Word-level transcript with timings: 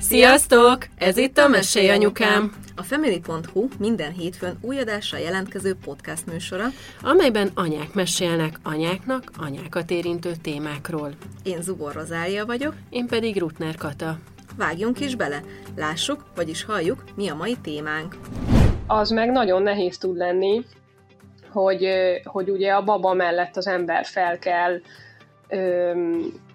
Sziasztok! 0.00 0.78
Ez 0.98 1.16
itt 1.16 1.38
a 1.38 1.48
Mesélj 1.48 1.88
Anyukám! 1.88 2.52
A 2.76 2.82
Family.hu 2.82 3.68
minden 3.78 4.12
hétfőn 4.12 4.58
új 4.60 4.78
adásra 4.78 5.18
jelentkező 5.18 5.74
podcast 5.84 6.26
műsora, 6.26 6.64
amelyben 7.02 7.50
anyák 7.54 7.94
mesélnek 7.94 8.58
anyáknak 8.62 9.22
anyákat 9.38 9.90
érintő 9.90 10.32
témákról. 10.42 11.10
Én 11.42 11.62
Zubor 11.62 11.92
Rozália 11.94 12.46
vagyok, 12.46 12.74
én 12.90 13.06
pedig 13.06 13.38
Rutner 13.38 13.74
Kata. 13.74 14.18
Vágjunk 14.56 15.00
is 15.00 15.14
bele, 15.14 15.42
lássuk, 15.76 16.24
vagyis 16.34 16.64
halljuk, 16.64 17.04
mi 17.16 17.28
a 17.28 17.34
mai 17.34 17.56
témánk. 17.62 18.16
Az 18.86 19.10
meg 19.10 19.30
nagyon 19.30 19.62
nehéz 19.62 19.98
tud 19.98 20.16
lenni, 20.16 20.64
hogy, 21.50 21.88
hogy 22.24 22.50
ugye 22.50 22.72
a 22.72 22.84
baba 22.84 23.14
mellett 23.14 23.56
az 23.56 23.66
ember 23.66 24.04
fel 24.04 24.38
kell 24.38 24.80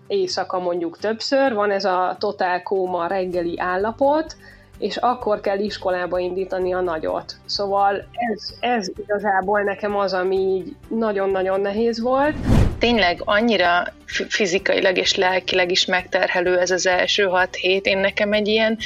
éjszaka 0.07 0.59
mondjuk 0.59 0.97
többször, 0.97 1.53
van 1.53 1.71
ez 1.71 1.85
a 1.85 2.15
totál 2.19 2.63
kóma 2.63 3.07
reggeli 3.07 3.59
állapot, 3.59 4.35
és 4.77 4.97
akkor 4.97 5.41
kell 5.41 5.59
iskolába 5.59 6.19
indítani 6.19 6.73
a 6.73 6.81
nagyot. 6.81 7.35
Szóval 7.45 8.07
ez, 8.11 8.53
ez 8.59 8.87
igazából 8.97 9.61
nekem 9.61 9.95
az, 9.95 10.13
ami 10.13 10.37
így 10.37 10.75
nagyon-nagyon 10.87 11.61
nehéz 11.61 12.01
volt. 12.01 12.35
Tényleg 12.79 13.21
annyira 13.25 13.93
fizikailag 14.05 14.97
és 14.97 15.15
lelkileg 15.15 15.71
is 15.71 15.85
megterhelő 15.85 16.59
ez 16.59 16.71
az 16.71 16.87
első 16.87 17.23
hat 17.23 17.55
hét. 17.55 17.85
Én 17.85 17.97
nekem 17.97 18.33
egy 18.33 18.47
ilyen 18.47 18.77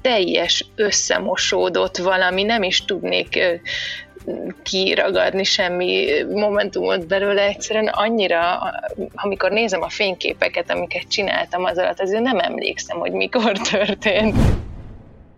teljes 0.00 0.66
összemosódott 0.74 1.96
valami, 1.96 2.42
nem 2.42 2.62
is 2.62 2.84
tudnék 2.84 3.38
kiragadni 4.62 5.44
semmi 5.44 6.22
momentumot 6.30 7.06
belőle, 7.06 7.42
egyszerűen 7.42 7.88
annyira, 7.88 8.72
amikor 9.14 9.50
nézem 9.50 9.82
a 9.82 9.88
fényképeket, 9.88 10.70
amiket 10.70 11.08
csináltam 11.08 11.64
az 11.64 11.78
alatt, 11.78 12.00
azért 12.00 12.22
nem 12.22 12.38
emlékszem, 12.38 12.98
hogy 12.98 13.12
mikor 13.12 13.58
történt. 13.58 14.36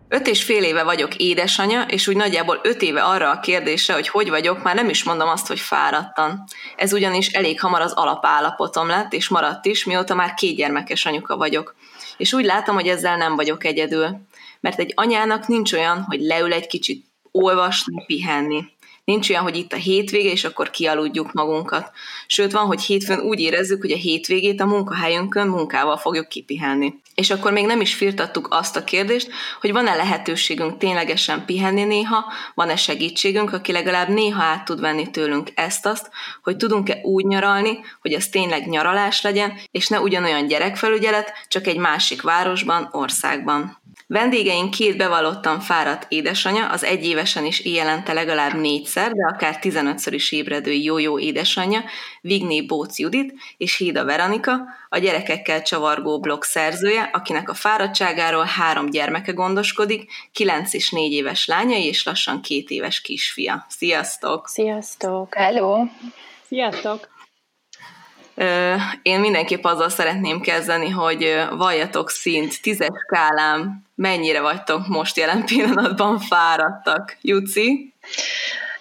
Öt 0.08 0.26
és 0.26 0.42
fél 0.42 0.62
éve 0.62 0.82
vagyok 0.82 1.16
édesanya, 1.16 1.82
és 1.82 2.08
úgy 2.08 2.16
nagyjából 2.16 2.60
öt 2.62 2.82
éve 2.82 3.02
arra 3.02 3.30
a 3.30 3.40
kérdésre, 3.40 3.94
hogy 3.94 4.08
hogy 4.08 4.28
vagyok, 4.28 4.62
már 4.62 4.74
nem 4.74 4.88
is 4.88 5.04
mondom 5.04 5.28
azt, 5.28 5.46
hogy 5.46 5.60
fáradtan. 5.60 6.44
Ez 6.76 6.92
ugyanis 6.92 7.28
elég 7.28 7.60
hamar 7.60 7.80
az 7.80 7.92
alapállapotom 7.92 8.88
lett, 8.88 9.12
és 9.12 9.28
maradt 9.28 9.64
is, 9.64 9.84
mióta 9.84 10.14
már 10.14 10.34
két 10.34 10.56
gyermekes 10.56 11.06
anyuka 11.06 11.36
vagyok. 11.36 11.74
És 12.16 12.32
úgy 12.32 12.44
látom, 12.44 12.74
hogy 12.74 12.88
ezzel 12.88 13.16
nem 13.16 13.36
vagyok 13.36 13.64
egyedül. 13.64 14.20
Mert 14.60 14.78
egy 14.78 14.92
anyának 14.94 15.46
nincs 15.46 15.72
olyan, 15.72 16.04
hogy 16.08 16.20
leül 16.20 16.52
egy 16.52 16.66
kicsit 16.66 17.04
olvasni, 17.30 18.04
pihenni. 18.06 18.64
Nincs 19.06 19.30
olyan, 19.30 19.42
hogy 19.42 19.56
itt 19.56 19.72
a 19.72 19.76
hétvége, 19.76 20.30
és 20.30 20.44
akkor 20.44 20.70
kialudjuk 20.70 21.32
magunkat. 21.32 21.90
Sőt, 22.26 22.52
van, 22.52 22.66
hogy 22.66 22.82
hétfőn 22.82 23.20
úgy 23.20 23.40
érezzük, 23.40 23.80
hogy 23.80 23.92
a 23.92 23.96
hétvégét 23.96 24.60
a 24.60 24.66
munkahelyünkön 24.66 25.48
munkával 25.48 25.96
fogjuk 25.96 26.28
kipihenni. 26.28 26.94
És 27.14 27.30
akkor 27.30 27.52
még 27.52 27.66
nem 27.66 27.80
is 27.80 27.94
firtattuk 27.94 28.48
azt 28.50 28.76
a 28.76 28.84
kérdést, 28.84 29.28
hogy 29.60 29.72
van-e 29.72 29.94
lehetőségünk 29.94 30.78
ténylegesen 30.78 31.44
pihenni 31.44 31.84
néha, 31.84 32.32
van-e 32.54 32.76
segítségünk, 32.76 33.52
aki 33.52 33.72
legalább 33.72 34.08
néha 34.08 34.42
át 34.42 34.64
tud 34.64 34.80
venni 34.80 35.10
tőlünk 35.10 35.50
ezt-azt, 35.54 36.10
hogy 36.42 36.56
tudunk-e 36.56 37.00
úgy 37.02 37.24
nyaralni, 37.24 37.78
hogy 38.00 38.12
az 38.12 38.28
tényleg 38.28 38.68
nyaralás 38.68 39.22
legyen, 39.22 39.52
és 39.70 39.88
ne 39.88 40.00
ugyanolyan 40.00 40.46
gyerekfelügyelet, 40.46 41.32
csak 41.48 41.66
egy 41.66 41.78
másik 41.78 42.22
városban, 42.22 42.88
országban. 42.92 43.84
Vendégeink 44.08 44.70
két 44.70 44.96
bevallottan 44.96 45.60
fáradt 45.60 46.06
édesanyja, 46.08 46.68
az 46.68 46.84
egyévesen 46.84 47.44
is 47.44 47.60
éjjelente 47.60 48.12
legalább 48.12 48.54
négyszer, 48.54 49.12
de 49.12 49.26
akár 49.26 49.58
15-ször 49.62 50.10
is 50.10 50.32
ébredő 50.32 50.72
jó-jó 50.72 51.18
édesanyja, 51.18 51.84
Vigné 52.20 52.62
Bóc 52.62 52.98
Judit 52.98 53.34
és 53.56 53.76
Hída 53.76 54.04
Veronika, 54.04 54.58
a 54.88 54.98
gyerekekkel 54.98 55.62
csavargó 55.62 56.20
blog 56.20 56.42
szerzője, 56.42 57.10
akinek 57.12 57.48
a 57.48 57.54
fáradtságáról 57.54 58.44
három 58.44 58.90
gyermeke 58.90 59.32
gondoskodik, 59.32 60.10
9 60.32 60.72
és 60.74 60.90
4 60.90 61.12
éves 61.12 61.46
lányai 61.46 61.84
és 61.86 62.04
lassan 62.04 62.40
két 62.40 62.70
éves 62.70 63.00
kisfia. 63.00 63.66
Sziasztok! 63.68 64.48
Sziasztok! 64.48 65.34
Hello! 65.34 65.84
Sziasztok! 66.46 67.08
Én 69.02 69.20
mindenképp 69.20 69.64
azzal 69.64 69.88
szeretném 69.88 70.40
kezdeni, 70.40 70.90
hogy 70.90 71.44
valljatok 71.50 72.10
szint, 72.10 72.62
tízes 72.62 72.88
skálám, 73.06 73.85
mennyire 73.96 74.40
vagytok 74.40 74.86
most 74.86 75.16
jelen 75.16 75.44
pillanatban 75.44 76.18
fáradtak. 76.18 77.16
Juci? 77.20 77.94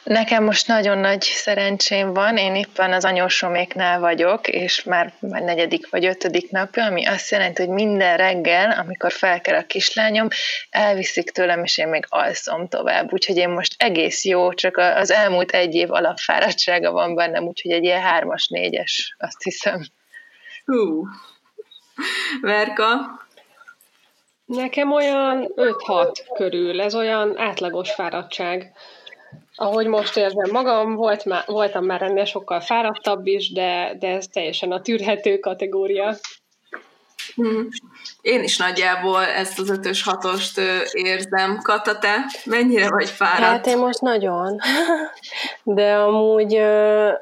Nekem 0.03 0.43
most 0.43 0.67
nagyon 0.67 0.97
nagy 0.97 1.21
szerencsém 1.21 2.13
van, 2.13 2.37
én 2.37 2.55
éppen 2.55 2.93
az 2.93 3.05
anyósoméknál 3.05 3.99
vagyok, 3.99 4.47
és 4.47 4.83
már, 4.83 5.13
már 5.19 5.41
negyedik 5.41 5.89
vagy 5.89 6.05
ötödik 6.05 6.51
napja, 6.51 6.85
ami 6.85 7.05
azt 7.05 7.31
jelenti, 7.31 7.65
hogy 7.65 7.73
minden 7.73 8.17
reggel, 8.17 8.71
amikor 8.71 9.11
felkel 9.11 9.55
a 9.55 9.65
kislányom, 9.65 10.27
elviszik 10.69 11.31
tőlem, 11.31 11.63
és 11.63 11.77
én 11.77 11.87
még 11.87 12.05
alszom 12.09 12.67
tovább. 12.67 13.13
Úgyhogy 13.13 13.37
én 13.37 13.49
most 13.49 13.75
egész 13.77 14.25
jó, 14.25 14.53
csak 14.53 14.77
az 14.77 15.11
elmúlt 15.11 15.51
egy 15.51 15.75
év 15.75 15.91
alapfáradtsága 15.91 16.91
van 16.91 17.15
bennem, 17.15 17.43
úgyhogy 17.43 17.71
egy 17.71 17.83
ilyen 17.83 18.01
hármas, 18.01 18.47
négyes, 18.47 19.15
azt 19.19 19.43
hiszem. 19.43 19.85
Hú. 20.65 21.07
Verka? 22.41 23.24
Nekem 24.45 24.91
olyan 24.91 25.51
5-6 25.55 26.17
körül, 26.33 26.81
ez 26.81 26.95
olyan 26.95 27.37
átlagos 27.37 27.91
fáradtság 27.91 28.73
ahogy 29.55 29.87
most 29.87 30.17
érzem 30.17 30.51
magam, 30.51 30.95
volt 30.95 31.25
má, 31.25 31.43
voltam 31.45 31.85
már 31.85 32.01
ennél 32.01 32.25
sokkal 32.25 32.59
fáradtabb 32.59 33.27
is, 33.27 33.51
de, 33.51 33.95
de 33.99 34.07
ez 34.07 34.27
teljesen 34.27 34.71
a 34.71 34.81
tűrhető 34.81 35.37
kategória. 35.37 36.15
Hmm. 37.35 37.67
Én 38.21 38.43
is 38.43 38.57
nagyjából 38.57 39.23
ezt 39.23 39.59
az 39.59 39.69
ötös 39.69 40.03
hatost 40.03 40.61
érzem. 40.91 41.59
Kata, 41.61 41.97
te 41.97 42.25
mennyire 42.45 42.89
vagy 42.89 43.09
fáradt? 43.09 43.41
Hát 43.41 43.67
én 43.67 43.77
most 43.77 44.01
nagyon. 44.01 44.59
De 45.63 45.95
amúgy, 45.95 46.61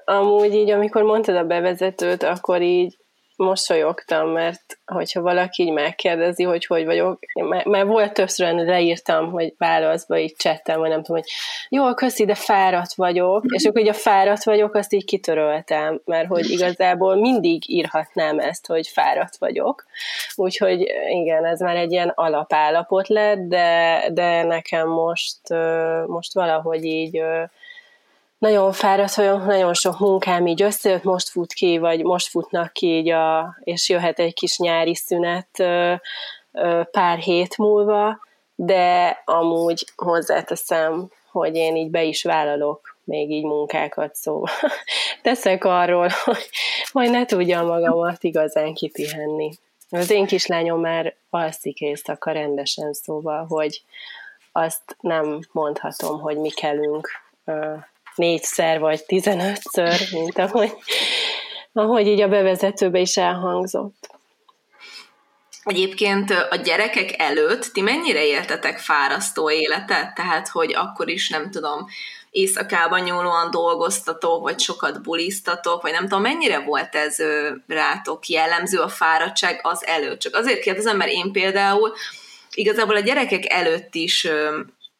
amúgy 0.05 0.53
így, 0.53 0.69
amikor 0.69 1.03
mondtad 1.03 1.35
a 1.35 1.43
bevezetőt, 1.43 2.23
akkor 2.23 2.61
így 2.61 2.97
mosolyogtam, 3.35 4.29
mert 4.29 4.79
hogyha 4.85 5.21
valaki 5.21 5.63
így 5.63 5.71
megkérdezi, 5.71 6.43
hogy 6.43 6.65
hogy 6.65 6.85
vagyok, 6.85 7.19
már, 7.33 7.65
már 7.65 7.85
volt 7.85 8.13
többször, 8.13 8.53
leírtam, 8.53 9.31
hogy 9.31 9.53
válaszba 9.57 10.17
így 10.17 10.35
csettem, 10.35 10.79
vagy 10.79 10.89
nem 10.89 11.03
tudom, 11.03 11.21
hogy 11.21 11.31
jó, 11.69 11.93
köszi, 11.93 12.25
de 12.25 12.35
fáradt 12.35 12.93
vagyok, 12.93 13.43
és 13.47 13.65
akkor 13.65 13.81
így 13.81 13.87
a 13.87 13.93
fáradt 13.93 14.43
vagyok, 14.43 14.75
azt 14.75 14.93
így 14.93 15.05
kitöröltem, 15.05 16.01
mert 16.05 16.27
hogy 16.27 16.49
igazából 16.49 17.15
mindig 17.15 17.69
írhatnám 17.69 18.39
ezt, 18.39 18.67
hogy 18.67 18.87
fáradt 18.87 19.37
vagyok, 19.37 19.85
úgyhogy 20.35 20.91
igen, 21.09 21.45
ez 21.45 21.59
már 21.59 21.75
egy 21.75 21.91
ilyen 21.91 22.11
alapállapot 22.15 23.07
lett, 23.07 23.39
de, 23.39 24.03
de 24.11 24.43
nekem 24.43 24.89
most, 24.89 25.39
most 26.07 26.33
valahogy 26.33 26.83
így 26.83 27.21
nagyon 28.43 28.71
fáradt 28.71 29.15
vagyok, 29.15 29.45
nagyon 29.45 29.73
sok 29.73 29.99
munkám 29.99 30.47
így 30.47 30.61
összejött, 30.61 31.03
most 31.03 31.29
fut 31.29 31.53
ki, 31.53 31.77
vagy 31.77 32.03
most 32.03 32.27
futnak 32.27 32.73
ki 32.73 32.87
így 32.87 33.09
a, 33.09 33.57
és 33.63 33.89
jöhet 33.89 34.19
egy 34.19 34.33
kis 34.33 34.57
nyári 34.57 34.95
szünet 34.95 35.63
pár 36.91 37.17
hét 37.17 37.57
múlva, 37.57 38.19
de 38.55 39.21
amúgy 39.25 39.85
hozzáteszem, 39.95 41.09
hogy 41.31 41.55
én 41.55 41.75
így 41.75 41.89
be 41.89 42.03
is 42.03 42.23
vállalok 42.23 42.97
még 43.03 43.31
így 43.31 43.43
munkákat, 43.43 44.15
szóval 44.15 44.51
teszek 45.21 45.65
arról, 45.65 46.09
hogy 46.25 46.49
majd 46.93 47.11
ne 47.11 47.25
tudjam 47.25 47.65
magamat 47.65 48.23
igazán 48.23 48.73
kipihenni. 48.73 49.51
Az 49.89 50.09
én 50.09 50.25
kislányom 50.25 50.79
már 50.79 51.15
alszik 51.29 51.79
éjszaka 51.79 52.31
rendesen, 52.31 52.93
szóval, 52.93 53.45
hogy 53.45 53.83
azt 54.51 54.97
nem 54.99 55.39
mondhatom, 55.51 56.19
hogy 56.19 56.37
mi 56.37 56.49
kellünk 56.49 57.09
négyszer 58.15 58.79
vagy 58.79 59.05
tizenötször, 59.05 59.99
mint 60.11 60.37
ahogy, 60.37 60.73
ahogy 61.73 62.07
így 62.07 62.21
a 62.21 62.27
bevezetőbe 62.27 62.99
is 62.99 63.17
elhangzott. 63.17 64.11
Egyébként 65.63 66.31
a 66.49 66.55
gyerekek 66.55 67.19
előtt 67.19 67.63
ti 67.73 67.81
mennyire 67.81 68.25
éltetek 68.25 68.79
fárasztó 68.79 69.51
életet? 69.51 70.13
Tehát, 70.13 70.47
hogy 70.47 70.73
akkor 70.73 71.09
is 71.09 71.29
nem 71.29 71.51
tudom, 71.51 71.87
éjszakában 72.31 73.01
nyúlóan 73.01 73.51
dolgoztatok, 73.51 74.41
vagy 74.41 74.59
sokat 74.59 75.01
bulisztatok, 75.01 75.81
vagy 75.81 75.91
nem 75.91 76.03
tudom, 76.03 76.21
mennyire 76.21 76.59
volt 76.59 76.95
ez 76.95 77.17
rátok 77.67 78.27
jellemző 78.27 78.79
a 78.79 78.89
fáradtság 78.89 79.59
az 79.63 79.85
előtt? 79.85 80.19
Csak 80.19 80.35
azért 80.35 80.61
kérdezem, 80.61 80.97
mert 80.97 81.11
én 81.11 81.31
például 81.31 81.93
igazából 82.53 82.95
a 82.95 82.99
gyerekek 82.99 83.53
előtt 83.53 83.95
is 83.95 84.27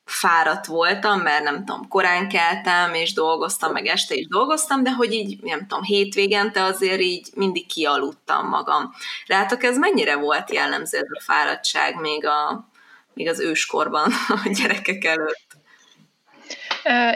fáradt 0.06 0.66
voltam, 0.66 1.20
mert 1.20 1.44
nem 1.44 1.66
tudom, 1.66 1.88
korán 1.88 2.30
keltem, 2.30 2.94
és 2.94 3.14
dolgoztam, 3.14 3.72
meg 3.72 3.86
este 3.86 4.16
is 4.16 4.28
dolgoztam, 4.28 4.84
de 4.84 4.92
hogy 4.92 5.14
így, 5.14 5.44
nem 5.44 5.60
tudom, 5.68 5.84
hétvégente 5.84 6.64
azért 6.64 7.02
így 7.02 7.28
mindig 7.36 7.68
kialudtam 7.68 8.48
magam. 8.48 8.94
Rátok 9.28 9.64
ez 9.64 9.78
mennyire 9.78 10.16
volt 10.16 10.54
jellemző 10.54 10.98
ez 10.98 11.08
a 11.10 11.22
fáradtság 11.22 11.96
még, 12.00 12.26
a, 12.26 12.70
még 13.14 13.28
az 13.28 13.40
őskorban 13.40 14.12
a 14.46 14.50
gyerekek 14.62 15.04
előtt? 15.04 15.62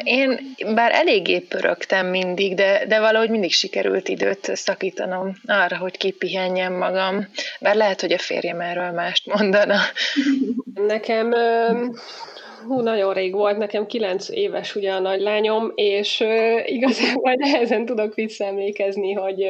Én 0.04 0.56
bár 0.74 0.92
eléggé 0.92 1.39
pörögtem 1.39 2.07
mindig, 2.07 2.56
de, 2.56 2.86
de 2.86 3.00
valahogy 3.00 3.30
mindig 3.30 3.54
sikerült 3.54 4.07
időt 4.07 4.56
szakítanom 4.56 5.36
arra, 5.45 5.78
hogy 5.78 5.98
kipihenjem 5.98 6.74
magam. 6.74 7.28
Bár 7.60 7.75
lehet, 7.75 8.01
hogy 8.01 8.12
a 8.12 8.18
férjem 8.18 8.62
erről 8.62 8.92
mást 8.92 9.25
mondana. 9.25 9.80
Nekem 10.74 11.34
hú, 12.67 12.81
nagyon 12.81 13.13
rég 13.13 13.33
volt, 13.33 13.57
nekem 13.57 13.85
kilenc 13.85 14.29
éves 14.29 14.75
ugye 14.75 14.91
a 14.91 14.99
nagylányom, 14.99 15.71
és 15.75 16.19
igazából 16.65 17.33
nehezen 17.33 17.85
tudok 17.85 18.13
visszaemlékezni, 18.13 19.13
hogy 19.13 19.45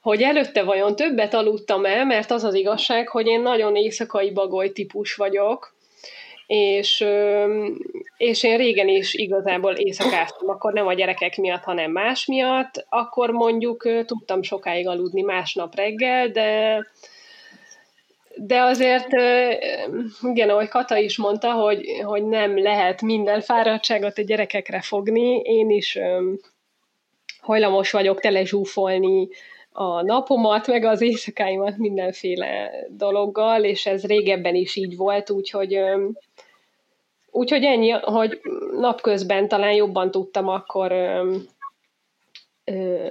hogy 0.00 0.22
előtte 0.22 0.62
vajon 0.62 0.96
többet 0.96 1.34
aludtam 1.34 1.84
el, 1.84 2.04
mert 2.04 2.30
az 2.30 2.44
az 2.44 2.54
igazság, 2.54 3.08
hogy 3.08 3.26
én 3.26 3.40
nagyon 3.40 3.76
éjszakai 3.76 4.32
bagoly 4.32 4.72
típus 4.72 5.14
vagyok, 5.14 5.74
és, 6.46 7.04
és 8.16 8.42
én 8.42 8.56
régen 8.56 8.88
is 8.88 9.14
igazából 9.14 9.72
éjszakáztam, 9.72 10.48
akkor 10.48 10.72
nem 10.72 10.86
a 10.86 10.94
gyerekek 10.94 11.36
miatt, 11.36 11.62
hanem 11.62 11.90
más 11.90 12.26
miatt, 12.26 12.86
akkor 12.88 13.30
mondjuk 13.30 14.04
tudtam 14.06 14.42
sokáig 14.42 14.88
aludni 14.88 15.22
másnap 15.22 15.74
reggel, 15.74 16.28
de 16.28 16.78
de 18.36 18.60
azért, 18.60 19.12
igen, 20.22 20.48
ahogy 20.48 20.68
Kata 20.68 20.96
is 20.96 21.16
mondta, 21.16 21.52
hogy, 21.52 21.86
hogy 22.04 22.24
nem 22.24 22.58
lehet 22.58 23.02
minden 23.02 23.40
fáradtságot 23.40 24.18
a 24.18 24.22
gyerekekre 24.22 24.80
fogni, 24.80 25.40
én 25.40 25.70
is 25.70 25.98
hajlamos 27.40 27.90
vagyok 27.90 28.20
telezsúfolni 28.20 29.28
a 29.72 30.02
napomat, 30.02 30.66
meg 30.66 30.84
az 30.84 31.00
éjszakáimat 31.00 31.76
mindenféle 31.76 32.70
dologgal, 32.88 33.64
és 33.64 33.86
ez 33.86 34.06
régebben 34.06 34.54
is 34.54 34.76
így 34.76 34.96
volt, 34.96 35.30
úgyhogy 35.30 35.78
úgyhogy 37.30 37.64
ennyi, 37.64 37.90
hogy 37.90 38.40
napközben 38.80 39.48
talán 39.48 39.72
jobban 39.72 40.10
tudtam 40.10 40.48
akkor 40.48 40.92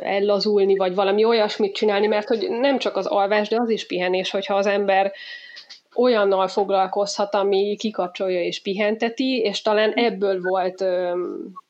ellazulni, 0.02 0.76
vagy 0.76 0.96
valami 0.96 1.24
olyasmit 1.24 1.76
csinálni, 1.76 2.08
mert 2.08 2.28
hogy 2.28 2.48
nem 2.50 2.78
csak 2.78 2.96
az 2.96 3.06
alvás, 3.06 3.50
de 3.50 3.56
az 3.60 3.70
is 3.70 3.86
pihenés, 3.86 4.32
hogyha 4.32 4.56
az 4.56 4.66
ember 4.66 5.12
olyannal 5.96 6.48
foglalkozhat, 6.48 7.34
ami 7.34 7.76
kikapcsolja 7.80 8.44
és 8.44 8.62
pihenteti, 8.62 9.40
és 9.40 9.62
talán 9.62 9.92
ebből 9.94 10.42
volt 10.42 10.84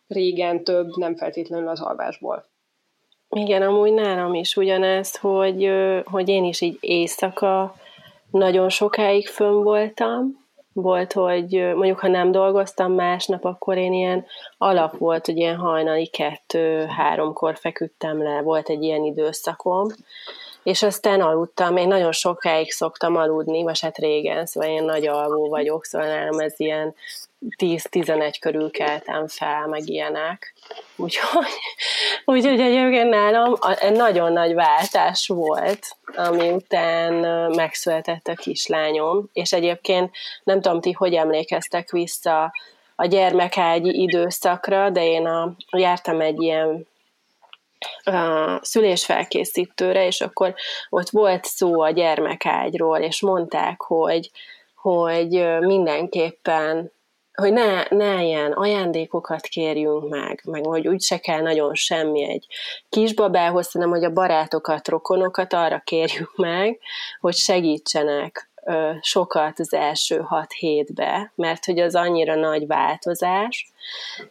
régen 0.07 0.63
több, 0.63 0.95
nem 0.95 1.15
feltétlenül 1.15 1.68
az 1.68 1.81
alvásból. 1.81 2.45
Igen, 3.30 3.62
amúgy 3.62 3.94
nálam 3.94 4.33
is 4.33 4.56
ugyanezt, 4.56 5.18
hogy, 5.18 5.69
hogy 6.03 6.30
én 6.30 6.44
is 6.44 6.62
így 6.62 6.77
éjszaka 6.80 7.75
nagyon 8.31 8.69
sokáig 8.69 9.27
fönn 9.27 9.63
voltam, 9.63 10.43
volt, 10.73 11.13
hogy 11.13 11.71
mondjuk 11.75 11.99
ha 11.99 12.07
nem 12.07 12.31
dolgoztam 12.31 12.91
másnap, 12.91 13.45
akkor 13.45 13.77
én 13.77 13.93
ilyen 13.93 14.25
alap 14.57 14.97
volt, 14.97 15.25
hogy 15.25 15.37
ilyen 15.37 15.55
hajnali 15.55 16.07
kettő-háromkor 16.07 17.57
feküdtem 17.57 18.23
le, 18.23 18.41
volt 18.41 18.69
egy 18.69 18.83
ilyen 18.83 19.03
időszakom, 19.03 19.87
és 20.63 20.83
aztán 20.83 21.21
aludtam, 21.21 21.77
én 21.77 21.87
nagyon 21.87 22.11
sokáig 22.11 22.71
szoktam 22.71 23.15
aludni, 23.15 23.63
vagy 23.63 23.79
hát 23.79 23.97
régen, 23.97 24.45
szóval 24.45 24.69
én 24.69 24.83
nagy 24.83 25.07
alvó 25.07 25.49
vagyok, 25.49 25.85
szóval 25.85 26.07
nem 26.07 26.39
ez 26.39 26.53
ilyen 26.59 26.95
10-11 27.57 28.36
körül 28.40 28.72
keltem 28.72 29.28
fel, 29.28 29.68
meg 29.68 29.90
ilyenek. 29.90 30.54
Úgyhogy, 30.95 31.48
úgyhogy 32.25 32.60
egyébként 32.60 33.10
nálam 33.10 33.56
egy 33.80 33.92
nagyon 33.92 34.31
nagy 34.31 34.54
váltás 34.54 35.28
volt, 35.28 35.95
ami 36.16 36.51
után 36.51 37.13
megszületett 37.56 38.28
a 38.28 38.34
kislányom, 38.34 39.30
és 39.34 39.54
egyébként 39.54 40.12
nem 40.44 40.62
tudom 40.62 40.81
ti, 40.81 40.92
hogy 40.92 41.13
emlékeztek 41.13 41.92
vissza 41.92 42.51
a 42.95 43.06
gyermekágyi 43.06 44.01
időszakra, 44.01 44.90
de 44.90 45.06
én 45.06 45.25
a, 45.25 45.56
jártam 45.72 46.22
egy 46.22 46.42
ilyen 46.42 46.88
a 48.04 48.60
szülésfelkészítőre, 48.62 50.06
és 50.06 50.22
akkor 50.22 50.54
ott 50.90 51.10
volt 51.10 51.45
szó 51.45 51.81
a 51.81 51.90
gyermekágyról, 51.90 52.98
és 52.98 53.22
mondták, 53.22 53.81
hogy, 53.81 54.31
hogy 54.75 55.60
mindenképpen 55.60 56.92
hogy 57.33 57.53
ne, 57.53 57.83
ne 57.89 58.24
ilyen 58.24 58.51
ajándékokat 58.51 59.41
kérjünk 59.41 60.09
meg, 60.09 60.41
meg 60.45 60.65
hogy 60.65 60.88
úgy 60.88 61.01
se 61.01 61.18
kell 61.18 61.41
nagyon 61.41 61.75
semmi 61.75 62.24
egy 62.24 62.47
kisbabához, 62.89 63.71
hanem 63.71 63.89
hogy 63.89 64.03
a 64.03 64.13
barátokat, 64.13 64.88
rokonokat 64.88 65.53
arra 65.53 65.80
kérjük 65.80 66.35
meg, 66.35 66.80
hogy 67.19 67.35
segítsenek 67.35 68.50
ö, 68.65 68.91
sokat 69.01 69.59
az 69.59 69.74
első 69.74 70.18
hat 70.18 70.51
hétbe, 70.51 71.31
mert 71.35 71.65
hogy 71.65 71.80
az 71.80 71.95
annyira 71.95 72.35
nagy 72.35 72.68
változás, 72.68 73.71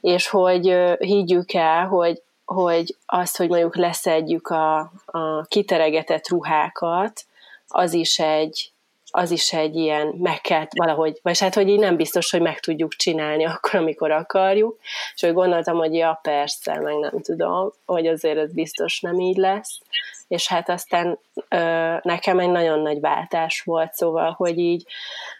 és 0.01 0.29
hogy 0.29 0.69
ö, 0.69 0.95
higgyük 0.99 1.53
el, 1.53 1.87
hogy 1.87 2.23
hogy 2.45 2.97
azt, 3.07 3.37
hogy 3.37 3.49
mondjuk 3.49 3.77
leszedjük 3.77 4.49
a, 4.49 4.93
a 5.05 5.43
kiteregetett 5.49 6.29
ruhákat, 6.29 7.25
az 7.69 7.93
is 7.93 8.19
egy, 8.19 8.73
az 9.15 9.31
is 9.31 9.53
egy 9.53 9.77
ilyen, 9.77 10.15
meg 10.19 10.41
kell 10.41 10.67
valahogy, 10.77 11.19
vagy 11.23 11.39
hát, 11.39 11.55
hogy 11.55 11.69
így 11.69 11.79
nem 11.79 11.97
biztos, 11.97 12.31
hogy 12.31 12.41
meg 12.41 12.61
tudjuk 12.61 12.93
csinálni 12.93 13.45
akkor, 13.55 13.75
amikor 13.75 14.11
akarjuk, 14.11 14.79
és 15.15 15.21
hogy 15.21 15.33
gondoltam, 15.33 15.77
hogy 15.77 15.95
ja, 15.95 16.19
persze, 16.23 16.81
meg 16.81 16.99
nem 16.99 17.21
tudom, 17.23 17.73
hogy 17.87 18.07
azért 18.07 18.39
ez 18.39 18.53
biztos 18.53 19.01
nem 19.01 19.21
így 19.21 19.37
lesz, 19.37 19.81
és 20.29 20.49
hát 20.49 20.69
aztán 20.69 21.19
ö, 21.49 21.95
nekem 22.03 22.39
egy 22.39 22.51
nagyon 22.51 22.81
nagy 22.81 23.01
váltás 23.01 23.61
volt, 23.61 23.93
szóval, 23.93 24.31
hogy 24.31 24.59
így 24.59 24.85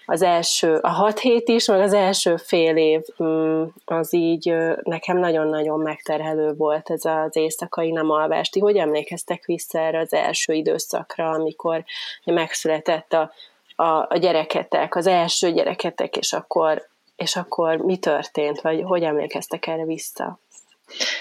az 0.07 0.23
első, 0.23 0.75
a 0.75 0.89
hat 0.89 1.19
hét 1.19 1.49
is, 1.49 1.67
meg 1.67 1.81
az 1.81 1.93
első 1.93 2.37
fél 2.37 2.77
év, 2.77 3.01
mm, 3.23 3.63
az 3.85 4.15
így 4.15 4.49
ö, 4.49 4.73
nekem 4.83 5.19
nagyon-nagyon 5.19 5.81
megterhelő 5.81 6.55
volt 6.55 6.91
ez 6.91 7.05
az 7.05 7.37
éjszakai 7.37 7.91
nem 7.91 8.11
alvásti. 8.11 8.61
Hogy 8.61 8.77
emlékeztek 8.77 9.45
vissza 9.45 9.79
erre 9.79 9.99
az 9.99 10.13
első 10.13 10.53
időszakra, 10.53 11.31
amikor 11.31 11.85
megszületett 12.25 13.13
a 13.13 13.33
a, 13.83 14.07
a 14.09 14.17
gyereketek, 14.17 14.95
az 14.95 15.07
első 15.07 15.53
gyereketek, 15.53 16.17
és 16.17 16.33
akkor, 16.33 16.89
és 17.17 17.37
akkor 17.37 17.77
mi 17.77 17.97
történt, 17.97 18.61
vagy 18.61 18.83
hogy 18.83 19.03
emlékeztek 19.03 19.67
erre 19.67 19.85
vissza? 19.85 20.41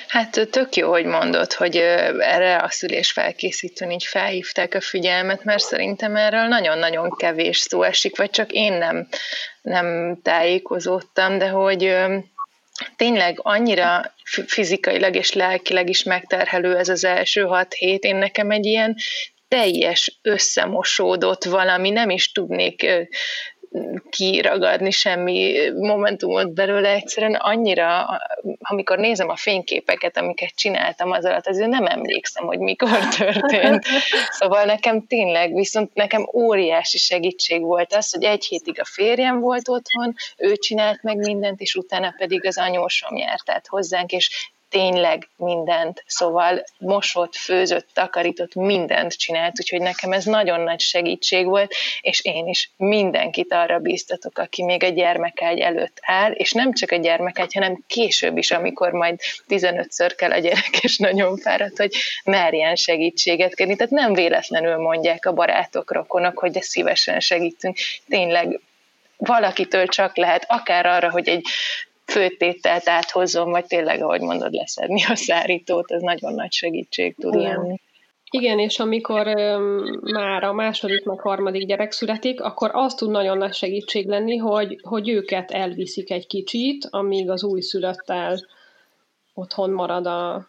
Hát 0.07 0.49
tök 0.51 0.75
jó, 0.75 0.89
hogy 0.89 1.05
mondod, 1.05 1.53
hogy 1.53 1.75
erre 2.19 2.57
a 2.57 2.69
szülés 2.69 3.11
felkészítőn 3.11 3.91
így 3.91 4.05
felhívták 4.05 4.73
a 4.73 4.81
figyelmet, 4.81 5.43
mert 5.43 5.63
szerintem 5.63 6.15
erről 6.15 6.47
nagyon-nagyon 6.47 7.09
kevés 7.09 7.57
szó 7.57 7.83
esik, 7.83 8.17
vagy 8.17 8.29
csak 8.29 8.51
én 8.51 8.73
nem, 8.73 9.07
nem 9.61 10.17
tájékozódtam, 10.23 11.37
de 11.37 11.49
hogy 11.49 11.95
tényleg 12.95 13.39
annyira 13.41 14.13
fizikailag 14.47 15.15
és 15.15 15.33
lelkileg 15.33 15.89
is 15.89 16.03
megterhelő 16.03 16.77
ez 16.77 16.89
az 16.89 17.03
első 17.03 17.41
hat 17.41 17.73
hét. 17.73 18.03
Én 18.03 18.15
nekem 18.15 18.51
egy 18.51 18.65
ilyen 18.65 18.95
teljes 19.51 20.19
összemosódott 20.21 21.43
valami, 21.43 21.89
nem 21.89 22.09
is 22.09 22.31
tudnék 22.31 22.85
kiragadni 24.09 24.91
semmi 24.91 25.69
momentumot 25.75 26.53
belőle, 26.53 26.89
egyszerűen 26.89 27.35
annyira, 27.35 28.19
amikor 28.59 28.97
nézem 28.97 29.29
a 29.29 29.35
fényképeket, 29.35 30.17
amiket 30.17 30.55
csináltam 30.55 31.11
az 31.11 31.25
alatt, 31.25 31.47
azért 31.47 31.69
nem 31.69 31.85
emlékszem, 31.85 32.45
hogy 32.45 32.59
mikor 32.59 33.07
történt. 33.07 33.85
Szóval 34.39 34.63
nekem 34.63 35.07
tényleg, 35.07 35.53
viszont 35.53 35.93
nekem 35.93 36.29
óriási 36.33 36.97
segítség 36.97 37.61
volt 37.61 37.93
az, 37.93 38.11
hogy 38.11 38.23
egy 38.23 38.45
hétig 38.45 38.79
a 38.79 38.85
férjem 38.85 39.39
volt 39.39 39.69
otthon, 39.69 40.15
ő 40.37 40.55
csinált 40.55 41.03
meg 41.03 41.17
mindent, 41.17 41.59
és 41.59 41.75
utána 41.75 42.13
pedig 42.17 42.45
az 42.45 42.57
anyósom 42.57 43.15
járt 43.15 43.49
át 43.49 43.67
hozzánk, 43.67 44.11
és 44.11 44.51
tényleg 44.71 45.29
mindent, 45.35 46.03
szóval 46.07 46.63
mosott, 46.77 47.35
főzött, 47.35 47.87
takarított, 47.93 48.55
mindent 48.55 49.13
csinált, 49.13 49.59
úgyhogy 49.59 49.81
nekem 49.81 50.11
ez 50.11 50.25
nagyon 50.25 50.59
nagy 50.59 50.79
segítség 50.79 51.45
volt, 51.45 51.73
és 52.01 52.21
én 52.21 52.47
is 52.47 52.71
mindenkit 52.77 53.53
arra 53.53 53.79
bíztatok, 53.79 54.37
aki 54.37 54.63
még 54.63 54.83
a 54.83 54.87
gyermekágy 54.87 55.59
előtt 55.59 55.97
áll, 56.01 56.31
és 56.31 56.51
nem 56.51 56.73
csak 56.73 56.91
a 56.91 56.95
gyermekágy, 56.95 57.53
hanem 57.53 57.83
később 57.87 58.37
is, 58.37 58.51
amikor 58.51 58.91
majd 58.91 59.19
15-ször 59.47 60.11
kell 60.17 60.31
a 60.31 60.37
gyerek, 60.37 60.77
és 60.81 60.97
nagyon 60.97 61.37
fáradt, 61.37 61.77
hogy 61.77 61.95
merjen 62.23 62.75
segítséget 62.75 63.55
kérni. 63.55 63.75
Tehát 63.75 63.91
nem 63.91 64.13
véletlenül 64.13 64.77
mondják 64.77 65.25
a 65.25 65.33
barátok, 65.33 65.91
rokonok, 65.91 66.39
hogy 66.39 66.51
de 66.51 66.61
szívesen 66.61 67.19
segítünk. 67.19 67.77
Tényleg 68.09 68.59
valakitől 69.17 69.87
csak 69.87 70.17
lehet, 70.17 70.45
akár 70.47 70.85
arra, 70.85 71.11
hogy 71.11 71.27
egy 71.27 71.45
főtételt 72.05 72.89
áthozzon, 72.89 73.49
vagy 73.49 73.65
tényleg, 73.65 74.01
ahogy 74.01 74.21
mondod, 74.21 74.53
leszedni 74.53 75.03
a 75.03 75.15
szárítót, 75.15 75.91
ez 75.91 76.01
nagyon 76.01 76.33
nagy 76.33 76.51
segítség 76.51 77.15
tud 77.15 77.35
Igen. 77.35 77.55
lenni. 77.55 77.79
Igen, 78.33 78.59
és 78.59 78.79
amikor 78.79 79.27
már 80.01 80.43
a 80.43 80.53
második, 80.53 81.05
meg 81.05 81.19
harmadik 81.19 81.67
gyerek 81.67 81.91
születik, 81.91 82.41
akkor 82.41 82.69
az 82.73 82.93
tud 82.93 83.09
nagyon 83.09 83.37
nagy 83.37 83.53
segítség 83.53 84.07
lenni, 84.07 84.37
hogy, 84.37 84.79
hogy 84.81 85.09
őket 85.09 85.51
elviszik 85.51 86.11
egy 86.11 86.27
kicsit, 86.27 86.87
amíg 86.89 87.29
az 87.29 87.43
újszülöttel 87.43 88.39
otthon 89.33 89.69
marad 89.71 90.05
a, 90.05 90.47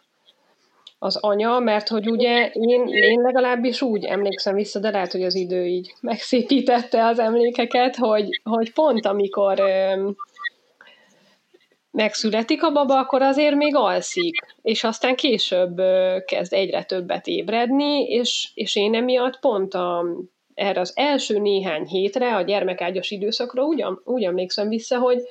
az 0.99 1.15
anya, 1.15 1.59
mert 1.59 1.87
hogy 1.87 2.09
ugye 2.09 2.49
én, 2.53 2.87
én 2.87 3.21
legalábbis 3.21 3.81
úgy 3.81 4.05
emlékszem 4.05 4.55
vissza, 4.55 4.79
de 4.79 4.89
lehet, 4.89 5.11
hogy 5.11 5.23
az 5.23 5.35
idő 5.35 5.65
így 5.65 5.93
megszépítette 6.01 7.05
az 7.05 7.19
emlékeket, 7.19 7.95
hogy, 7.95 8.41
hogy 8.43 8.73
pont 8.73 9.05
amikor 9.05 9.59
um, 9.59 10.15
megszületik 11.93 12.63
a 12.63 12.71
baba, 12.71 12.99
akkor 12.99 13.21
azért 13.21 13.55
még 13.55 13.75
alszik, 13.75 14.35
és 14.61 14.83
aztán 14.83 15.15
később 15.15 15.81
kezd 16.25 16.53
egyre 16.53 16.83
többet 16.83 17.27
ébredni, 17.27 18.03
és, 18.03 18.49
és 18.53 18.75
én 18.75 18.95
emiatt 18.95 19.39
pont 19.39 19.73
a 19.73 20.05
erre 20.53 20.79
az 20.79 20.91
első 20.95 21.39
néhány 21.39 21.85
hétre, 21.85 22.35
a 22.35 22.41
gyermekágyas 22.41 23.11
időszakra 23.11 23.63
úgy, 23.63 23.85
úgy 24.03 24.23
emlékszem 24.23 24.69
vissza, 24.69 24.99
hogy, 24.99 25.21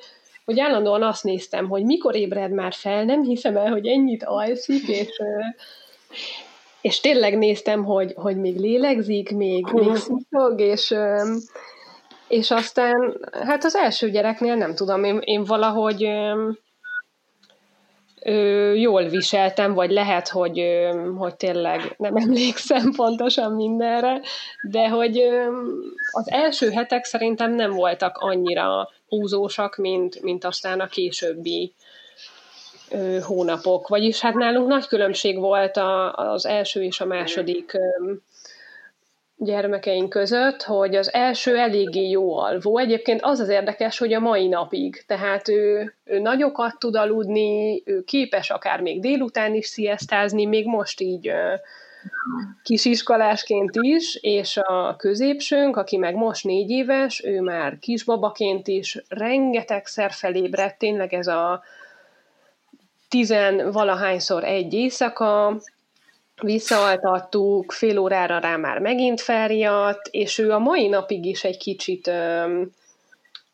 hogy 0.45 0.59
állandóan 0.59 1.03
azt 1.03 1.23
néztem, 1.23 1.67
hogy 1.69 1.83
mikor 1.83 2.15
ébred 2.15 2.51
már 2.51 2.73
fel, 2.73 3.03
nem 3.03 3.23
hiszem 3.23 3.57
el, 3.57 3.71
hogy 3.71 3.87
ennyit 3.87 4.23
alszik, 4.23 4.87
és, 4.87 5.21
és 6.81 6.99
tényleg 6.99 7.37
néztem, 7.37 7.83
hogy, 7.83 8.13
hogy 8.15 8.37
még 8.37 8.57
lélegzik, 8.57 9.35
még, 9.35 9.65
még 9.71 9.95
sziszog, 9.95 10.59
és, 10.59 10.93
és 12.27 12.51
aztán, 12.51 13.17
hát 13.31 13.63
az 13.63 13.75
első 13.75 14.09
gyereknél 14.09 14.55
nem 14.55 14.75
tudom, 14.75 15.03
én, 15.03 15.19
én 15.23 15.43
valahogy 15.43 16.07
ö, 18.23 18.73
jól 18.73 19.03
viseltem, 19.03 19.73
vagy 19.73 19.91
lehet, 19.91 20.27
hogy, 20.27 20.59
ö, 20.59 21.11
hogy 21.17 21.35
tényleg 21.35 21.95
nem 21.97 22.15
emlékszem 22.25 22.91
pontosan 22.95 23.51
mindenre, 23.51 24.21
de 24.61 24.87
hogy 24.87 25.19
ö, 25.19 25.47
az 26.11 26.31
első 26.31 26.71
hetek 26.71 27.03
szerintem 27.03 27.55
nem 27.55 27.71
voltak 27.71 28.17
annyira 28.17 28.89
húzósak, 29.07 29.75
mint, 29.75 30.21
mint 30.21 30.45
aztán 30.45 30.79
a 30.79 30.87
későbbi 30.87 31.73
ö, 32.89 33.19
hónapok. 33.19 33.87
Vagyis 33.87 34.19
hát 34.19 34.33
nálunk 34.33 34.67
nagy 34.67 34.87
különbség 34.87 35.39
volt 35.39 35.77
a, 35.77 36.13
az 36.13 36.45
első 36.45 36.83
és 36.83 36.99
a 36.99 37.05
második 37.05 37.73
ö, 37.73 38.13
gyermekeink 39.37 40.09
között, 40.09 40.61
hogy 40.63 40.95
az 40.95 41.13
első 41.13 41.57
eléggé 41.57 42.09
jó 42.09 42.37
alvó. 42.37 42.77
Egyébként 42.77 43.19
az 43.21 43.39
az 43.39 43.49
érdekes, 43.49 43.97
hogy 43.97 44.13
a 44.13 44.19
mai 44.19 44.47
napig, 44.47 45.03
tehát 45.07 45.47
ő, 45.47 45.93
ő 46.03 46.19
nagyokat 46.19 46.79
tud 46.79 46.95
aludni, 46.95 47.81
ő 47.85 48.03
képes 48.03 48.49
akár 48.49 48.81
még 48.81 49.01
délután 49.01 49.53
is 49.53 49.65
sziasztázni, 49.65 50.45
még 50.45 50.65
most 50.65 51.01
így 51.01 51.31
kisiskolásként 52.63 53.75
is, 53.75 54.15
és 54.15 54.57
a 54.57 54.95
középsőnk, 54.95 55.77
aki 55.77 55.97
meg 55.97 56.15
most 56.15 56.43
négy 56.43 56.69
éves, 56.69 57.23
ő 57.23 57.41
már 57.41 57.79
kisbabaként 57.79 58.67
is 58.67 59.03
rengetegszer 59.07 60.11
felébredt, 60.11 60.77
tényleg 60.77 61.13
ez 61.13 61.27
a 61.27 61.63
tizen 63.09 63.71
valahányszor 63.71 64.43
egy 64.43 64.73
éjszaka, 64.73 65.61
visszaaltattuk, 66.43 67.71
fél 67.71 67.97
órára 67.97 68.39
rá 68.39 68.55
már 68.55 68.79
megint 68.79 69.21
felriadt, 69.21 70.07
és 70.11 70.37
ő 70.37 70.51
a 70.51 70.59
mai 70.59 70.87
napig 70.87 71.25
is 71.25 71.43
egy 71.43 71.57
kicsit 71.57 72.07
ö, 72.07 72.61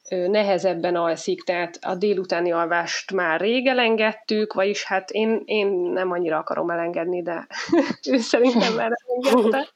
nehezebben 0.10 0.96
alszik, 0.96 1.44
tehát 1.44 1.80
a 1.82 1.96
délutáni 1.96 2.52
alvást 2.52 3.12
már 3.12 3.40
rég 3.40 3.68
elengedtük, 3.68 4.54
vagyis 4.54 4.84
hát 4.84 5.12
én, 5.12 5.42
én 5.46 5.68
nem 5.68 6.12
annyira 6.12 6.38
akarom 6.38 6.70
elengedni, 6.70 7.22
de 7.22 7.48
ő 8.12 8.18
szerintem 8.18 8.74
már 8.74 8.92
elengedte. 9.24 9.68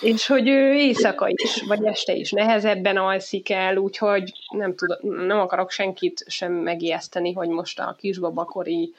És 0.00 0.26
hogy 0.26 0.48
ő 0.48 0.74
éjszaka 0.74 1.28
is, 1.28 1.62
vagy 1.66 1.84
este 1.84 2.12
is 2.14 2.30
nehezebben 2.30 2.96
alszik 2.96 3.50
el, 3.50 3.76
úgyhogy 3.76 4.32
nem, 4.50 4.74
tudom, 4.74 5.26
nem 5.26 5.38
akarok 5.38 5.70
senkit 5.70 6.24
sem 6.26 6.52
megijeszteni, 6.52 7.32
hogy 7.32 7.48
most 7.48 7.80
a 7.80 7.96
kisbabakori 7.98 8.94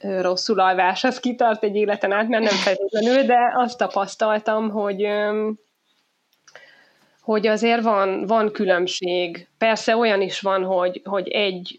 rosszul 0.00 0.60
alvás, 0.60 1.04
az 1.04 1.20
kitart 1.20 1.62
egy 1.62 1.76
életen 1.76 2.12
át, 2.12 2.28
mert 2.28 2.42
nem 2.42 2.54
feltétlenül, 2.54 3.22
de 3.22 3.38
azt 3.54 3.78
tapasztaltam, 3.78 4.70
hogy 4.70 5.08
hogy 7.28 7.46
azért 7.46 7.82
van, 7.82 8.26
van 8.26 8.52
különbség. 8.52 9.48
Persze 9.58 9.96
olyan 9.96 10.20
is 10.20 10.40
van, 10.40 10.64
hogy, 10.64 11.00
hogy 11.04 11.28
egy 11.28 11.78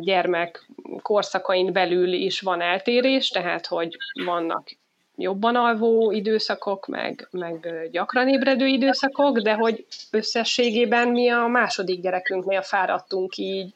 gyermek 0.00 0.66
korszakain 1.02 1.72
belül 1.72 2.12
is 2.12 2.40
van 2.40 2.60
eltérés, 2.60 3.28
tehát 3.28 3.66
hogy 3.66 3.96
vannak 4.24 4.76
jobban 5.16 5.56
alvó 5.56 6.10
időszakok, 6.10 6.86
meg, 6.86 7.28
meg 7.30 7.88
gyakran 7.90 8.28
ébredő 8.28 8.66
időszakok, 8.66 9.38
de 9.38 9.52
hogy 9.52 9.86
összességében 10.10 11.08
mi 11.08 11.28
a 11.28 11.46
második 11.46 12.00
gyerekünknél 12.00 12.62
fáradtunk 12.62 13.36
így 13.36 13.72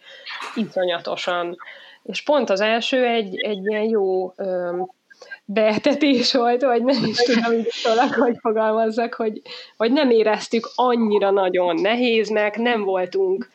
iszonyatosan 0.54 1.56
és 2.08 2.22
pont 2.22 2.50
az 2.50 2.60
első 2.60 3.04
egy, 3.04 3.40
egy 3.40 3.66
ilyen 3.66 3.88
jó 3.88 4.32
öm, 4.36 4.90
beetetés 5.44 6.32
volt, 6.32 6.62
vagy 6.62 6.84
nem 6.84 7.04
is 7.04 7.16
tudom 7.16 7.62
szólag, 7.68 8.14
hogy 8.14 8.36
fogalmazzak, 8.40 9.14
hogy, 9.14 9.42
hogy 9.76 9.92
nem 9.92 10.10
éreztük 10.10 10.70
annyira 10.74 11.30
nagyon 11.30 11.80
nehéznek, 11.80 12.56
nem 12.56 12.82
voltunk 12.82 13.50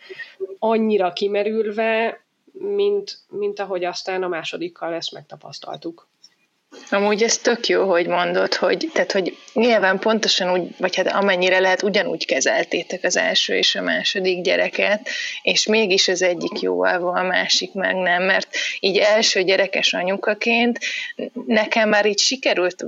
annyira 0.59 1.13
kimerülve, 1.13 2.23
mint, 2.51 3.17
mint 3.29 3.59
ahogy 3.59 3.83
aztán 3.83 4.23
a 4.23 4.27
másodikkal 4.27 4.93
ezt 4.93 5.11
megtapasztaltuk. 5.11 6.07
Amúgy 6.89 7.23
ez 7.23 7.37
tök 7.37 7.67
jó, 7.67 7.89
hogy 7.89 8.07
mondod, 8.07 8.53
hogy, 8.53 8.89
tehát, 8.93 9.11
hogy 9.11 9.37
nyilván 9.53 9.99
pontosan 9.99 10.51
úgy, 10.51 10.67
vagy 10.77 10.95
hát 10.95 11.07
amennyire 11.07 11.59
lehet, 11.59 11.83
ugyanúgy 11.83 12.25
kezeltétek 12.25 13.03
az 13.03 13.17
első 13.17 13.55
és 13.55 13.75
a 13.75 13.81
második 13.81 14.41
gyereket, 14.41 15.09
és 15.41 15.65
mégis 15.65 16.07
az 16.07 16.21
egyik 16.21 16.59
jó 16.59 16.83
a 16.83 17.23
másik 17.23 17.73
meg 17.73 17.95
nem, 17.95 18.23
mert 18.23 18.47
így 18.79 18.97
első 18.97 19.43
gyerekes 19.43 19.93
anyukaként 19.93 20.79
nekem 21.45 21.89
már 21.89 22.05
így 22.05 22.19
sikerült 22.19 22.85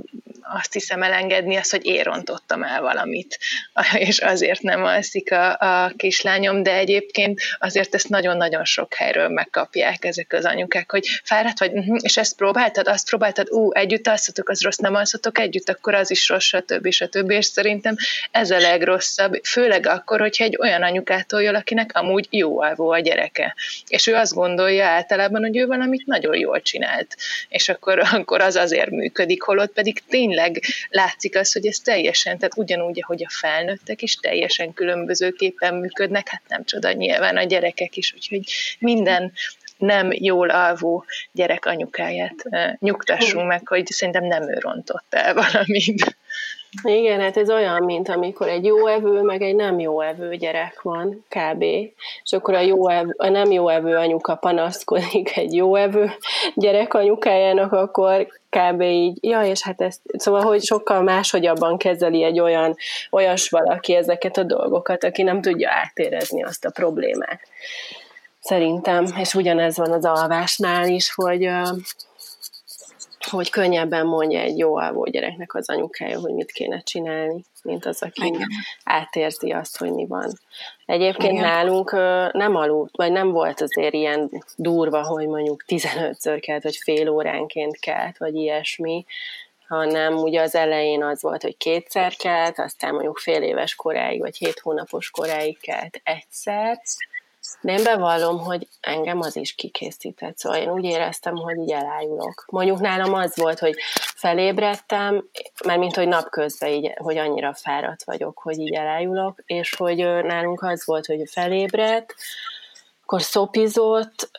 azt 0.54 0.72
hiszem 0.72 1.02
elengedni 1.02 1.56
azt, 1.56 1.70
hogy 1.70 1.86
én 1.86 2.02
rontottam 2.02 2.62
el 2.62 2.80
valamit, 2.80 3.38
és 4.08 4.18
azért 4.18 4.62
nem 4.62 4.84
alszik 4.84 5.32
a, 5.32 5.56
a 5.58 5.92
kislányom, 5.96 6.62
de 6.62 6.74
egyébként 6.74 7.40
azért 7.58 7.94
ezt 7.94 8.08
nagyon-nagyon 8.08 8.64
sok 8.64 8.94
helyről 8.94 9.28
megkapják 9.28 10.04
ezek 10.04 10.32
az 10.32 10.44
anyukák, 10.44 10.90
hogy 10.90 11.06
fáradt 11.24 11.58
vagy, 11.58 11.72
mhm, 11.72 11.96
és 12.00 12.16
ezt 12.16 12.36
próbáltad, 12.36 12.88
azt 12.88 13.08
próbáltad, 13.08 13.50
ú, 13.50 13.72
együtt 13.72 14.06
alszatok, 14.06 14.48
az 14.48 14.62
rossz, 14.62 14.76
nem 14.76 14.94
alszatok 14.94 15.38
együtt, 15.38 15.68
akkor 15.68 15.94
az 15.94 16.10
is 16.10 16.28
rossz, 16.28 16.52
stb. 16.56 16.90
stb. 16.90 17.30
És 17.30 17.44
szerintem 17.44 17.96
ez 18.30 18.50
a 18.50 18.58
legrosszabb, 18.58 19.44
főleg 19.44 19.86
akkor, 19.86 20.20
hogyha 20.20 20.44
egy 20.44 20.56
olyan 20.60 20.82
anyukától 20.82 21.42
jön, 21.42 21.54
akinek 21.54 21.90
amúgy 21.94 22.26
jó 22.30 22.60
alvó 22.60 22.90
a 22.90 22.98
gyereke. 22.98 23.54
És 23.86 24.06
ő 24.06 24.14
azt 24.14 24.34
gondolja 24.34 24.86
általában, 24.86 25.42
hogy 25.42 25.56
ő 25.56 25.66
valamit 25.66 26.06
nagyon 26.06 26.38
jól 26.38 26.62
csinált. 26.62 27.16
És 27.48 27.68
akkor, 27.68 27.98
akkor 28.12 28.40
az 28.40 28.56
azért 28.56 28.90
működik, 28.90 29.42
holott 29.42 29.72
pedig 29.72 30.02
tényleg 30.08 30.60
látszik 30.88 31.36
az, 31.36 31.52
hogy 31.52 31.66
ez 31.66 31.78
teljesen, 31.78 32.38
tehát 32.38 32.56
ugyanúgy, 32.56 33.02
ahogy 33.02 33.24
a 33.24 33.30
felnőttek 33.30 34.02
is 34.02 34.16
teljesen 34.16 34.72
különbözőképpen 34.72 35.74
működnek, 35.74 36.28
hát 36.28 36.42
nem 36.48 36.64
csoda 36.64 36.92
nyilván 36.92 37.36
a 37.36 37.42
gyerekek 37.42 37.96
is, 37.96 38.14
úgyhogy 38.14 38.44
minden 38.78 39.32
nem 39.78 40.08
jól 40.12 40.50
alvó 40.50 41.04
gyerek 41.32 41.66
anyukáját 41.66 42.34
nyugtassunk 42.78 43.46
meg, 43.46 43.68
hogy 43.68 43.86
szerintem 43.86 44.24
nem 44.24 44.42
ő 44.42 44.58
rontott 44.58 45.14
el 45.14 45.34
valamit. 45.34 46.16
Igen, 46.82 47.20
hát 47.20 47.36
ez 47.36 47.50
olyan, 47.50 47.82
mint 47.82 48.08
amikor 48.08 48.48
egy 48.48 48.64
jó 48.64 48.86
evő, 48.86 49.20
meg 49.20 49.42
egy 49.42 49.54
nem 49.54 49.78
jó 49.78 50.00
evő 50.00 50.36
gyerek 50.36 50.82
van, 50.82 51.24
kb. 51.28 51.62
És 52.22 52.32
akkor 52.32 52.54
a, 52.54 52.60
jó 52.60 52.88
evő, 52.88 53.14
a 53.16 53.28
nem 53.28 53.50
jó 53.50 53.68
evő 53.68 53.96
anyuka 53.96 54.34
panaszkodik 54.34 55.36
egy 55.36 55.54
jó 55.54 55.74
evő 55.74 56.10
gyerek 56.54 56.94
anyukájának, 56.94 57.72
akkor 57.72 58.26
kb. 58.50 58.80
így, 58.80 59.18
ja, 59.20 59.42
és 59.42 59.62
hát 59.62 59.80
ezt, 59.80 60.00
szóval, 60.16 60.42
hogy 60.42 60.62
sokkal 60.62 61.02
máshogyabban 61.02 61.78
kezeli 61.78 62.22
egy 62.22 62.40
olyan, 62.40 62.76
olyas 63.10 63.48
valaki 63.48 63.94
ezeket 63.94 64.36
a 64.36 64.42
dolgokat, 64.42 65.04
aki 65.04 65.22
nem 65.22 65.40
tudja 65.40 65.70
átérezni 65.70 66.42
azt 66.42 66.64
a 66.64 66.70
problémát 66.70 67.40
szerintem, 68.40 69.06
és 69.20 69.34
ugyanez 69.34 69.76
van 69.76 69.92
az 69.92 70.04
alvásnál 70.04 70.88
is, 70.88 71.14
hogy, 71.14 71.48
hogy 73.30 73.50
könnyebben 73.50 74.06
mondja 74.06 74.40
egy 74.40 74.58
jó 74.58 74.76
alvó 74.76 75.04
gyereknek 75.04 75.54
az 75.54 75.70
anyukája, 75.70 76.20
hogy 76.20 76.32
mit 76.32 76.52
kéne 76.52 76.80
csinálni, 76.80 77.44
mint 77.62 77.86
az, 77.86 78.02
aki 78.02 78.26
Igen. 78.26 78.48
átérzi 78.84 79.50
azt, 79.50 79.78
hogy 79.78 79.92
mi 79.92 80.06
van. 80.06 80.32
Egyébként 80.86 81.32
Igen. 81.32 81.44
nálunk 81.44 81.92
nem 82.32 82.56
aludt, 82.56 82.96
vagy 82.96 83.12
nem 83.12 83.30
volt 83.30 83.60
azért 83.60 83.94
ilyen 83.94 84.44
durva, 84.56 85.02
hogy 85.02 85.26
mondjuk 85.26 85.64
15-ször 85.66 86.38
kelt, 86.40 86.62
vagy 86.62 86.76
fél 86.76 87.08
óránként 87.08 87.78
kelt, 87.78 88.18
vagy 88.18 88.34
ilyesmi, 88.34 89.04
hanem 89.68 90.16
ugye 90.16 90.40
az 90.40 90.54
elején 90.54 91.02
az 91.02 91.22
volt, 91.22 91.42
hogy 91.42 91.56
kétszer 91.56 92.14
kelt, 92.16 92.58
aztán 92.58 92.92
mondjuk 92.92 93.18
fél 93.18 93.42
éves 93.42 93.74
koráig, 93.74 94.20
vagy 94.20 94.36
hét 94.36 94.58
hónapos 94.58 95.10
koráig 95.10 95.60
kelt 95.60 96.00
egyszer, 96.04 96.82
én 97.62 97.82
bevallom, 97.82 98.38
hogy 98.38 98.68
engem 98.80 99.20
az 99.20 99.36
is 99.36 99.54
kikészített, 99.54 100.38
szóval 100.38 100.58
én 100.58 100.70
úgy 100.70 100.84
éreztem, 100.84 101.36
hogy 101.36 101.56
így 101.56 101.70
elájulok. 101.70 102.44
Mondjuk 102.50 102.80
nálam 102.80 103.14
az 103.14 103.36
volt, 103.36 103.58
hogy 103.58 103.74
felébredtem, 104.14 105.28
mert 105.64 105.78
mint 105.78 105.96
hogy 105.96 106.08
napközben 106.08 106.70
így, 106.70 106.92
hogy 106.96 107.16
annyira 107.16 107.54
fáradt 107.54 108.04
vagyok, 108.04 108.38
hogy 108.38 108.58
így 108.58 108.72
elájulok, 108.72 109.42
és 109.46 109.74
hogy 109.74 109.96
nálunk 109.96 110.62
az 110.62 110.86
volt, 110.86 111.06
hogy 111.06 111.22
felébredt, 111.30 112.14
akkor 113.02 113.22
szopizott, 113.22 114.30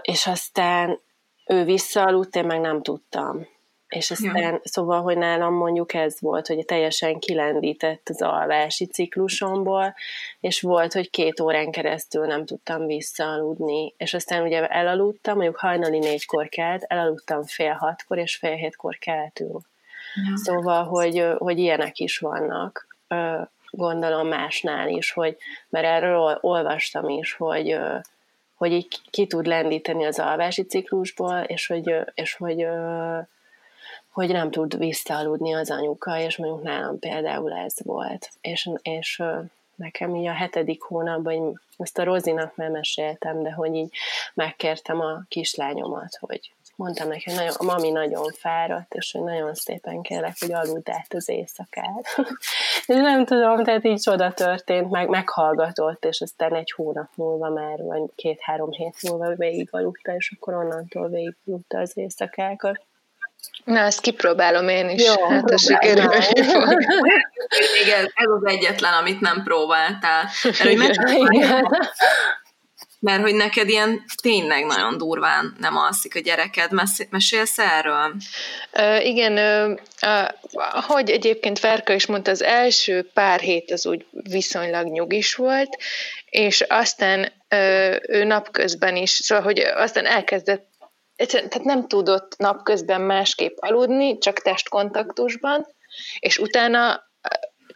és 0.00 0.26
aztán 0.26 1.00
ő 1.46 1.64
visszaaludt, 1.64 2.36
én 2.36 2.44
meg 2.44 2.60
nem 2.60 2.82
tudtam 2.82 3.46
és 3.90 4.10
aztán, 4.10 4.36
ja. 4.36 4.60
szóval, 4.62 5.02
hogy 5.02 5.16
nálam 5.18 5.54
mondjuk 5.54 5.94
ez 5.94 6.20
volt, 6.20 6.46
hogy 6.46 6.64
teljesen 6.64 7.18
kilendített 7.18 8.08
az 8.08 8.22
alvási 8.22 8.86
ciklusomból, 8.86 9.94
és 10.40 10.60
volt, 10.60 10.92
hogy 10.92 11.10
két 11.10 11.40
órán 11.40 11.70
keresztül 11.70 12.26
nem 12.26 12.44
tudtam 12.44 12.86
visszaaludni, 12.86 13.94
és 13.96 14.14
aztán 14.14 14.42
ugye 14.42 14.66
elaludtam, 14.66 15.34
mondjuk 15.34 15.56
hajnali 15.56 15.98
négykor 15.98 16.48
kelt, 16.48 16.82
elaludtam 16.82 17.42
fél 17.42 17.72
hatkor, 17.72 18.18
és 18.18 18.36
fél 18.36 18.54
hétkor 18.54 18.96
keltünk. 18.98 19.60
Ja. 20.14 20.36
Szóval, 20.36 20.84
hogy, 20.84 21.26
hogy 21.38 21.58
ilyenek 21.58 21.98
is 21.98 22.18
vannak. 22.18 22.86
gondolom 23.70 24.28
másnál 24.28 24.88
is, 24.88 25.12
hogy, 25.12 25.36
mert 25.68 25.86
erről 25.86 26.38
olvastam 26.40 27.08
is, 27.08 27.32
hogy, 27.32 27.78
hogy 28.54 28.72
így 28.72 28.88
ki 29.10 29.26
tud 29.26 29.46
lendíteni 29.46 30.04
az 30.04 30.18
alvási 30.18 30.62
ciklusból, 30.62 31.38
és 31.38 31.66
hogy, 31.66 31.94
és 32.14 32.34
hogy, 32.34 32.66
hogy 34.10 34.28
nem 34.28 34.50
tud 34.50 34.78
visszaaludni 34.78 35.54
az 35.54 35.70
anyuka, 35.70 36.18
és 36.18 36.36
mondjuk 36.36 36.62
nálam 36.62 36.98
például 36.98 37.52
ez 37.52 37.74
volt. 37.84 38.30
És, 38.40 38.70
és 38.82 39.22
nekem 39.74 40.14
így 40.14 40.26
a 40.26 40.32
hetedik 40.32 40.82
hónapban, 40.82 41.60
ezt 41.78 41.98
a 41.98 42.04
Rozinak 42.04 42.56
nem 42.56 42.72
meséltem, 42.72 43.42
de 43.42 43.52
hogy 43.52 43.74
így 43.74 43.92
megkértem 44.34 45.00
a 45.00 45.22
kislányomat, 45.28 46.16
hogy 46.20 46.52
mondtam 46.80 47.08
neki, 47.08 47.22
hogy 47.24 47.38
nagyon, 47.38 47.54
a 47.58 47.64
mami 47.64 47.90
nagyon 47.90 48.32
fáradt, 48.32 48.94
és 48.94 49.12
hogy 49.12 49.22
nagyon 49.22 49.54
szépen 49.54 50.02
kérlek, 50.02 50.36
hogy 50.38 50.52
aludd 50.52 50.90
át 50.90 51.14
az 51.14 51.28
éjszakát. 51.28 52.06
nem 52.86 53.24
tudom, 53.24 53.64
tehát 53.64 53.84
így 53.84 54.00
csoda 54.00 54.32
történt, 54.32 54.90
meg 54.90 55.08
meghallgatott, 55.08 56.04
és 56.04 56.20
aztán 56.20 56.54
egy 56.54 56.70
hónap 56.70 57.08
múlva 57.14 57.48
már, 57.48 57.82
vagy 57.82 58.02
két-három 58.14 58.70
hét 58.70 59.02
múlva 59.02 59.34
végig 59.34 59.68
aludta, 59.70 60.14
és 60.14 60.34
akkor 60.36 60.54
onnantól 60.54 61.08
végig 61.08 61.36
aludta 61.46 61.78
az 61.78 61.96
éjszakákat. 61.96 62.80
Na, 63.64 63.78
ezt 63.78 64.00
kipróbálom 64.00 64.68
én 64.68 64.88
is. 64.88 65.04
Jó, 65.04 65.28
hát 65.28 65.50
a 65.50 65.58
sikerül. 65.58 66.12
Igen, 67.82 68.12
ez 68.14 68.30
az 68.40 68.44
egyetlen, 68.44 68.92
amit 68.92 69.20
nem 69.20 69.42
próbáltál. 69.42 70.28
Mert, 70.76 70.96
hogy 70.96 71.46
mert 73.00 73.22
hogy 73.22 73.34
neked 73.34 73.68
ilyen 73.68 74.04
tényleg 74.22 74.64
nagyon 74.64 74.98
durván 74.98 75.56
nem 75.58 75.76
alszik 75.76 76.14
a 76.14 76.20
gyereked. 76.20 76.70
Mesélsz 77.10 77.58
erről? 77.58 78.14
Uh, 78.72 79.06
igen, 79.06 79.32
uh, 80.02 80.28
hogy 80.86 81.10
egyébként 81.10 81.58
Ferka 81.58 81.92
is 81.92 82.06
mondta, 82.06 82.30
az 82.30 82.42
első 82.42 83.10
pár 83.14 83.40
hét 83.40 83.70
az 83.70 83.86
úgy 83.86 84.06
viszonylag 84.10 84.86
nyugis 84.86 85.34
volt, 85.34 85.76
és 86.24 86.60
aztán 86.60 87.32
ő 88.08 88.24
napközben 88.24 88.96
is, 88.96 89.10
szóval, 89.10 89.44
hogy 89.44 89.58
aztán 89.58 90.06
elkezdett 90.06 90.69
tehát 91.26 91.62
nem 91.62 91.88
tudott 91.88 92.36
napközben 92.36 93.00
másképp 93.00 93.56
aludni, 93.60 94.18
csak 94.18 94.38
testkontaktusban, 94.38 95.66
és 96.18 96.38
utána 96.38 97.08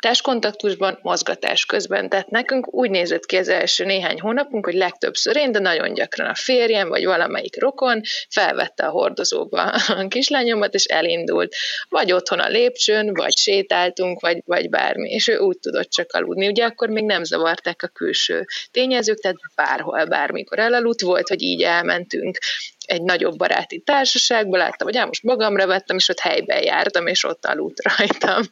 testkontaktusban, 0.04 0.98
mozgatás 1.02 1.66
közben. 1.66 2.08
Tehát 2.08 2.30
nekünk 2.30 2.74
úgy 2.74 2.90
nézett 2.90 3.26
ki 3.26 3.36
az 3.36 3.48
első 3.48 3.84
néhány 3.84 4.20
hónapunk, 4.20 4.64
hogy 4.64 4.74
legtöbbször 4.74 5.36
én, 5.36 5.52
de 5.52 5.58
nagyon 5.58 5.94
gyakran 5.94 6.28
a 6.28 6.34
férjem, 6.34 6.88
vagy 6.88 7.04
valamelyik 7.04 7.60
rokon 7.60 8.00
felvette 8.28 8.86
a 8.86 8.90
hordozóba 8.90 9.62
a 9.62 10.06
kislányomat, 10.08 10.74
és 10.74 10.84
elindult. 10.84 11.54
Vagy 11.88 12.12
otthon 12.12 12.38
a 12.38 12.48
lépcsőn, 12.48 13.14
vagy 13.14 13.36
sétáltunk, 13.36 14.20
vagy, 14.20 14.42
vagy 14.44 14.68
bármi. 14.68 15.10
És 15.10 15.28
ő 15.28 15.38
úgy 15.38 15.58
tudott 15.58 15.90
csak 15.90 16.12
aludni. 16.12 16.46
Ugye 16.46 16.64
akkor 16.64 16.88
még 16.88 17.04
nem 17.04 17.24
zavarták 17.24 17.82
a 17.82 17.88
külső 17.88 18.44
tényezők, 18.70 19.18
tehát 19.18 19.36
bárhol, 19.54 20.04
bármikor 20.04 20.58
elaludt 20.58 21.00
volt, 21.00 21.28
hogy 21.28 21.42
így 21.42 21.62
elmentünk 21.62 22.38
egy 22.86 23.02
nagyobb 23.02 23.36
baráti 23.36 23.78
társaságba, 23.78 24.56
láttam, 24.56 24.86
hogy 24.86 25.06
most 25.06 25.22
magamra 25.22 25.66
vettem, 25.66 25.96
és 25.96 26.08
ott 26.08 26.20
helyben 26.20 26.62
jártam, 26.62 27.06
és 27.06 27.24
ott 27.24 27.46
aludt 27.46 27.82
rajtam. 27.82 28.42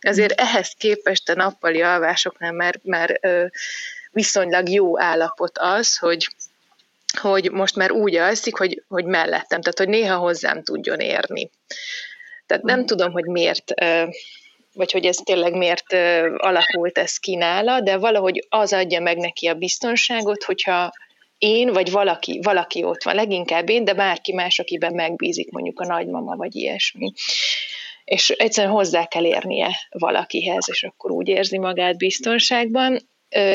Azért 0.00 0.40
ehhez 0.40 0.74
képest 0.78 1.28
a 1.28 1.34
nappali 1.34 1.82
alvásoknál 1.82 2.52
már, 2.52 2.80
már 2.82 3.20
viszonylag 4.10 4.68
jó 4.68 5.00
állapot 5.00 5.58
az, 5.58 5.96
hogy 5.96 6.28
hogy 7.20 7.50
most 7.50 7.76
már 7.76 7.90
úgy 7.90 8.16
alszik, 8.16 8.56
hogy, 8.56 8.82
hogy 8.88 9.04
mellettem, 9.04 9.60
tehát 9.60 9.78
hogy 9.78 9.88
néha 9.88 10.16
hozzám 10.16 10.62
tudjon 10.62 11.00
érni. 11.00 11.50
Tehát 12.46 12.62
nem 12.62 12.86
tudom, 12.86 13.12
hogy 13.12 13.24
miért, 13.24 13.72
vagy 14.72 14.92
hogy 14.92 15.04
ez 15.04 15.16
tényleg 15.16 15.54
miért 15.56 15.92
alakult 16.36 16.98
ez 16.98 17.16
ki 17.16 17.34
nála, 17.34 17.80
de 17.80 17.96
valahogy 17.96 18.46
az 18.48 18.72
adja 18.72 19.00
meg 19.00 19.16
neki 19.16 19.46
a 19.46 19.54
biztonságot, 19.54 20.42
hogyha 20.42 20.92
én, 21.42 21.72
vagy 21.72 21.90
valaki, 21.90 22.40
valaki 22.42 22.84
ott 22.84 23.02
van, 23.02 23.14
leginkább 23.14 23.68
én, 23.68 23.84
de 23.84 23.94
bárki 23.94 24.32
más, 24.32 24.58
akiben 24.58 24.94
megbízik, 24.94 25.50
mondjuk 25.50 25.80
a 25.80 25.86
nagymama, 25.86 26.36
vagy 26.36 26.56
ilyesmi. 26.56 27.12
És 28.04 28.30
egyszerűen 28.30 28.72
hozzá 28.72 29.06
kell 29.06 29.24
érnie 29.24 29.70
valakihez, 29.90 30.68
és 30.70 30.82
akkor 30.82 31.10
úgy 31.10 31.28
érzi 31.28 31.58
magát 31.58 31.96
biztonságban 31.96 32.98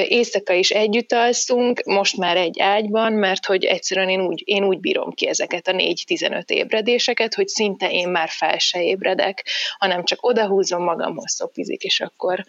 éjszaka 0.07 0.53
is 0.53 0.69
együtt 0.69 1.11
alszunk, 1.11 1.83
most 1.83 2.17
már 2.17 2.37
egy 2.37 2.59
ágyban, 2.59 3.13
mert 3.13 3.45
hogy 3.45 3.65
egyszerűen 3.65 4.09
én 4.09 4.21
úgy, 4.21 4.41
én 4.45 4.63
úgy 4.63 4.79
bírom 4.79 5.11
ki 5.11 5.27
ezeket 5.27 5.67
a 5.67 5.71
4-15 5.71 6.49
ébredéseket, 6.49 7.33
hogy 7.33 7.47
szinte 7.47 7.91
én 7.91 8.09
már 8.09 8.29
fel 8.29 8.57
se 8.57 8.83
ébredek, 8.83 9.45
hanem 9.77 10.03
csak 10.03 10.25
odahúzom 10.25 10.83
magamhoz 10.83 11.31
szopizik, 11.31 11.83
és 11.83 11.99
akkor, 11.99 12.45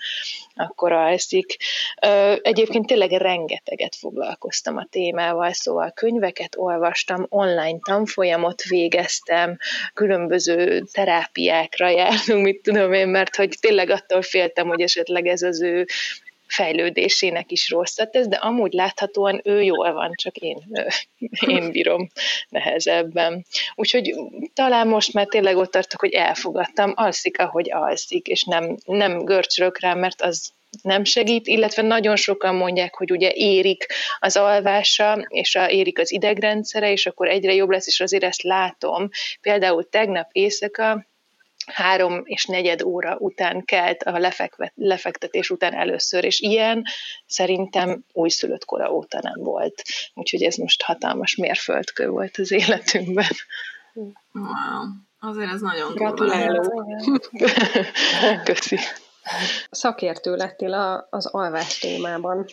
akkor 0.55 0.93
alszik. 0.93 1.57
Egyébként 2.43 2.87
tényleg 2.87 3.11
rengeteget 3.11 3.97
foglalkoztam 3.97 4.77
a 4.77 4.87
témával, 4.91 5.53
szóval 5.53 5.91
könyveket 5.91 6.57
olvastam, 6.57 7.27
online 7.29 7.79
tanfolyamot 7.83 8.63
végeztem, 8.63 9.59
különböző 9.95 10.85
terápiákra 10.93 11.89
jártunk, 11.89 12.45
mit 12.45 12.63
tudom 12.63 12.93
én, 12.93 13.09
mert 13.09 13.37
hogy 13.37 13.57
tényleg 13.61 13.91
attól 13.91 14.23
féltem, 14.23 14.69
hogy 14.69 14.81
esetleg 14.81 15.27
ez 15.27 15.43
az 15.43 15.63
ő 15.63 15.87
fejlődésének 16.49 17.51
is 17.51 17.71
rosszat 17.71 18.11
tesz, 18.11 18.27
de 18.27 18.37
amúgy 18.37 18.73
láthatóan 18.73 19.41
ő 19.45 19.63
jól 19.63 19.93
van, 19.93 20.13
csak 20.15 20.37
én, 20.37 20.57
én 21.47 21.71
bírom 21.71 22.09
nehezebben. 22.49 23.47
Úgyhogy 23.75 24.15
talán 24.55 24.89
most 24.89 25.13
már 25.13 25.27
tényleg 25.27 25.57
ott 25.57 25.71
tartok, 25.71 26.01
hogy 26.01 26.13
elfogadtam, 26.13 26.93
alszik, 26.97 27.39
ahogy 27.39 27.73
alszik, 27.73 28.27
és 28.27 28.43
nem, 28.45 28.77
nem 28.85 29.25
görcsölök 29.25 29.81
rá, 29.81 29.95
mert 29.95 30.23
az 30.23 30.53
nem 30.83 31.05
segít, 31.05 31.47
illetve 31.47 31.83
nagyon 31.83 32.17
sokan 32.17 32.55
mondják, 32.55 32.95
hogy 32.95 33.11
ugye 33.11 33.31
érik 33.35 33.87
az 34.19 34.37
alvása, 34.37 35.27
és 35.29 35.55
a, 35.55 35.71
érik 35.71 35.99
az 35.99 36.13
idegrendszere, 36.13 36.93
és 36.93 37.07
akkor 37.07 37.29
egyre 37.29 37.55
jobb 37.55 37.71
lesz, 37.71 37.87
és 37.87 38.01
azért 38.01 38.25
ezt 38.25 38.43
látom. 38.43 39.09
Például 39.41 39.89
tegnap 39.89 40.29
éjszaka 40.33 41.07
három 41.69 42.21
és 42.25 42.45
negyed 42.45 42.83
óra 42.83 43.17
után 43.19 43.65
kelt 43.65 44.03
a 44.03 44.19
lefekvet, 44.19 44.73
lefektetés 44.75 45.51
után 45.51 45.75
először, 45.75 46.25
és 46.25 46.41
ilyen 46.41 46.83
szerintem 47.27 48.05
újszülött 48.13 48.65
kora 48.65 48.93
óta 48.93 49.19
nem 49.23 49.43
volt. 49.43 49.83
Úgyhogy 50.15 50.43
ez 50.43 50.57
most 50.57 50.83
hatalmas 50.83 51.37
mérföldkő 51.37 52.09
volt 52.09 52.37
az 52.37 52.51
életünkben. 52.51 53.33
Wow. 54.33 54.85
Azért 55.21 55.53
ez 55.53 55.61
nagyon 55.61 55.95
Gratulálok. 55.95 56.85
Köszi. 58.45 58.79
Szakértő 59.71 60.35
lettél 60.37 61.07
az 61.11 61.27
alvás 61.27 61.79
témában. 61.79 62.47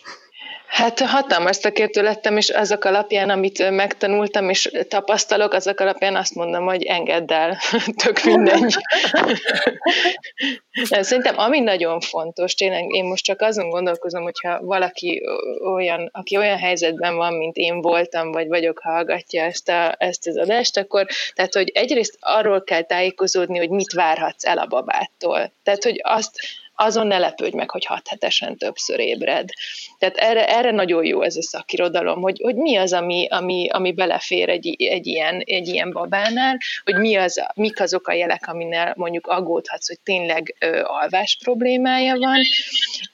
Hát 0.68 1.00
hatalmas 1.00 1.56
szakértő 1.56 2.02
lettem, 2.02 2.38
és 2.38 2.50
azok 2.50 2.84
alapján, 2.84 3.30
amit 3.30 3.70
megtanultam 3.70 4.50
és 4.50 4.72
tapasztalok, 4.88 5.54
azok 5.54 5.80
alapján 5.80 6.16
azt 6.16 6.36
mondom, 6.36 6.66
hogy 6.66 6.84
engedd 6.84 7.32
el, 7.34 7.58
tök 8.04 8.24
mindegy. 8.24 8.76
Szerintem 11.02 11.38
ami 11.38 11.60
nagyon 11.60 12.00
fontos, 12.00 12.54
tényleg 12.54 12.94
én 12.94 13.04
most 13.04 13.24
csak 13.24 13.42
azon 13.42 13.70
gondolkozom, 13.70 14.24
hogyha 14.24 14.62
valaki 14.62 15.22
olyan, 15.64 16.10
aki 16.12 16.38
olyan 16.38 16.58
helyzetben 16.58 17.16
van, 17.16 17.34
mint 17.34 17.56
én 17.56 17.82
voltam, 17.82 18.32
vagy 18.32 18.48
vagyok, 18.48 18.80
hallgatja 18.80 19.44
ezt, 19.44 19.70
a, 19.70 19.96
ezt 19.98 20.28
az 20.28 20.38
adást, 20.38 20.78
akkor 20.78 21.06
tehát, 21.34 21.54
hogy 21.54 21.72
egyrészt 21.74 22.18
arról 22.20 22.64
kell 22.64 22.82
tájékozódni, 22.82 23.58
hogy 23.58 23.70
mit 23.70 23.94
várhatsz 23.94 24.46
el 24.46 24.58
a 24.58 24.66
babától. 24.66 25.54
Tehát, 25.64 25.84
hogy 25.84 26.00
azt, 26.04 26.40
azon 26.76 27.08
ne 27.08 27.18
lepődj 27.18 27.56
meg, 27.56 27.70
hogy 27.70 27.86
hat 27.86 28.08
hetesen 28.08 28.58
többször 28.58 29.00
ébred. 29.00 29.50
Tehát 30.00 30.18
erre, 30.18 30.48
erre 30.48 30.72
nagyon 30.72 31.06
jó 31.06 31.22
ez 31.22 31.36
a 31.36 31.42
szakirodalom, 31.42 32.22
hogy, 32.22 32.40
hogy 32.44 32.56
mi 32.56 32.76
az, 32.76 32.94
ami, 32.94 33.28
ami, 33.30 33.68
ami 33.70 33.92
belefér 33.92 34.50
egy, 34.50 34.76
egy, 34.78 35.08
ilyen, 35.08 35.42
egy 35.46 35.68
ilyen 35.68 35.92
babánál, 35.92 36.58
hogy 36.84 36.96
mi 36.96 37.16
az, 37.16 37.46
mik 37.56 37.80
azok 37.80 38.08
a 38.08 38.14
jelek, 38.14 38.48
aminél 38.48 38.94
mondjuk 38.96 39.28
aggódhatsz, 39.28 39.88
hogy 39.88 40.00
tényleg 40.04 40.56
ö, 40.60 40.82
alvás 40.84 41.38
problémája 41.44 42.18
van, 42.18 42.40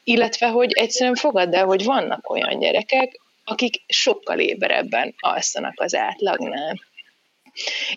illetve 0.03 0.47
hogy 0.47 0.71
egyszerűen 0.71 1.15
fogadd 1.15 1.55
el, 1.55 1.65
hogy 1.65 1.83
vannak 1.83 2.29
olyan 2.29 2.59
gyerekek, 2.59 3.19
akik 3.43 3.81
sokkal 3.87 4.39
éberebben 4.39 5.13
alszanak 5.19 5.73
az 5.75 5.95
átlagnál. 5.95 6.79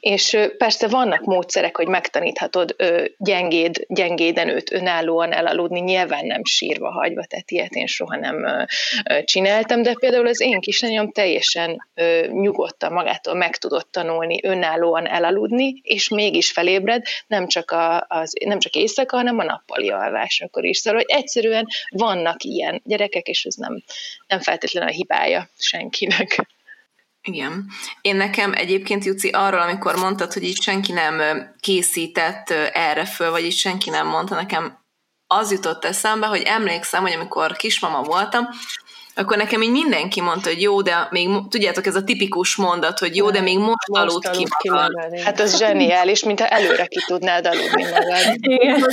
És 0.00 0.38
persze 0.58 0.88
vannak 0.88 1.24
módszerek, 1.24 1.76
hogy 1.76 1.88
megtaníthatod 1.88 2.76
gyengéd, 3.18 3.84
gyengéden 3.88 4.48
őt 4.48 4.72
önállóan 4.72 5.32
elaludni, 5.32 5.80
nyilván 5.80 6.26
nem 6.26 6.44
sírva 6.44 6.90
hagyva, 6.90 7.24
tehát 7.24 7.50
ilyet 7.50 7.74
én 7.74 7.86
soha 7.86 8.16
nem 8.16 8.66
csináltam, 9.24 9.82
de 9.82 9.94
például 9.98 10.26
az 10.26 10.40
én 10.40 10.60
kislányom 10.60 11.12
teljesen 11.12 11.88
nyugodtan 12.30 12.92
magától 12.92 13.34
meg 13.34 13.56
tudott 13.56 13.92
tanulni 13.92 14.38
önállóan 14.42 15.06
elaludni, 15.06 15.80
és 15.82 16.08
mégis 16.08 16.50
felébred, 16.50 17.04
nem 17.26 17.46
csak, 17.46 17.70
a, 17.70 18.06
az, 18.08 18.32
nem 18.44 18.58
csak 18.58 18.74
éjszaka, 18.74 19.16
hanem 19.16 19.38
a 19.38 19.44
nappali 19.44 19.90
alvásakor 19.90 20.64
is. 20.64 20.78
Szóval, 20.78 21.00
hogy 21.00 21.16
egyszerűen 21.18 21.66
vannak 21.88 22.42
ilyen 22.42 22.80
gyerekek, 22.84 23.26
és 23.26 23.44
ez 23.44 23.54
nem, 23.54 23.82
nem 24.26 24.40
feltétlenül 24.40 24.88
a 24.88 24.92
hibája 24.92 25.48
senkinek. 25.58 26.46
Igen. 27.24 27.66
Én 28.00 28.16
nekem 28.16 28.52
egyébként, 28.52 29.04
Juci, 29.04 29.28
arról, 29.28 29.60
amikor 29.60 29.96
mondtad, 29.96 30.32
hogy 30.32 30.42
így 30.42 30.62
senki 30.62 30.92
nem 30.92 31.22
készített 31.60 32.50
erre 32.72 33.04
föl, 33.04 33.30
vagy 33.30 33.44
így 33.44 33.56
senki 33.56 33.90
nem 33.90 34.06
mondta 34.06 34.34
nekem, 34.34 34.78
az 35.26 35.52
jutott 35.52 35.84
eszembe, 35.84 36.26
hogy 36.26 36.42
emlékszem, 36.42 37.02
hogy 37.02 37.12
amikor 37.12 37.56
kismama 37.56 38.02
voltam, 38.02 38.48
akkor 39.14 39.36
nekem 39.36 39.62
így 39.62 39.70
mindenki 39.70 40.20
mondta, 40.20 40.48
hogy 40.48 40.62
jó, 40.62 40.82
de 40.82 41.08
még, 41.10 41.28
tudjátok, 41.48 41.86
ez 41.86 41.96
a 41.96 42.04
tipikus 42.04 42.56
mondat, 42.56 42.98
hogy 42.98 43.16
jó, 43.16 43.30
de 43.30 43.40
még 43.40 43.58
most, 43.58 43.88
most 43.88 44.02
aludt 44.02 44.30
ki, 44.30 44.46
ki 44.58 44.70
magad. 44.70 45.20
Hát 45.24 45.40
az 45.40 45.58
zseniális, 45.58 46.24
mintha 46.24 46.46
előre 46.46 46.86
ki 46.86 47.04
tudnád 47.06 47.46
aludni 47.46 47.82
magad. 47.82 48.36
Igen. 48.38 48.84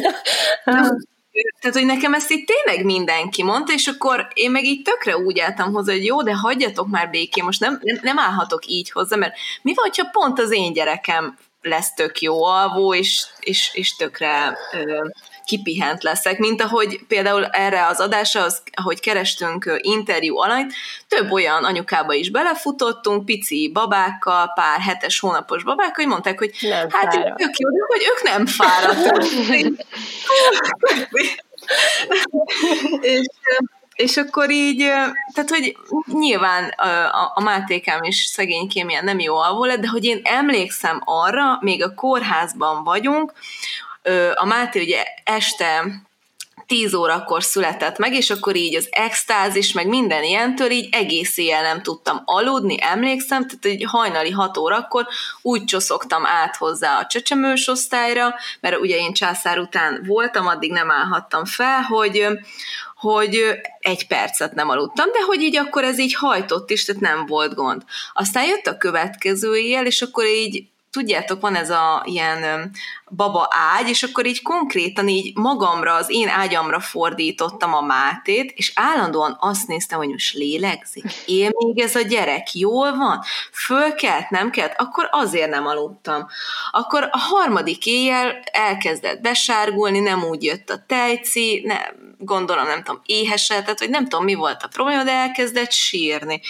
Tehát, 1.59 1.77
hogy 1.77 1.85
nekem 1.85 2.13
ezt 2.13 2.31
itt 2.31 2.47
tényleg 2.47 2.85
mindenki 2.85 3.43
mondta, 3.43 3.73
és 3.73 3.87
akkor 3.87 4.27
én 4.33 4.51
meg 4.51 4.65
így 4.65 4.81
tökre 4.81 5.17
úgy 5.17 5.39
álltam 5.39 5.73
hozzá, 5.73 5.93
hogy 5.93 6.05
jó, 6.05 6.23
de 6.23 6.35
hagyjatok 6.35 6.87
már 6.87 7.09
békén, 7.09 7.43
most 7.43 7.59
nem, 7.59 7.79
nem, 7.83 7.99
nem 8.01 8.19
állhatok 8.19 8.65
így 8.65 8.91
hozzá, 8.91 9.15
mert 9.15 9.35
mi 9.61 9.73
van, 9.75 9.89
ha 9.97 10.09
pont 10.11 10.39
az 10.39 10.51
én 10.51 10.73
gyerekem 10.73 11.37
lesz 11.61 11.93
tök 11.93 12.21
jó 12.21 12.43
alvó, 12.43 12.93
és, 12.93 13.25
és, 13.39 13.69
és 13.73 13.95
tökre 13.95 14.57
ö, 14.73 15.07
kipihent 15.51 16.03
leszek, 16.03 16.37
mint 16.37 16.61
ahogy 16.61 16.99
például 17.07 17.45
erre 17.45 17.85
az 17.85 17.99
adásra, 17.99 18.43
az, 18.43 18.61
ahogy 18.73 18.99
kerestünk 18.99 19.79
interjú 19.81 20.37
alanyt, 20.37 20.73
több 21.07 21.31
olyan 21.31 21.63
anyukába 21.63 22.13
is 22.13 22.31
belefutottunk, 22.31 23.25
pici 23.25 23.71
babákkal, 23.73 24.51
pár 24.55 24.79
hetes, 24.79 25.19
hónapos 25.19 25.63
babákkal, 25.63 25.93
hogy 25.95 26.07
mondták, 26.07 26.37
hogy 26.37 26.51
nem 26.61 26.89
hát 26.89 27.13
fáradt. 27.13 27.41
ők 27.41 27.57
jó, 27.57 27.69
hogy 27.87 28.01
ők 28.11 28.23
nem 28.23 28.45
fáradtak. 28.45 29.23
és, 33.01 33.25
és 33.95 34.17
akkor 34.17 34.51
így, 34.51 34.77
tehát 35.33 35.49
hogy 35.49 35.77
nyilván 36.05 36.69
a, 36.69 37.31
a 37.33 37.41
Mátékám 37.41 38.03
is 38.03 38.23
szegénykém 38.23 38.89
ilyen 38.89 39.03
nem 39.03 39.19
jó 39.19 39.35
alvó 39.35 39.65
lett, 39.65 39.79
de 39.79 39.87
hogy 39.87 40.05
én 40.05 40.21
emlékszem 40.23 41.01
arra, 41.05 41.57
még 41.61 41.83
a 41.83 41.93
kórházban 41.93 42.83
vagyunk, 42.83 43.33
a 44.35 44.45
Máté 44.45 44.81
ugye 44.81 45.03
este 45.23 46.01
10 46.71 46.93
órakor 46.93 47.43
született 47.43 47.97
meg, 47.97 48.13
és 48.13 48.29
akkor 48.29 48.55
így 48.55 48.75
az 48.75 48.87
extázis, 48.91 49.71
meg 49.71 49.87
minden 49.87 50.23
ilyentől 50.23 50.69
így 50.69 50.89
egész 50.91 51.37
éjjel 51.37 51.61
nem 51.61 51.81
tudtam 51.81 52.21
aludni, 52.25 52.75
emlékszem, 52.79 53.47
tehát 53.47 53.65
egy 53.65 53.85
hajnali 53.87 54.29
6 54.29 54.57
órakor 54.57 55.07
úgy 55.41 55.63
csoszogtam 55.63 56.25
át 56.25 56.55
hozzá 56.55 56.99
a 56.99 57.05
csecsemős 57.05 57.67
osztályra, 57.67 58.35
mert 58.59 58.79
ugye 58.79 58.97
én 58.97 59.13
császár 59.13 59.59
után 59.59 60.03
voltam, 60.07 60.47
addig 60.47 60.71
nem 60.71 60.91
állhattam 60.91 61.45
fel, 61.45 61.81
hogy, 61.81 62.27
hogy 62.95 63.59
egy 63.79 64.07
percet 64.07 64.53
nem 64.53 64.69
aludtam, 64.69 65.11
de 65.11 65.21
hogy 65.25 65.41
így 65.41 65.57
akkor 65.57 65.83
ez 65.83 65.99
így 65.99 66.15
hajtott 66.15 66.69
is, 66.69 66.85
tehát 66.85 67.01
nem 67.01 67.25
volt 67.25 67.53
gond. 67.53 67.81
Aztán 68.13 68.45
jött 68.45 68.67
a 68.67 68.77
következő 68.77 69.55
éjjel, 69.55 69.85
és 69.85 70.01
akkor 70.01 70.25
így 70.25 70.63
tudjátok, 70.91 71.41
van 71.41 71.55
ez 71.55 71.69
a 71.69 72.03
ilyen 72.05 72.71
baba 73.09 73.47
ágy, 73.77 73.89
és 73.89 74.03
akkor 74.03 74.25
így 74.25 74.41
konkrétan 74.41 75.07
így 75.07 75.37
magamra, 75.37 75.93
az 75.93 76.05
én 76.09 76.27
ágyamra 76.27 76.79
fordítottam 76.79 77.73
a 77.73 77.81
Mátét, 77.81 78.51
és 78.55 78.71
állandóan 78.75 79.37
azt 79.39 79.67
néztem, 79.67 79.97
hogy 79.97 80.09
most 80.09 80.33
lélegzik, 80.33 81.05
él 81.25 81.49
még 81.53 81.79
ez 81.79 81.95
a 81.95 82.01
gyerek, 82.01 82.53
jól 82.53 82.95
van, 82.95 83.21
fölkelt, 83.51 84.29
nem 84.29 84.49
kelt, 84.49 84.73
akkor 84.77 85.07
azért 85.11 85.49
nem 85.49 85.67
aludtam. 85.67 86.27
Akkor 86.71 87.07
a 87.11 87.17
harmadik 87.17 87.85
éjjel 87.85 88.39
elkezdett 88.51 89.21
besárgulni, 89.21 89.99
nem 89.99 90.23
úgy 90.23 90.43
jött 90.43 90.69
a 90.69 90.83
tejci, 90.87 91.61
ne, 91.65 91.79
gondolom, 92.23 92.65
nem 92.65 92.83
tudom, 92.83 93.01
éhesedett, 93.05 93.79
vagy 93.79 93.89
nem 93.89 94.07
tudom, 94.07 94.25
mi 94.25 94.33
volt 94.33 94.63
a 94.63 94.67
probléma, 94.67 95.03
de 95.03 95.11
elkezdett 95.11 95.71
sírni. 95.71 96.41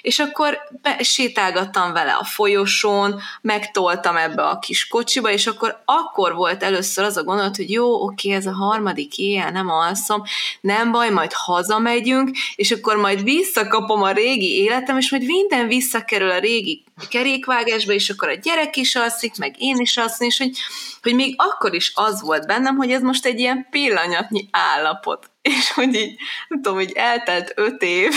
És 0.00 0.18
akkor 0.18 0.58
be, 0.82 1.02
sétálgattam 1.02 1.92
vele 1.92 2.12
a 2.12 2.24
folyosón, 2.24 3.20
megtoltam 3.40 4.16
ebbe 4.16 4.42
a 4.42 4.58
kis 4.58 4.88
kocsiba, 4.88 5.30
és 5.30 5.46
akkor 5.46 5.82
akkor 5.84 6.34
volt 6.34 6.62
először 6.62 7.04
az 7.04 7.16
a 7.16 7.24
gondolat, 7.24 7.56
hogy 7.56 7.70
jó, 7.70 8.02
oké, 8.02 8.30
ez 8.30 8.46
a 8.46 8.52
harmadik 8.52 9.18
éjjel, 9.18 9.50
nem 9.50 9.68
alszom, 9.68 10.22
nem 10.60 10.92
baj, 10.92 11.10
majd 11.10 11.32
hazamegyünk, 11.32 12.30
és 12.54 12.70
akkor 12.70 12.96
majd 12.96 13.22
visszakapom 13.22 14.02
a 14.02 14.12
régi 14.12 14.56
életem, 14.56 14.98
és 14.98 15.10
majd 15.10 15.24
minden 15.24 15.66
visszakerül 15.66 16.30
a 16.30 16.38
régi 16.38 16.84
kerékvágásba, 17.08 17.92
és 17.92 18.10
akkor 18.10 18.28
a 18.28 18.34
gyerek 18.34 18.76
is 18.76 18.94
alszik, 18.94 19.36
meg 19.36 19.54
én 19.58 19.76
is 19.76 19.96
alszom, 19.96 20.26
és 20.26 20.38
hogy, 20.38 20.58
hogy 21.02 21.14
még 21.14 21.34
akkor 21.36 21.74
is 21.74 21.92
az 21.94 22.20
volt 22.20 22.46
bennem, 22.46 22.76
hogy 22.76 22.90
ez 22.90 23.02
most 23.02 23.26
egy 23.26 23.38
ilyen 23.38 23.66
pillanatnyi 23.70 24.48
állapot. 24.50 25.30
És 25.42 25.72
hogy 25.72 25.94
így, 25.94 26.16
nem 26.48 26.62
tudom, 26.62 26.78
hogy 26.78 26.92
eltelt 26.94 27.52
öt 27.54 27.82
év, 27.82 28.12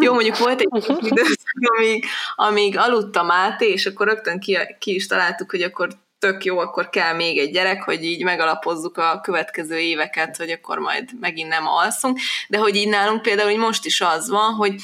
jó, 0.00 0.12
mondjuk 0.12 0.38
volt 0.38 0.60
egy 0.60 0.84
időszak, 1.00 1.52
amíg, 1.76 2.04
amíg 2.34 2.78
aludtam 2.78 3.30
át, 3.30 3.60
és 3.60 3.86
akkor 3.86 4.06
rögtön 4.06 4.40
ki, 4.40 4.58
ki 4.78 4.94
is 4.94 5.06
találtuk, 5.06 5.50
hogy 5.50 5.62
akkor 5.62 5.88
tök 6.18 6.44
jó, 6.44 6.58
akkor 6.58 6.90
kell 6.90 7.14
még 7.14 7.38
egy 7.38 7.50
gyerek, 7.50 7.82
hogy 7.82 8.04
így 8.04 8.24
megalapozzuk 8.24 8.96
a 8.96 9.20
következő 9.22 9.78
éveket, 9.78 10.36
hogy 10.36 10.50
akkor 10.50 10.78
majd 10.78 11.10
megint 11.20 11.48
nem 11.48 11.66
alszunk, 11.66 12.18
de 12.48 12.58
hogy 12.58 12.76
így 12.76 12.88
nálunk 12.88 13.22
például 13.22 13.50
hogy 13.50 13.58
most 13.58 13.84
is 13.84 14.00
az 14.00 14.28
van, 14.28 14.54
hogy 14.54 14.74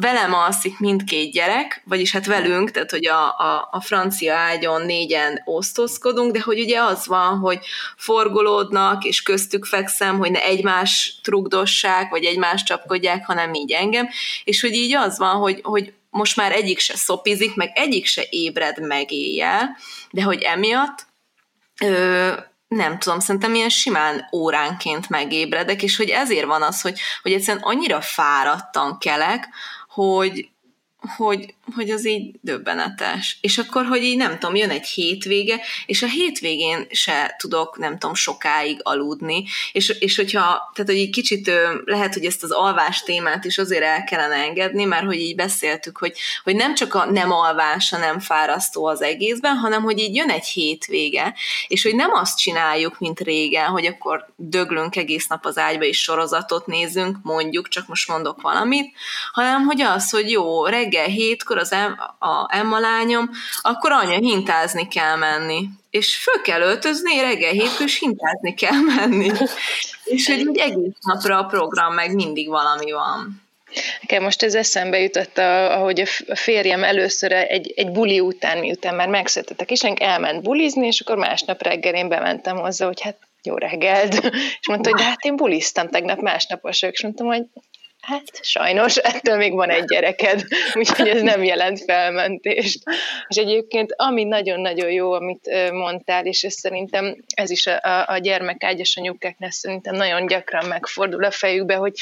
velem 0.00 0.34
alszik 0.34 0.78
mindkét 0.78 1.32
gyerek, 1.32 1.82
vagyis 1.84 2.12
hát 2.12 2.26
velünk, 2.26 2.70
tehát 2.70 2.90
hogy 2.90 3.06
a, 3.06 3.26
a, 3.28 3.68
a 3.70 3.80
francia 3.80 4.34
ágyon 4.34 4.86
négyen 4.86 5.42
osztozkodunk, 5.44 6.32
de 6.32 6.40
hogy 6.40 6.60
ugye 6.60 6.80
az 6.80 7.06
van, 7.06 7.38
hogy 7.38 7.58
forgolódnak, 7.96 9.04
és 9.04 9.22
köztük 9.22 9.64
fekszem, 9.64 10.18
hogy 10.18 10.30
ne 10.30 10.42
egymás 10.42 11.18
trugdossák, 11.22 12.10
vagy 12.10 12.24
egymás 12.24 12.62
csapkodják, 12.62 13.26
hanem 13.26 13.54
így 13.54 13.72
engem, 13.72 14.08
és 14.44 14.60
hogy 14.60 14.72
így 14.74 14.94
az 14.94 15.18
van, 15.18 15.36
hogy, 15.36 15.60
hogy 15.62 15.92
most 16.10 16.36
már 16.36 16.52
egyik 16.52 16.78
se 16.78 16.96
szopizik, 16.96 17.54
meg 17.54 17.70
egyik 17.74 18.06
se 18.06 18.26
ébred 18.30 18.86
meg 18.86 19.12
éjjel, 19.12 19.76
de 20.10 20.22
hogy 20.22 20.42
emiatt 20.42 21.06
ö, 21.80 22.32
nem 22.76 22.98
tudom, 22.98 23.20
szerintem 23.20 23.54
ilyen 23.54 23.68
simán 23.68 24.28
óránként 24.32 25.08
megébredek, 25.08 25.82
és 25.82 25.96
hogy 25.96 26.08
ezért 26.08 26.46
van 26.46 26.62
az, 26.62 26.80
hogy, 26.80 27.00
hogy 27.22 27.32
egyszerűen 27.32 27.64
annyira 27.64 28.00
fáradtan 28.00 28.98
kelek, 28.98 29.48
hogy, 30.00 30.50
hogy, 31.16 31.54
hogy 31.74 31.90
az 31.90 32.06
így 32.06 32.34
döbbenetes. 32.40 33.38
És 33.40 33.58
akkor, 33.58 33.84
hogy 33.86 34.02
így 34.02 34.16
nem 34.16 34.38
tudom, 34.38 34.56
jön 34.56 34.70
egy 34.70 34.86
hétvége, 34.86 35.60
és 35.86 36.02
a 36.02 36.06
hétvégén 36.06 36.86
se 36.90 37.34
tudok, 37.38 37.78
nem 37.78 37.98
tudom, 37.98 38.14
sokáig 38.14 38.80
aludni, 38.82 39.44
és, 39.72 39.88
és 39.88 40.16
hogyha, 40.16 40.40
tehát, 40.74 40.90
hogy 40.90 41.00
egy 41.00 41.10
kicsit 41.10 41.50
lehet, 41.84 42.14
hogy 42.14 42.24
ezt 42.24 42.42
az 42.42 42.50
alvás 42.50 43.02
témát 43.02 43.44
is 43.44 43.58
azért 43.58 43.82
el 43.82 44.04
kellene 44.04 44.34
engedni, 44.34 44.84
mert 44.84 45.04
hogy 45.04 45.18
így 45.20 45.34
beszéltük, 45.34 45.98
hogy, 45.98 46.12
hogy 46.44 46.56
nem 46.56 46.74
csak 46.74 46.94
a 46.94 47.10
nem 47.10 47.32
alvása 47.32 47.98
nem 47.98 48.20
fárasztó 48.20 48.86
az 48.86 49.02
egészben, 49.02 49.56
hanem 49.56 49.82
hogy 49.82 49.98
így 49.98 50.14
jön 50.14 50.30
egy 50.30 50.46
hétvége, 50.46 51.34
és 51.68 51.82
hogy 51.82 51.94
nem 51.94 52.12
azt 52.12 52.38
csináljuk, 52.38 52.98
mint 52.98 53.20
régen, 53.20 53.66
hogy 53.66 53.86
akkor 53.86 54.32
döglünk 54.36 54.96
egész 54.96 55.26
nap 55.26 55.44
az 55.44 55.58
ágyba, 55.58 55.84
és 55.84 56.02
sorozatot 56.02 56.66
nézünk, 56.66 57.16
mondjuk, 57.22 57.68
csak 57.68 57.86
most 57.86 58.08
mondok 58.08 58.40
valamit, 58.40 58.96
hanem 59.32 59.64
hogy 59.64 59.80
az, 59.80 60.10
hogy 60.10 60.30
jó, 60.30 60.66
reggel 60.66 60.89
reggel 60.90 61.08
hétkor 61.08 61.58
az 61.58 61.72
em, 61.72 61.98
a 62.18 62.56
Emma 62.56 62.78
lányom, 62.78 63.30
akkor 63.60 63.92
anya 63.92 64.18
hintázni 64.18 64.88
kell 64.88 65.16
menni. 65.16 65.68
És 65.90 66.16
föl 66.16 66.42
kell 66.42 66.60
öltözni, 66.60 67.20
reggel 67.20 67.52
hétkor 67.52 67.86
is 67.86 67.98
hintázni 67.98 68.54
kell 68.54 68.80
menni. 68.80 69.30
És 70.04 70.26
hogy 70.26 70.38
így 70.38 70.58
egész 70.58 70.96
napra 71.00 71.38
a 71.38 71.44
program, 71.44 71.94
meg 71.94 72.14
mindig 72.14 72.48
valami 72.48 72.92
van. 72.92 73.42
Nekem 74.00 74.22
most 74.22 74.42
ez 74.42 74.54
eszembe 74.54 75.00
jutott, 75.00 75.38
ahogy 75.38 76.00
a 76.28 76.36
férjem 76.36 76.84
először 76.84 77.32
egy, 77.32 77.72
egy 77.76 77.90
buli 77.90 78.20
után, 78.20 78.58
miután 78.58 78.94
már 78.94 79.08
megszületett 79.08 79.60
a 79.60 79.64
kisánk, 79.64 80.00
elment 80.00 80.42
bulizni, 80.42 80.86
és 80.86 81.00
akkor 81.00 81.16
másnap 81.16 81.62
reggel 81.62 81.94
én 81.94 82.08
bementem 82.08 82.56
hozzá, 82.56 82.86
hogy 82.86 83.00
hát 83.00 83.18
jó 83.42 83.56
reggelt, 83.56 84.14
és 84.60 84.68
mondta, 84.68 84.88
hogy 84.90 84.98
de 84.98 85.04
hát 85.04 85.24
én 85.24 85.36
buliztam 85.36 85.88
tegnap 85.88 86.20
másnapos, 86.20 86.82
és 86.82 87.02
mondtam, 87.02 87.26
hogy 87.26 87.42
Hát 88.00 88.22
sajnos, 88.42 88.96
ettől 88.96 89.36
még 89.36 89.52
van 89.52 89.70
egy 89.70 89.84
gyereked, 89.84 90.42
úgyhogy 90.74 91.08
ez 91.08 91.22
nem 91.22 91.44
jelent 91.44 91.84
felmentést. 91.84 92.82
És 93.28 93.36
egyébként, 93.36 93.94
ami 93.96 94.24
nagyon-nagyon 94.24 94.90
jó, 94.90 95.12
amit 95.12 95.70
mondtál, 95.72 96.26
és 96.26 96.42
ez 96.42 96.54
szerintem 96.54 97.16
ez 97.34 97.50
is 97.50 97.66
a, 97.66 98.04
a 98.08 98.18
gyermekágyas 98.18 98.96
anyukáknál 98.96 99.50
szerintem 99.50 99.94
nagyon 99.94 100.26
gyakran 100.26 100.66
megfordul 100.66 101.24
a 101.24 101.30
fejükbe, 101.30 101.74
hogy 101.74 101.92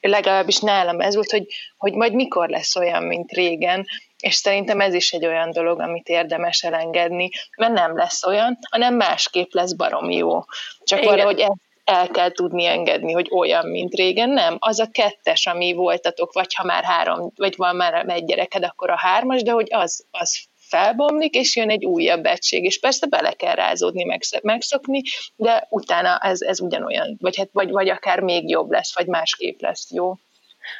legalábbis 0.00 0.58
nálam 0.58 1.00
ez 1.00 1.14
volt, 1.14 1.30
hogy, 1.30 1.46
hogy 1.76 1.92
majd 1.92 2.14
mikor 2.14 2.48
lesz 2.48 2.76
olyan, 2.76 3.02
mint 3.02 3.32
régen, 3.32 3.86
és 4.18 4.34
szerintem 4.34 4.80
ez 4.80 4.94
is 4.94 5.12
egy 5.12 5.26
olyan 5.26 5.50
dolog, 5.50 5.80
amit 5.80 6.08
érdemes 6.08 6.62
elengedni, 6.62 7.28
mert 7.56 7.72
nem 7.72 7.96
lesz 7.96 8.26
olyan, 8.26 8.58
hanem 8.70 8.94
másképp 8.94 9.52
lesz 9.52 9.72
barom 9.72 10.10
jó. 10.10 10.44
Csak 10.84 10.98
Igen. 10.98 11.10
valahogy 11.10 11.40
ezt 11.40 11.63
el 11.84 12.08
kell 12.08 12.30
tudni 12.30 12.64
engedni, 12.64 13.12
hogy 13.12 13.28
olyan, 13.30 13.66
mint 13.66 13.94
régen. 13.94 14.30
Nem, 14.30 14.56
az 14.58 14.78
a 14.80 14.90
kettes, 14.90 15.46
ami 15.46 15.72
voltatok, 15.72 16.32
vagy 16.32 16.54
ha 16.54 16.64
már 16.64 16.84
három, 16.84 17.32
vagy 17.36 17.54
van 17.56 17.76
már 17.76 18.04
egy 18.08 18.24
gyereked, 18.24 18.64
akkor 18.64 18.90
a 18.90 18.98
hármas, 18.98 19.42
de 19.42 19.50
hogy 19.50 19.68
az, 19.70 20.06
az 20.10 20.44
felbomlik, 20.56 21.34
és 21.34 21.56
jön 21.56 21.70
egy 21.70 21.84
újabb 21.84 22.24
egység, 22.26 22.64
és 22.64 22.80
persze 22.80 23.06
bele 23.06 23.32
kell 23.32 23.54
rázódni, 23.54 24.20
megszokni, 24.42 25.02
de 25.36 25.66
utána 25.70 26.18
ez, 26.18 26.40
ez 26.40 26.60
ugyanolyan, 26.60 27.16
vagy, 27.20 27.36
hát, 27.36 27.48
vagy, 27.52 27.70
vagy 27.70 27.88
akár 27.88 28.20
még 28.20 28.48
jobb 28.48 28.70
lesz, 28.70 28.94
vagy 28.94 29.06
másképp 29.06 29.60
lesz 29.60 29.90
jó. 29.90 30.14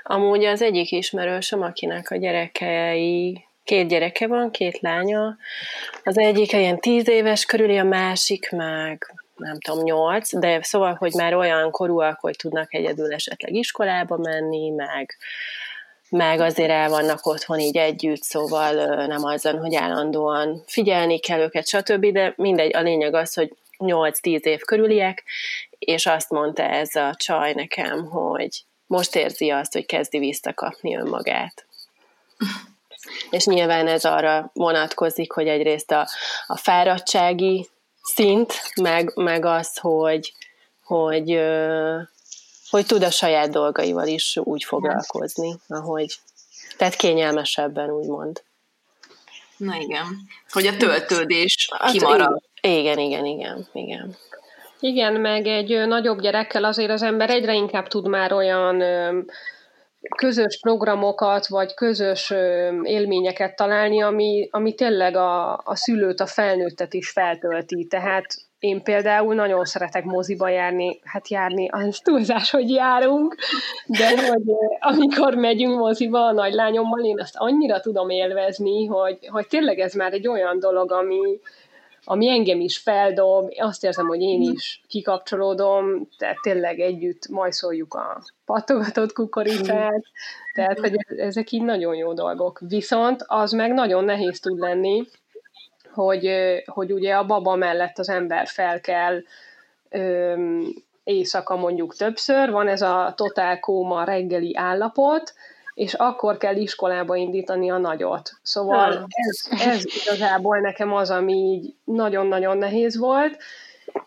Amúgy 0.02 0.44
az 0.44 0.62
egyik 0.62 0.92
ismerősöm, 0.92 1.62
akinek 1.62 2.10
a 2.10 2.16
gyerekei 2.16 3.44
két 3.64 3.88
gyereke 3.88 4.26
van, 4.26 4.50
két 4.50 4.80
lánya. 4.80 5.36
Az 6.04 6.18
egyik 6.18 6.52
ilyen 6.52 6.78
tíz 6.78 7.08
éves 7.08 7.44
körüli, 7.44 7.78
a 7.78 7.84
másik 7.84 8.50
meg 8.50 9.23
nem 9.36 9.58
tudom, 9.60 9.84
nyolc, 9.84 10.38
de 10.38 10.62
szóval, 10.62 10.94
hogy 10.94 11.12
már 11.12 11.34
olyan 11.34 11.70
korúak, 11.70 12.20
hogy 12.20 12.36
tudnak 12.36 12.74
egyedül 12.74 13.12
esetleg 13.12 13.54
iskolába 13.54 14.16
menni, 14.16 14.70
meg, 14.70 15.16
meg 16.08 16.40
azért 16.40 16.70
el 16.70 16.88
vannak 16.88 17.26
otthon 17.26 17.58
így 17.58 17.76
együtt, 17.76 18.22
szóval 18.22 19.06
nem 19.06 19.24
azon, 19.24 19.58
hogy 19.58 19.74
állandóan 19.74 20.62
figyelni 20.66 21.18
kell 21.18 21.40
őket, 21.40 21.68
stb., 21.68 22.06
de 22.06 22.32
mindegy, 22.36 22.76
a 22.76 22.80
lényeg 22.80 23.14
az, 23.14 23.34
hogy 23.34 23.52
8-10 23.78 24.40
év 24.40 24.60
körüliek, 24.60 25.24
és 25.78 26.06
azt 26.06 26.30
mondta 26.30 26.62
ez 26.62 26.94
a 26.94 27.14
csaj 27.16 27.52
nekem, 27.52 28.04
hogy 28.04 28.64
most 28.86 29.16
érzi 29.16 29.50
azt, 29.50 29.72
hogy 29.72 29.86
kezdi 29.86 30.18
visszakapni 30.18 30.96
önmagát. 30.96 31.66
És 33.30 33.44
nyilván 33.44 33.86
ez 33.86 34.04
arra 34.04 34.50
vonatkozik, 34.52 35.32
hogy 35.32 35.48
egyrészt 35.48 35.90
a, 35.90 36.08
a 36.46 36.56
fáradtsági 36.56 37.68
szint, 38.04 38.54
meg, 38.80 39.12
meg 39.14 39.44
az, 39.44 39.76
hogy, 39.76 40.32
hogy, 40.84 41.40
hogy 42.70 42.86
tud 42.86 43.02
a 43.02 43.10
saját 43.10 43.50
dolgaival 43.50 44.06
is 44.06 44.36
úgy 44.36 44.64
foglalkozni, 44.64 45.56
ahogy, 45.68 46.18
tehát 46.76 46.94
kényelmesebben, 46.94 47.90
úgymond. 47.90 48.42
Na 49.56 49.76
igen, 49.76 50.06
hogy 50.48 50.66
a 50.66 50.76
töltődés 50.76 51.68
hát, 51.78 51.90
kimarad. 51.90 52.42
Igen, 52.60 52.98
igen, 52.98 53.24
igen, 53.24 53.68
igen. 53.72 54.16
Igen, 54.80 55.12
meg 55.12 55.46
egy 55.46 55.86
nagyobb 55.86 56.20
gyerekkel 56.20 56.64
azért 56.64 56.90
az 56.90 57.02
ember 57.02 57.30
egyre 57.30 57.54
inkább 57.54 57.88
tud 57.88 58.08
már 58.08 58.32
olyan 58.32 58.82
közös 60.16 60.58
programokat, 60.60 61.46
vagy 61.46 61.74
közös 61.74 62.32
élményeket 62.82 63.56
találni, 63.56 64.02
ami, 64.02 64.48
ami 64.50 64.74
tényleg 64.74 65.16
a, 65.16 65.52
a 65.52 65.76
szülőt, 65.76 66.20
a 66.20 66.26
felnőttet 66.26 66.94
is 66.94 67.10
feltölti. 67.10 67.86
Tehát 67.86 68.24
én 68.58 68.82
például 68.82 69.34
nagyon 69.34 69.64
szeretek 69.64 70.04
moziba 70.04 70.48
járni, 70.48 71.00
hát 71.04 71.28
járni, 71.28 71.68
az 71.68 71.98
túlzás, 72.02 72.50
hogy 72.50 72.70
járunk, 72.70 73.36
de 73.86 74.08
hogy 74.08 74.42
amikor 74.80 75.34
megyünk 75.34 75.78
moziba 75.78 76.26
a 76.26 76.32
nagylányommal, 76.32 77.04
én 77.04 77.20
azt 77.20 77.34
annyira 77.36 77.80
tudom 77.80 78.10
élvezni, 78.10 78.86
hogy, 78.86 79.18
hogy 79.26 79.46
tényleg 79.46 79.78
ez 79.78 79.94
már 79.94 80.12
egy 80.12 80.28
olyan 80.28 80.58
dolog, 80.58 80.92
ami, 80.92 81.40
ami 82.04 82.28
engem 82.28 82.60
is 82.60 82.78
feldob, 82.78 83.48
azt 83.58 83.84
érzem, 83.84 84.06
hogy 84.06 84.20
én 84.20 84.40
is 84.40 84.82
kikapcsolódom, 84.88 86.08
tehát 86.18 86.36
tényleg 86.42 86.80
együtt 86.80 87.28
majszoljuk 87.28 87.94
a 87.94 88.22
pattogatott 88.44 89.12
kukoricát, 89.12 90.04
tehát 90.54 90.78
hogy 90.78 90.96
ezek 91.16 91.50
így 91.50 91.62
nagyon 91.62 91.94
jó 91.94 92.12
dolgok. 92.12 92.60
Viszont 92.68 93.24
az 93.26 93.52
meg 93.52 93.72
nagyon 93.72 94.04
nehéz 94.04 94.40
tud 94.40 94.58
lenni, 94.58 95.04
hogy, 95.92 96.30
hogy 96.66 96.92
ugye 96.92 97.14
a 97.14 97.26
baba 97.26 97.54
mellett 97.54 97.98
az 97.98 98.08
ember 98.08 98.46
fel 98.46 98.80
kell 98.80 99.22
öm, 99.90 100.74
éjszaka 101.04 101.56
mondjuk 101.56 101.96
többször, 101.96 102.50
van 102.50 102.68
ez 102.68 102.82
a 102.82 103.12
totál 103.16 103.60
kóma 103.60 104.04
reggeli 104.04 104.56
állapot, 104.56 105.34
és 105.74 105.94
akkor 105.94 106.36
kell 106.36 106.56
iskolába 106.56 107.16
indítani 107.16 107.70
a 107.70 107.78
nagyot. 107.78 108.30
Szóval 108.42 109.06
ez, 109.08 109.60
ez 109.60 109.84
igazából 110.02 110.58
nekem 110.58 110.92
az, 110.92 111.10
ami 111.10 111.32
így 111.32 111.74
nagyon-nagyon 111.84 112.56
nehéz 112.56 112.98
volt, 112.98 113.36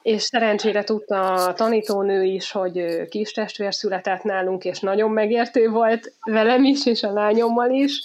és 0.02 0.22
szerencsére 0.22 0.84
tudta 0.84 1.34
a 1.34 1.54
tanítónő 1.54 2.24
is, 2.24 2.52
hogy 2.52 3.08
kis 3.10 3.32
testvér 3.32 3.74
született 3.74 4.24
nálunk, 4.24 4.66
és 4.66 4.80
nagyon 4.80 5.12
megértő 5.12 5.70
volt 5.70 6.14
velem 6.24 6.64
is, 6.64 6.86
és 6.86 7.04
a 7.04 7.14
lányommal 7.14 7.70
is, 7.70 8.02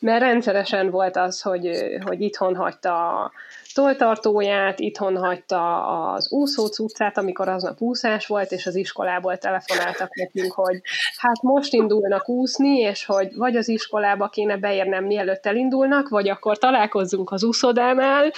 mert 0.00 0.20
rendszeresen 0.20 0.90
volt 0.90 1.16
az, 1.16 1.40
hogy, 1.40 1.70
hogy 2.04 2.20
itthon 2.20 2.56
hagyta 2.56 3.22
a 3.22 3.32
toltartóját, 3.76 4.80
itthon 4.80 5.16
hagyta 5.16 5.86
az 6.12 6.32
úszó 6.32 6.66
cuccát, 6.66 7.18
amikor 7.18 7.48
aznap 7.48 7.80
úszás 7.80 8.26
volt, 8.26 8.52
és 8.52 8.66
az 8.66 8.74
iskolából 8.74 9.38
telefonáltak 9.38 10.14
nekünk, 10.14 10.52
hogy 10.52 10.80
hát 11.16 11.42
most 11.42 11.72
indulnak 11.72 12.28
úszni, 12.28 12.78
és 12.78 13.04
hogy 13.04 13.34
vagy 13.34 13.56
az 13.56 13.68
iskolába 13.68 14.28
kéne 14.28 14.56
beérnem, 14.56 15.04
mielőtt 15.04 15.46
elindulnak, 15.46 16.08
vagy 16.08 16.28
akkor 16.28 16.58
találkozzunk 16.58 17.30
az 17.30 17.44
úszodánál, 17.44 18.32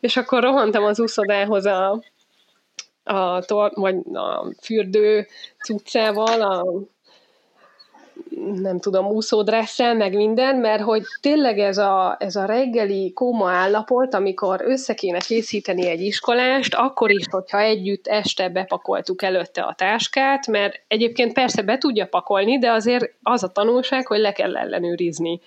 és 0.00 0.16
akkor 0.16 0.42
rohantam 0.42 0.84
az 0.84 1.00
úszodához 1.00 1.66
a, 1.66 2.02
a, 3.04 3.70
vagy 3.74 3.96
a 4.12 4.52
fürdő 4.60 5.26
cuccával, 5.64 6.42
a 6.42 6.64
nem 8.54 8.80
tudom, 8.80 9.06
úszódresszel, 9.06 9.94
meg 9.94 10.14
minden, 10.14 10.56
mert 10.56 10.82
hogy 10.82 11.02
tényleg 11.20 11.58
ez 11.58 11.78
a, 11.78 12.16
ez 12.18 12.36
a 12.36 12.44
reggeli 12.44 13.12
kóma 13.12 13.50
állapot, 13.50 14.14
amikor 14.14 14.60
össze 14.64 14.94
kéne 14.94 15.18
készíteni 15.18 15.86
egy 15.86 16.00
iskolást, 16.00 16.74
akkor 16.74 17.10
is, 17.10 17.24
hogyha 17.30 17.60
együtt 17.60 18.06
este 18.06 18.48
bepakoltuk 18.48 19.22
előtte 19.22 19.62
a 19.62 19.74
táskát, 19.74 20.46
mert 20.46 20.80
egyébként 20.88 21.32
persze 21.32 21.62
be 21.62 21.78
tudja 21.78 22.06
pakolni, 22.06 22.58
de 22.58 22.70
azért 22.70 23.12
az 23.22 23.42
a 23.42 23.48
tanulság, 23.48 24.06
hogy 24.06 24.18
le 24.18 24.32
kell 24.32 24.56
ellenőrizni. 24.56 25.40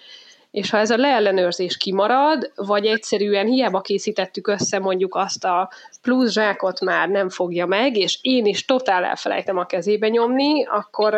És 0.51 0.69
ha 0.69 0.77
ez 0.77 0.89
a 0.89 0.97
leellenőrzés 0.97 1.77
kimarad, 1.77 2.51
vagy 2.55 2.85
egyszerűen 2.85 3.45
hiába 3.45 3.81
készítettük 3.81 4.47
össze 4.47 4.79
mondjuk 4.79 5.15
azt 5.15 5.45
a 5.45 5.69
plusz 6.01 6.31
zsákot 6.31 6.81
már 6.81 7.09
nem 7.09 7.29
fogja 7.29 7.65
meg, 7.65 7.97
és 7.97 8.17
én 8.21 8.45
is 8.45 8.65
totál 8.65 9.03
elfelejtem 9.03 9.57
a 9.57 9.65
kezébe 9.65 10.07
nyomni, 10.07 10.65
akkor 10.65 11.15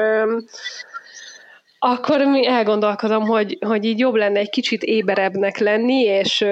akkor 1.88 2.22
mi 2.22 2.48
elgondolkodom, 2.48 3.24
hogy, 3.24 3.58
hogy 3.62 3.86
így 3.86 4.00
jobb 4.00 4.16
lenne 4.16 4.40
egy 4.40 4.50
kicsit 4.50 4.84
éberebbnek 4.84 5.58
lenni, 5.58 6.02
és 6.02 6.46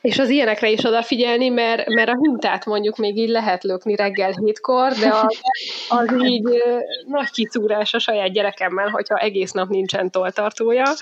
és 0.00 0.18
az 0.18 0.28
ilyenekre 0.28 0.68
is 0.68 0.84
odafigyelni, 0.84 1.48
mert, 1.48 1.88
mert 1.88 2.08
a 2.08 2.18
hintát 2.20 2.64
mondjuk 2.64 2.96
még 2.96 3.16
így 3.16 3.28
lehet 3.28 3.62
lökni 3.62 3.96
reggel 3.96 4.30
hétkor, 4.30 4.92
de 4.92 5.08
az, 5.08 5.40
az 5.88 6.24
így 6.24 6.62
nagy 7.06 7.30
kicúrás 7.30 7.94
a 7.94 7.98
saját 7.98 8.32
gyerekemmel, 8.32 8.88
hogyha 8.88 9.16
egész 9.16 9.50
nap 9.50 9.68
nincsen 9.68 10.10
toltartója, 10.10 10.92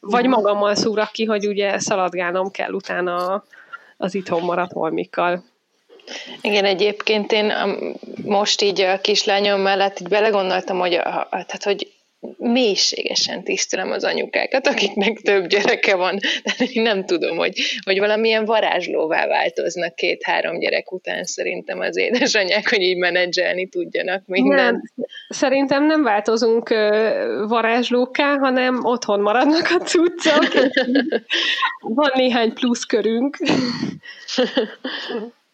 vagy 0.00 0.26
magammal 0.26 0.74
szúrak 0.74 1.12
ki, 1.12 1.24
hogy 1.24 1.46
ugye 1.46 1.78
szaladgálnom 1.78 2.50
kell 2.50 2.72
utána 2.72 3.44
az 3.96 4.14
itthon 4.14 4.42
maradt 4.42 4.72
holmikkal. 4.72 5.44
Igen, 6.40 6.64
egyébként 6.64 7.32
én 7.32 7.52
most 8.24 8.62
így 8.62 8.80
a 8.80 9.00
kislányom 9.00 9.60
mellett 9.60 10.00
így 10.00 10.08
belegondoltam, 10.08 10.78
hogy, 10.78 10.94
a, 10.94 11.28
tehát, 11.30 11.62
hogy 11.64 11.93
mélységesen 12.36 13.44
tisztelem 13.44 13.90
az 13.90 14.04
anyukákat, 14.04 14.66
akiknek 14.66 15.20
több 15.20 15.46
gyereke 15.46 15.94
van. 15.96 16.18
Tehát 16.42 16.60
én 16.60 16.82
nem 16.82 17.04
tudom, 17.04 17.36
hogy, 17.36 17.60
hogy 17.84 17.98
valamilyen 17.98 18.44
varázslóvá 18.44 19.26
változnak 19.26 19.94
két-három 19.94 20.58
gyerek 20.58 20.92
után 20.92 21.24
szerintem 21.24 21.80
az 21.80 21.96
édesanyák, 21.96 22.68
hogy 22.68 22.82
így 22.82 22.96
menedzselni 22.96 23.68
tudjanak 23.68 24.22
mindent. 24.26 24.82
Nem, 24.94 25.06
szerintem 25.28 25.86
nem 25.86 26.02
változunk 26.02 26.68
varázslóká, 27.48 28.36
hanem 28.36 28.84
otthon 28.84 29.20
maradnak 29.20 29.70
a 29.70 29.84
cuccok. 29.84 30.52
Van 31.98 32.10
néhány 32.14 32.52
plusz 32.52 32.84
körünk. 32.84 33.36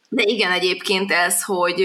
De 0.08 0.22
igen, 0.26 0.52
egyébként 0.52 1.12
ez, 1.12 1.42
hogy, 1.42 1.84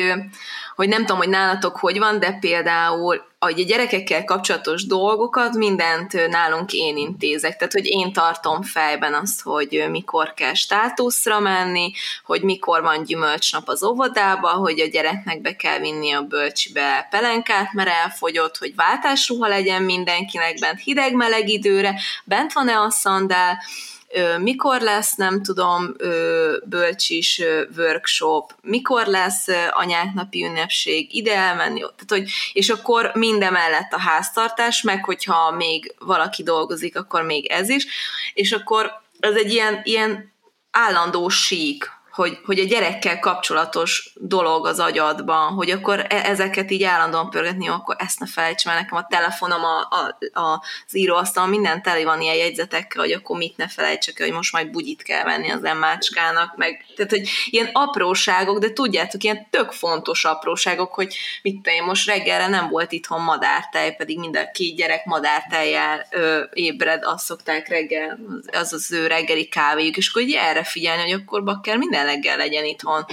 hogy 0.76 0.88
nem 0.88 1.00
tudom, 1.00 1.18
hogy 1.18 1.30
nálatok 1.30 1.78
hogy 1.78 2.00
van, 2.00 2.20
de 2.20 2.38
például 2.40 3.24
a 3.40 3.52
gyerekekkel 3.52 4.24
kapcsolatos 4.24 4.86
dolgokat 4.86 5.54
mindent 5.54 6.30
nálunk 6.30 6.74
én 6.74 6.98
intézek. 6.98 7.56
Tehát, 7.56 7.74
hogy 7.74 7.86
én 7.86 8.14
tartom 8.14 8.62
fejben 8.62 9.14
azt, 9.14 9.42
hogy 9.42 9.86
mikor 9.90 10.34
kell 10.34 10.54
státuszra 10.54 11.40
menni, 11.40 11.92
hogy 12.24 12.42
mikor 12.42 12.82
van 12.82 13.04
gyümölcsnap 13.04 13.68
az 13.68 13.84
óvodába, 13.84 14.50
hogy 14.50 14.80
a 14.80 14.88
gyereknek 14.88 15.42
be 15.42 15.56
kell 15.56 15.80
vinni 15.80 16.12
a 16.12 16.22
bölcsibe 16.22 17.08
pelenkát, 17.10 17.74
mert 17.74 17.90
elfogyott, 17.90 18.58
hogy 18.58 18.76
váltásruha 18.76 19.48
legyen 19.48 19.84
mindenkinek 19.84 20.60
bent 20.60 20.80
hideg-meleg 20.80 21.50
időre, 21.50 22.00
bent 22.24 22.54
van-e 22.54 22.80
a 22.80 22.90
szandál, 22.90 23.58
mikor 24.40 24.82
lesz, 24.82 25.16
nem 25.16 25.44
tudom, 25.44 25.96
bölcsis 26.64 27.42
workshop, 27.78 28.56
mikor 28.62 29.06
lesz 29.06 29.48
anyáknapi 29.70 30.44
ünnepség, 30.44 31.16
ide 31.16 31.36
elmenni, 31.36 31.80
tehát, 31.80 32.06
hogy, 32.08 32.30
és 32.54 32.70
akkor 32.70 33.12
mindemellett 33.14 33.94
a 33.94 34.00
háztartás, 34.00 34.82
meg 34.82 35.06
hogyha 35.06 35.52
még 35.52 35.96
valaki 36.00 36.44
dolgozik, 36.44 36.98
akkor 36.98 37.22
még 37.22 37.46
ez 37.46 37.70
is, 37.70 37.86
és 38.34 38.52
akkor 38.52 39.02
ez 39.20 39.36
egy 39.36 39.52
ilyen, 39.52 39.82
ilyen 39.84 40.34
állandó 40.72 41.30
sík, 41.30 41.92
hogy, 42.16 42.40
hogy 42.46 42.60
a 42.60 42.66
gyerekkel 42.66 43.20
kapcsolatos 43.20 44.12
dolog 44.14 44.66
az 44.66 44.80
agyadban, 44.80 45.54
hogy 45.54 45.70
akkor 45.70 46.00
e- 46.00 46.22
ezeket 46.26 46.72
így 46.72 46.84
állandóan 46.84 47.30
pörgetni, 47.30 47.68
akkor 47.68 47.96
ezt 48.00 48.20
ne 48.20 48.28
felejts, 48.28 48.66
mert 48.66 48.80
nekem 48.80 48.98
a 48.98 49.08
telefonom, 49.10 49.64
a, 49.64 49.80
a, 49.80 50.40
a, 50.40 50.64
az 50.88 50.96
íróasztal, 50.96 51.48
minden 51.48 51.82
teli 51.82 52.04
van 52.04 52.22
ilyen 52.22 52.36
jegyzetekkel, 52.36 53.02
hogy 53.02 53.12
akkor 53.12 53.38
mit 53.38 53.58
ne 53.58 53.68
felejtsek, 53.68 54.20
hogy 54.20 54.32
most 54.32 54.54
majd 54.54 54.70
bugyit 54.70 55.04
kell 55.04 55.24
venni 55.24 55.50
az 55.50 55.64
emmácskának, 55.64 56.56
meg, 56.58 56.86
tehát, 56.96 57.12
hogy 57.12 57.30
ilyen 57.46 57.70
apróságok, 57.74 58.60
de 58.60 58.74
tudjátok, 58.74 59.24
ilyen 59.24 59.48
tök 59.50 59.72
fontos 59.72 60.26
apróságok, 60.26 60.94
hogy 60.94 61.16
mit 61.42 61.62
te, 61.62 61.72
most 61.86 62.08
reggelre 62.08 62.48
nem 62.48 62.70
volt 62.70 62.92
itthon 62.92 63.22
madártej, 63.22 63.96
pedig 63.96 64.20
mind 64.20 64.36
a 64.36 64.52
két 64.52 64.76
gyerek 64.76 65.06
madártejjel 65.06 66.08
ö, 66.12 66.44
ébred, 66.54 67.04
azt 67.04 67.26
szokták 67.26 67.68
reggel, 67.68 68.20
az 68.52 68.74
az 68.74 68.92
ő 68.92 69.08
reggeli 69.08 69.48
kávéjuk, 69.48 69.98
és 69.98 70.10
akkor 70.10 70.22
így 70.22 70.34
erre 70.34 70.64
figyelni, 70.64 71.02
hogy 71.02 71.22
akkor 71.22 71.44
bakker 71.44 71.78
minden 71.78 72.04
reggel 72.06 72.38
legyen 72.38 72.66
itthon 72.66 73.06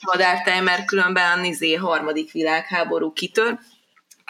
madártej, 0.00 0.60
mert 0.60 0.84
különben 0.84 1.38
a 1.38 1.40
nizé 1.40 1.74
harmadik 1.74 2.32
világháború 2.32 3.12
kitör, 3.12 3.58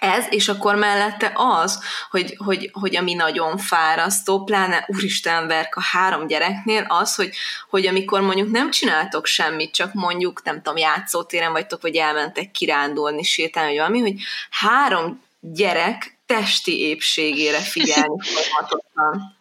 ez, 0.01 0.27
és 0.31 0.49
akkor 0.49 0.75
mellette 0.75 1.33
az, 1.35 1.81
hogy, 2.11 2.35
hogy, 2.45 2.71
hogy 2.73 2.97
ami 2.97 3.15
nagyon 3.15 3.59
fárasztó, 3.59 4.45
pláne 4.45 4.85
úristen 4.87 5.47
verk 5.47 5.77
a 5.77 5.83
három 5.83 6.27
gyereknél, 6.27 6.85
az, 6.89 7.15
hogy, 7.15 7.35
hogy 7.71 7.87
amikor 7.87 8.21
mondjuk 8.21 8.51
nem 8.51 8.71
csináltok 8.71 9.27
semmit, 9.27 9.75
csak 9.75 9.95
mondjuk, 9.95 10.43
nem 10.45 10.63
tudom, 10.63 10.77
játszótéren 10.77 11.53
vagytok, 11.53 11.83
vagy 11.83 11.97
elmentek 11.97 12.51
kirándulni, 12.51 13.23
sétálni, 13.23 13.69
vagy 13.69 13.79
valami, 13.79 14.01
hogy 14.01 14.15
három 14.51 15.23
gyerek 15.41 16.19
testi 16.27 16.81
épségére 16.81 17.59
figyelni 17.59 18.17
folyamatosan. 18.33 19.39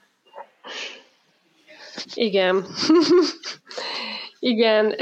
Igen. 2.13 2.65
Igen, 4.41 4.95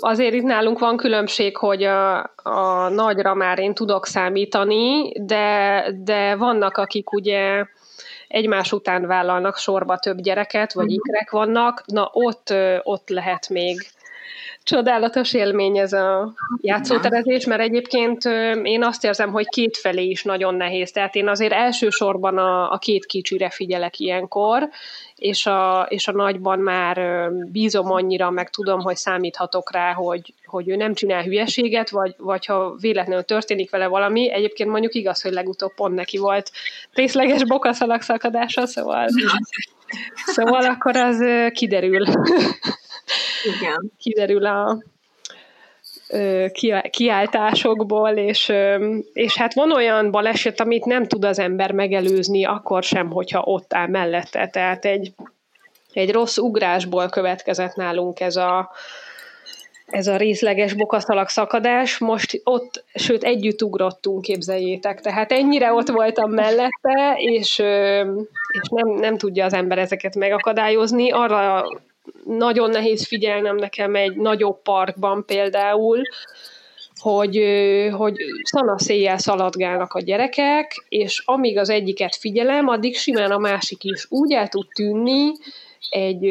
azért 0.00 0.34
itt 0.34 0.42
nálunk 0.42 0.78
van 0.78 0.96
különbség, 0.96 1.56
hogy 1.56 1.82
a, 1.82 2.18
a 2.42 2.88
nagyra 2.88 3.34
már 3.34 3.58
én 3.58 3.74
tudok 3.74 4.06
számítani, 4.06 5.12
de, 5.12 5.84
de 5.96 6.34
vannak, 6.36 6.76
akik 6.76 7.12
ugye 7.12 7.64
egymás 8.28 8.72
után 8.72 9.06
vállalnak 9.06 9.56
sorba 9.56 9.98
több 9.98 10.20
gyereket, 10.20 10.72
vagy 10.72 10.90
ikrek 10.90 11.30
vannak, 11.30 11.82
na 11.86 12.10
ott, 12.12 12.54
ott 12.82 13.08
lehet 13.08 13.48
még 13.48 13.76
csodálatos 14.66 15.34
élmény 15.34 15.78
ez 15.78 15.92
a 15.92 16.32
játszóterezés, 16.60 17.44
mert 17.44 17.60
egyébként 17.60 18.24
én 18.62 18.84
azt 18.84 19.04
érzem, 19.04 19.30
hogy 19.30 19.48
kétfelé 19.48 20.04
is 20.04 20.22
nagyon 20.22 20.54
nehéz. 20.54 20.90
Tehát 20.90 21.14
én 21.14 21.28
azért 21.28 21.52
elsősorban 21.52 22.38
a, 22.38 22.72
a 22.72 22.78
két 22.78 23.06
kicsire 23.06 23.50
figyelek 23.50 23.98
ilyenkor, 23.98 24.68
és 25.16 25.46
a, 25.46 25.86
és 25.88 26.08
a 26.08 26.12
nagyban 26.12 26.58
már 26.58 27.28
bízom 27.52 27.92
annyira, 27.92 28.30
meg 28.30 28.50
tudom, 28.50 28.80
hogy 28.80 28.96
számíthatok 28.96 29.72
rá, 29.72 29.92
hogy, 29.92 30.34
hogy 30.44 30.68
ő 30.68 30.76
nem 30.76 30.94
csinál 30.94 31.22
hülyeséget, 31.22 31.90
vagy, 31.90 32.14
vagy 32.18 32.46
ha 32.46 32.74
véletlenül 32.80 33.24
történik 33.24 33.70
vele 33.70 33.86
valami, 33.86 34.32
egyébként 34.32 34.70
mondjuk 34.70 34.94
igaz, 34.94 35.22
hogy 35.22 35.32
legutóbb 35.32 35.74
pont 35.74 35.94
neki 35.94 36.18
volt 36.18 36.50
részleges 36.92 37.44
bokaszalag 37.44 38.00
szakadása, 38.00 38.66
szóval, 38.66 39.08
szóval 40.24 40.64
akkor 40.64 40.96
az 40.96 41.24
kiderül. 41.52 42.04
Igen. 43.44 43.92
kiderül 44.02 44.46
a, 44.46 44.78
kiáltásokból, 46.90 48.10
és, 48.10 48.52
és 49.12 49.36
hát 49.36 49.54
van 49.54 49.72
olyan 49.72 50.10
baleset, 50.10 50.60
amit 50.60 50.84
nem 50.84 51.06
tud 51.06 51.24
az 51.24 51.38
ember 51.38 51.72
megelőzni, 51.72 52.44
akkor 52.44 52.82
sem, 52.82 53.10
hogyha 53.10 53.42
ott 53.42 53.74
áll 53.74 53.88
mellette. 53.88 54.48
Tehát 54.48 54.84
egy, 54.84 55.12
egy 55.92 56.12
rossz 56.12 56.36
ugrásból 56.36 57.08
következett 57.08 57.74
nálunk 57.74 58.20
ez 58.20 58.36
a, 58.36 58.70
ez 59.86 60.06
a 60.06 60.16
részleges 60.16 60.72
bokaszalag 60.74 61.28
szakadás, 61.28 61.98
most 61.98 62.40
ott, 62.44 62.84
sőt 62.94 63.24
együtt 63.24 63.62
ugrottunk, 63.62 64.22
képzeljétek, 64.22 65.00
tehát 65.00 65.32
ennyire 65.32 65.72
ott 65.72 65.88
voltam 65.88 66.30
mellette, 66.30 67.14
és, 67.16 67.58
és 68.60 68.68
nem, 68.70 68.88
nem 68.88 69.16
tudja 69.16 69.44
az 69.44 69.52
ember 69.52 69.78
ezeket 69.78 70.14
megakadályozni. 70.14 71.10
Arra 71.10 71.64
nagyon 72.24 72.70
nehéz 72.70 73.06
figyelnem 73.06 73.56
nekem 73.56 73.94
egy 73.94 74.16
nagyobb 74.16 74.62
parkban 74.62 75.24
például, 75.24 76.02
hogy, 77.00 77.42
hogy 77.92 78.16
szanaszéjjel 78.42 79.18
szaladgálnak 79.18 79.92
a 79.92 80.00
gyerekek, 80.00 80.84
és 80.88 81.22
amíg 81.24 81.58
az 81.58 81.70
egyiket 81.70 82.16
figyelem, 82.16 82.68
addig 82.68 82.96
simán 82.96 83.30
a 83.30 83.38
másik 83.38 83.84
is 83.84 84.06
úgy 84.08 84.32
el 84.32 84.48
tud 84.48 84.66
tűnni 84.74 85.32
egy, 85.90 86.24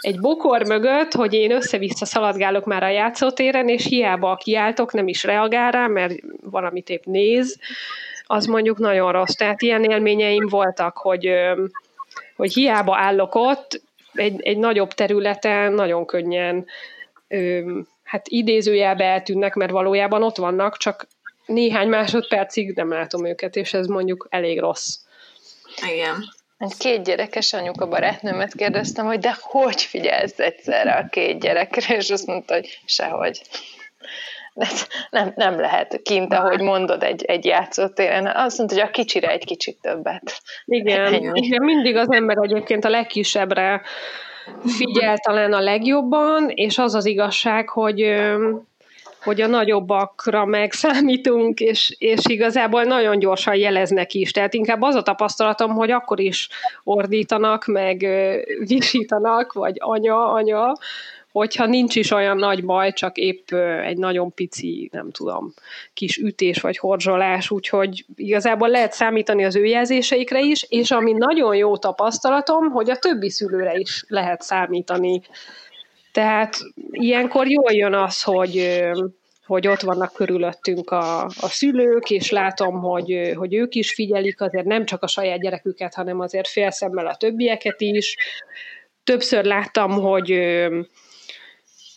egy 0.00 0.20
bokor 0.20 0.66
mögött, 0.66 1.12
hogy 1.12 1.34
én 1.34 1.50
össze-vissza 1.50 2.04
szaladgálok 2.04 2.64
már 2.64 2.82
a 2.82 2.88
játszótéren, 2.88 3.68
és 3.68 3.84
hiába 3.84 4.36
kiáltok, 4.36 4.92
nem 4.92 5.08
is 5.08 5.24
reagál 5.24 5.70
rá, 5.70 5.86
mert 5.86 6.14
valamit 6.50 6.88
épp 6.88 7.04
néz, 7.04 7.58
az 8.26 8.46
mondjuk 8.46 8.78
nagyon 8.78 9.12
rossz. 9.12 9.34
Tehát 9.34 9.62
ilyen 9.62 9.84
élményeim 9.84 10.46
voltak, 10.48 10.96
hogy, 10.96 11.30
hogy 12.36 12.52
hiába 12.52 12.96
állok 12.96 13.34
ott, 13.34 13.80
egy, 14.16 14.40
egy 14.42 14.58
nagyobb 14.58 14.92
területen 14.92 15.72
nagyon 15.72 16.06
könnyen 16.06 16.66
hát 18.02 18.28
idézőjelbe 18.28 19.04
eltűnnek, 19.04 19.54
mert 19.54 19.70
valójában 19.70 20.22
ott 20.22 20.36
vannak, 20.36 20.76
csak 20.76 21.06
néhány 21.46 21.88
másodpercig 21.88 22.74
nem 22.74 22.88
látom 22.88 23.26
őket, 23.26 23.56
és 23.56 23.74
ez 23.74 23.86
mondjuk 23.86 24.26
elég 24.30 24.60
rossz. 24.60 24.98
Igen. 25.92 26.24
Egy 26.58 26.76
két 26.76 27.04
gyerekes 27.04 27.52
anyuka 27.52 27.88
barátnőmet 27.88 28.54
kérdeztem, 28.54 29.06
hogy 29.06 29.18
de 29.18 29.36
hogy 29.40 29.82
figyelsz 29.82 30.38
egyszerre 30.38 30.92
a 30.92 31.08
két 31.10 31.40
gyerekre, 31.40 31.96
és 31.96 32.10
azt 32.10 32.26
mondta, 32.26 32.54
hogy 32.54 32.80
sehogy. 32.84 33.42
De 34.56 34.66
nem, 35.10 35.32
nem 35.36 35.60
lehet 35.60 36.00
kint, 36.02 36.32
ahogy 36.32 36.60
mondod, 36.60 37.02
egy, 37.02 37.24
egy 37.24 37.44
játszótéren. 37.44 38.26
Azt 38.26 38.58
mondta, 38.58 38.76
hogy 38.76 38.84
a 38.84 38.90
kicsire 38.90 39.30
egy 39.30 39.44
kicsit 39.44 39.78
többet. 39.80 40.40
Igen, 40.64 41.34
igen, 41.34 41.62
mindig 41.64 41.96
az 41.96 42.10
ember 42.10 42.36
egyébként 42.40 42.84
a 42.84 42.88
legkisebbre 42.88 43.82
figyel 44.64 45.16
talán 45.16 45.52
a 45.52 45.60
legjobban, 45.60 46.48
és 46.48 46.78
az 46.78 46.94
az 46.94 47.06
igazság, 47.06 47.68
hogy 47.68 48.24
hogy 49.22 49.40
a 49.40 49.46
nagyobbakra 49.46 50.44
meg 50.44 50.72
számítunk, 50.72 51.60
és, 51.60 51.94
és 51.98 52.20
igazából 52.26 52.82
nagyon 52.82 53.18
gyorsan 53.18 53.54
jeleznek 53.54 54.14
is. 54.14 54.30
Tehát 54.30 54.54
inkább 54.54 54.82
az 54.82 54.94
a 54.94 55.02
tapasztalatom, 55.02 55.70
hogy 55.74 55.90
akkor 55.90 56.20
is 56.20 56.48
ordítanak, 56.84 57.64
meg 57.64 58.06
visítanak, 58.58 59.52
vagy 59.52 59.76
anya, 59.78 60.32
anya, 60.32 60.72
hogyha 61.36 61.66
nincs 61.66 61.96
is 61.96 62.10
olyan 62.10 62.36
nagy 62.36 62.64
baj, 62.64 62.92
csak 62.92 63.16
épp 63.16 63.52
egy 63.84 63.96
nagyon 63.96 64.34
pici, 64.34 64.88
nem 64.92 65.10
tudom, 65.10 65.54
kis 65.94 66.16
ütés 66.16 66.60
vagy 66.60 66.78
horzsolás, 66.78 67.50
úgyhogy 67.50 68.04
igazából 68.14 68.68
lehet 68.68 68.92
számítani 68.92 69.44
az 69.44 69.56
ő 69.56 69.64
jelzéseikre 69.64 70.40
is, 70.40 70.62
és 70.68 70.90
ami 70.90 71.12
nagyon 71.12 71.56
jó 71.56 71.76
tapasztalatom, 71.76 72.70
hogy 72.70 72.90
a 72.90 72.96
többi 72.96 73.30
szülőre 73.30 73.74
is 73.74 74.04
lehet 74.08 74.42
számítani. 74.42 75.20
Tehát 76.12 76.56
ilyenkor 76.90 77.50
jól 77.50 77.72
jön 77.72 77.94
az, 77.94 78.22
hogy 78.22 78.80
hogy 79.46 79.66
ott 79.66 79.80
vannak 79.80 80.12
körülöttünk 80.12 80.90
a, 80.90 81.24
a 81.24 81.48
szülők, 81.48 82.10
és 82.10 82.30
látom, 82.30 82.80
hogy, 82.80 83.32
hogy 83.34 83.54
ők 83.54 83.74
is 83.74 83.94
figyelik 83.94 84.40
azért 84.40 84.64
nem 84.66 84.84
csak 84.84 85.02
a 85.02 85.06
saját 85.06 85.40
gyereküket, 85.40 85.94
hanem 85.94 86.20
azért 86.20 86.48
félszemmel 86.48 87.06
a 87.06 87.16
többieket 87.16 87.80
is. 87.80 88.16
Többször 89.04 89.44
láttam, 89.44 89.90
hogy 89.90 90.30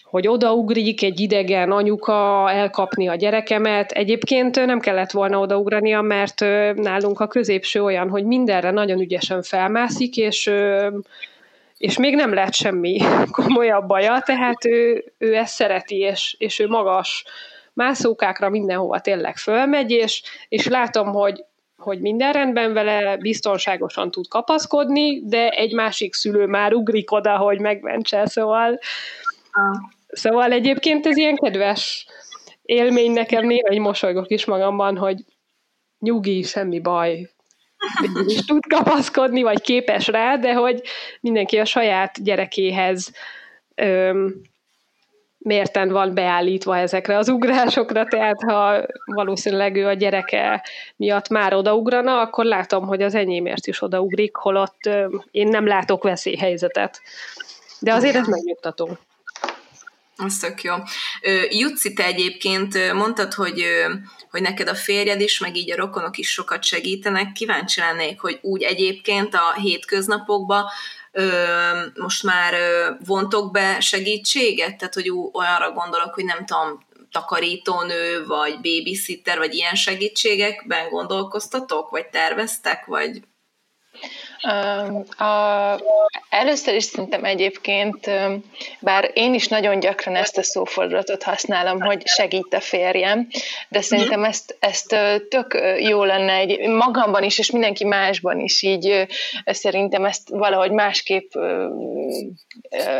hogy 0.10 0.28
odaugrik 0.28 1.04
egy 1.04 1.20
idegen 1.20 1.72
anyuka 1.72 2.52
elkapni 2.52 3.08
a 3.08 3.16
gyerekemet. 3.16 3.92
Egyébként 3.92 4.66
nem 4.66 4.80
kellett 4.80 5.12
volna 5.12 5.40
odaugrania, 5.40 6.02
mert 6.02 6.40
nálunk 6.76 7.20
a 7.20 7.28
középső 7.28 7.84
olyan, 7.84 8.10
hogy 8.10 8.24
mindenre 8.24 8.72
nagyon 8.72 9.00
ügyesen 9.00 9.42
felmászik, 9.42 10.18
és, 10.18 10.52
és 11.78 11.98
még 11.98 12.16
nem 12.16 12.34
lett 12.34 12.54
semmi 12.54 13.00
komolyabb 13.42 13.88
baja, 13.88 14.22
tehát 14.26 14.66
ő, 14.66 15.04
ő 15.18 15.36
ezt 15.36 15.54
szereti, 15.54 15.98
és, 15.98 16.36
és 16.38 16.60
ő 16.60 16.68
magas 16.68 17.24
mászókákra 17.74 18.50
mindenhova 18.50 19.00
tényleg 19.00 19.38
fölmegy, 19.38 19.92
és, 19.92 20.24
és 20.50 20.68
látom, 20.68 21.08
hogy 21.08 21.44
hogy 21.78 22.00
minden 22.02 22.32
rendben 22.32 22.74
vele, 22.74 23.18
biztonságosan 23.18 24.12
tud 24.12 24.28
kapaszkodni, 24.28 25.22
de 25.26 25.50
egy 25.50 25.74
másik 25.74 26.14
szülő 26.14 26.46
már 26.46 26.74
ugrik 26.74 27.12
oda, 27.12 27.38
hogy 27.38 27.60
megmentse, 27.60 28.26
szóval 28.26 28.80
Szóval 30.10 30.52
egyébként 30.52 31.06
ez 31.06 31.18
ilyen 31.18 31.36
kedves 31.36 32.06
élmény 32.62 33.12
nekem, 33.12 33.46
néha 33.46 33.68
egy 33.68 33.80
mosolygok 33.80 34.30
is 34.30 34.46
magamban, 34.46 34.98
hogy 34.98 35.24
nyugi, 36.00 36.42
semmi 36.42 36.80
baj, 36.80 37.30
is 38.26 38.46
tud 38.46 38.64
kapaszkodni, 38.68 39.42
vagy 39.42 39.62
képes 39.62 40.08
rá, 40.08 40.36
de 40.36 40.54
hogy 40.54 40.82
mindenki 41.22 41.58
a 41.58 41.66
saját 41.66 42.24
gyerekéhez 42.24 43.12
öm, 43.76 44.42
mérten 45.38 45.90
van 45.90 46.14
beállítva 46.14 46.78
ezekre 46.78 47.18
az 47.18 47.30
ugrásokra, 47.30 48.06
tehát 48.06 48.42
ha 48.42 48.86
valószínűleg 49.06 49.76
ő 49.76 49.88
a 49.88 49.94
gyereke 49.94 50.66
miatt 50.96 51.30
már 51.30 51.54
odaugrana, 51.54 52.20
akkor 52.20 52.46
látom, 52.46 52.86
hogy 52.86 53.02
az 53.02 53.16
enyémért 53.16 53.68
is 53.68 53.82
odaugrik, 53.82 54.36
holott 54.36 54.86
öm, 54.86 55.24
én 55.32 55.48
nem 55.48 55.68
látok 55.68 56.04
veszélyhelyzetet. 56.04 57.02
De 57.80 57.94
azért 57.94 58.16
ez 58.16 58.28
megnyugtató. 58.28 58.98
Az 60.26 60.38
tök 60.38 60.62
jó. 60.62 60.76
Jutci, 61.50 61.94
te 61.94 62.06
egyébként 62.06 62.94
mondtad, 62.94 63.34
hogy, 63.34 63.66
hogy 64.32 64.42
neked 64.42 64.68
a 64.68 64.76
férjed 64.76 65.22
is, 65.22 65.40
meg 65.40 65.56
így 65.56 65.72
a 65.72 65.76
rokonok 65.76 66.18
is 66.18 66.30
sokat 66.30 66.64
segítenek. 66.64 67.32
Kíváncsi 67.32 67.80
lennék, 67.80 68.20
hogy 68.20 68.40
úgy 68.42 68.62
egyébként 68.62 69.34
a 69.34 69.54
hétköznapokban 69.54 70.66
most 71.94 72.24
már 72.24 72.54
vontok 73.06 73.52
be 73.52 73.80
segítséget? 73.80 74.78
Tehát, 74.78 74.94
hogy 74.94 75.12
olyanra 75.32 75.72
gondolok, 75.72 76.14
hogy 76.14 76.26
nem 76.26 76.46
tudom, 76.46 76.88
takarítónő, 77.12 78.26
vagy 78.26 78.56
babysitter, 78.56 79.38
vagy 79.38 79.54
ilyen 79.54 79.76
segítségekben 79.76 80.90
gondolkoztatok, 80.90 81.90
vagy 81.90 82.06
terveztek, 82.08 82.86
vagy 82.86 83.22
A, 85.18 85.80
először 86.30 86.76
is 86.76 86.84
szerintem 86.84 87.24
egyébként, 87.24 88.10
bár 88.80 89.12
én 89.14 89.34
is 89.34 89.48
nagyon 89.48 89.80
gyakran 89.80 90.16
ezt 90.16 90.38
a 90.38 90.44
szófordulatot 90.44 91.24
használom, 91.24 91.82
hogy 91.82 92.08
segít 92.08 92.54
a 92.54 92.60
férjem, 92.60 93.28
de 93.70 93.82
szerintem 93.82 94.24
ezt, 94.24 94.58
ezt 94.60 94.96
tök 95.30 95.60
jó 95.80 96.04
lenne 96.04 96.34
egy 96.34 96.68
magamban 96.68 97.24
is, 97.24 97.40
és 97.40 97.52
mindenki 97.52 97.84
másban 97.84 98.40
is 98.40 98.62
így 98.62 99.08
szerintem 99.46 100.06
ezt 100.06 100.30
valahogy 100.30 100.72
másképp 100.72 101.32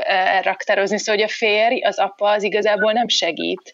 elraktározni. 0.04 0.98
Szóval, 0.98 1.22
hogy 1.22 1.30
a 1.30 1.34
férj, 1.34 1.82
az 1.82 2.00
apa 2.00 2.30
az 2.30 2.44
igazából 2.44 2.92
nem 2.92 3.08
segít, 3.08 3.74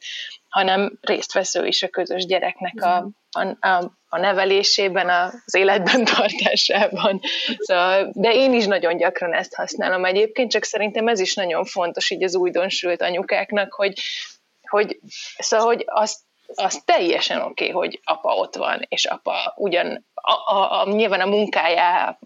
hanem 0.49 0.97
részt 1.01 1.33
vesző 1.33 1.65
is 1.65 1.83
a 1.83 1.87
közös 1.87 2.25
gyereknek 2.25 2.81
a, 2.81 3.09
a, 3.31 3.67
a, 3.67 3.91
a 4.15 4.19
nevelésében, 4.19 5.09
az 5.45 5.55
életben 5.55 6.05
tartásában. 6.15 7.19
Szóval, 7.57 8.09
de 8.13 8.33
én 8.33 8.53
is 8.53 8.65
nagyon 8.65 8.97
gyakran 8.97 9.33
ezt 9.33 9.55
használom 9.55 10.05
egyébként, 10.05 10.51
csak 10.51 10.63
szerintem 10.63 11.07
ez 11.07 11.19
is 11.19 11.33
nagyon 11.33 11.65
fontos 11.65 12.09
így 12.09 12.23
az 12.23 12.35
újdonsült 12.35 13.01
anyukáknak, 13.01 13.73
hogy, 13.73 14.01
hogy, 14.61 14.99
szóval, 15.37 15.65
hogy 15.65 15.83
azt 15.85 16.19
az 16.55 16.81
teljesen 16.85 17.41
oké, 17.41 17.49
okay, 17.49 17.69
hogy 17.69 17.99
apa 18.03 18.33
ott 18.33 18.55
van, 18.55 18.85
és 18.87 19.05
apa 19.05 19.53
ugyan 19.55 20.05
a, 20.13 20.55
a, 20.55 20.81
a, 20.81 20.89
nyilván 20.89 21.21
a 21.21 21.25
munkájá 21.25 22.19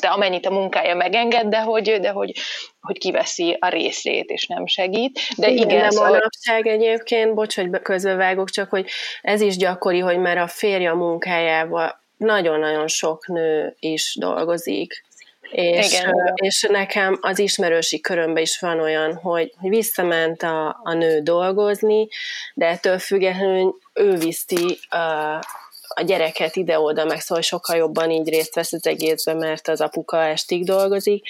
de 0.00 0.08
amennyit 0.08 0.46
a 0.46 0.50
munkája 0.50 0.94
megenged, 0.94 1.46
de 1.46 1.60
hogy, 1.60 2.00
de 2.00 2.10
hogy, 2.10 2.32
hogy 2.80 2.98
kiveszi 2.98 3.56
a 3.60 3.68
részét, 3.68 4.30
és 4.30 4.46
nem 4.46 4.66
segít. 4.66 5.20
De 5.36 5.48
igen, 5.48 5.68
igen 5.68 5.80
nem 5.80 5.90
szóval... 5.90 6.10
manapság 6.10 6.66
egyébként, 6.66 7.34
bocs, 7.34 7.54
hogy 7.54 7.70
közölvágok, 7.82 8.50
csak 8.50 8.70
hogy 8.70 8.86
ez 9.22 9.40
is 9.40 9.56
gyakori, 9.56 9.98
hogy 9.98 10.18
már 10.18 10.38
a 10.38 10.46
férje 10.46 10.92
munkájával 10.92 12.00
nagyon-nagyon 12.16 12.88
sok 12.88 13.26
nő 13.26 13.76
is 13.78 14.16
dolgozik. 14.18 15.04
És, 15.50 15.92
Igen. 15.92 16.32
és 16.34 16.66
nekem 16.70 17.18
az 17.20 17.38
ismerősi 17.38 18.00
körömben 18.00 18.42
is 18.42 18.58
van 18.58 18.80
olyan, 18.80 19.14
hogy, 19.14 19.52
hogy 19.60 19.68
visszament 19.68 20.42
a, 20.42 20.80
a 20.82 20.92
nő 20.92 21.20
dolgozni, 21.20 22.08
de 22.54 22.66
ettől 22.66 22.98
függetlenül 22.98 23.78
ő 23.94 24.16
viszi 24.16 24.78
a, 24.88 24.96
a 25.94 26.02
gyereket 26.02 26.56
ide-oda, 26.56 27.04
meg 27.04 27.20
szóval 27.20 27.42
sokkal 27.42 27.76
jobban 27.76 28.10
így 28.10 28.28
részt 28.28 28.54
vesz 28.54 28.72
az 28.72 28.86
egészben, 28.86 29.36
mert 29.36 29.68
az 29.68 29.80
apuka 29.80 30.22
estig 30.22 30.64
dolgozik, 30.64 31.24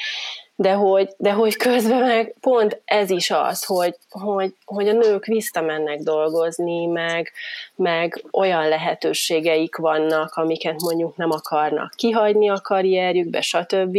de 0.61 0.73
hogy, 0.73 1.09
de 1.17 1.33
hogy 1.33 1.57
közben 1.57 2.01
meg 2.01 2.35
pont 2.41 2.81
ez 2.85 3.11
is 3.11 3.31
az, 3.31 3.65
hogy, 3.65 3.97
hogy, 4.09 4.55
hogy 4.65 4.89
a 4.89 4.93
nők 4.93 5.25
visszamennek 5.25 5.99
dolgozni, 6.01 6.87
meg, 6.87 7.33
meg 7.75 8.25
olyan 8.33 8.69
lehetőségeik 8.69 9.77
vannak, 9.77 10.35
amiket 10.35 10.81
mondjuk 10.81 11.17
nem 11.17 11.31
akarnak 11.31 11.93
kihagyni 11.97 12.51
a 12.51 12.61
karrierjükbe, 12.63 13.41
stb. 13.41 13.99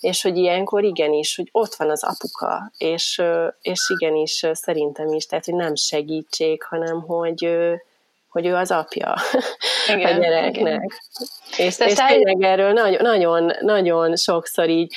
És 0.00 0.22
hogy 0.22 0.36
ilyenkor 0.36 0.84
igenis, 0.84 1.36
hogy 1.36 1.48
ott 1.52 1.74
van 1.74 1.90
az 1.90 2.04
apuka, 2.04 2.72
és, 2.78 3.22
és 3.62 3.80
igenis 3.98 4.46
szerintem 4.52 5.12
is, 5.12 5.26
tehát 5.26 5.44
hogy 5.44 5.54
nem 5.54 5.74
segítség, 5.74 6.62
hanem 6.62 7.00
hogy, 7.00 7.48
hogy 8.28 8.46
ő 8.46 8.54
az 8.54 8.70
apja 8.70 9.14
igen, 9.94 10.16
a 10.16 10.20
gyereknek. 10.20 10.54
Igen. 10.56 10.86
És, 11.56 11.78
és 11.78 11.94
tényleg 11.94 12.42
erről 12.42 12.72
nagyon, 12.72 13.02
nagyon, 13.02 13.52
nagyon 13.60 14.16
sokszor 14.16 14.68
így 14.68 14.94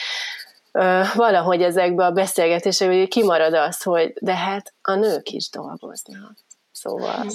uh, 0.74 1.14
valahogy 1.16 1.64
ezekbe 1.64 2.06
a 2.06 2.12
beszélgetésekbe 2.12 3.06
kimarad 3.06 3.54
az, 3.54 3.82
hogy 3.82 4.14
de 4.20 4.36
hát 4.36 4.74
a 4.82 4.94
nők 4.96 5.30
is 5.30 5.50
dolgoznak. 5.50 6.36
Szóval... 6.72 7.26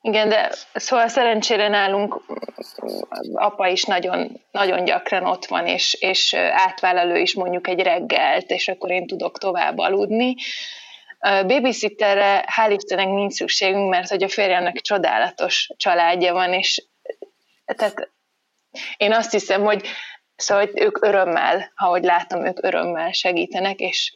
Igen, 0.00 0.28
de 0.28 0.52
szóval 0.74 1.08
szerencsére 1.08 1.68
nálunk 1.68 2.20
apa 3.34 3.66
is 3.66 3.84
nagyon, 3.84 4.40
nagyon 4.50 4.84
gyakran 4.84 5.26
ott 5.26 5.46
van, 5.46 5.66
és, 5.66 5.96
és 6.00 6.34
átvállal 6.34 7.16
is 7.16 7.34
mondjuk 7.34 7.68
egy 7.68 7.80
reggelt, 7.80 8.50
és 8.50 8.68
akkor 8.68 8.90
én 8.90 9.06
tudok 9.06 9.38
tovább 9.38 9.78
aludni, 9.78 10.34
Babysitterre 11.46 12.44
hál' 12.56 12.70
Istennek 12.70 13.06
nincs 13.06 13.32
szükségünk, 13.32 13.88
mert 13.88 14.08
hogy 14.08 14.22
a 14.22 14.28
férjemnek 14.28 14.80
csodálatos 14.80 15.70
családja 15.76 16.32
van, 16.32 16.52
és 16.52 16.86
tehát 17.64 18.10
én 18.96 19.12
azt 19.12 19.30
hiszem, 19.30 19.62
hogy 19.64 19.86
szóval 20.36 20.64
hogy 20.64 20.82
ők 20.82 21.04
örömmel, 21.04 21.72
ha 21.74 21.86
hogy 21.86 22.04
látom, 22.04 22.46
ők 22.46 22.62
örömmel 22.62 23.12
segítenek, 23.12 23.78
és 23.80 24.14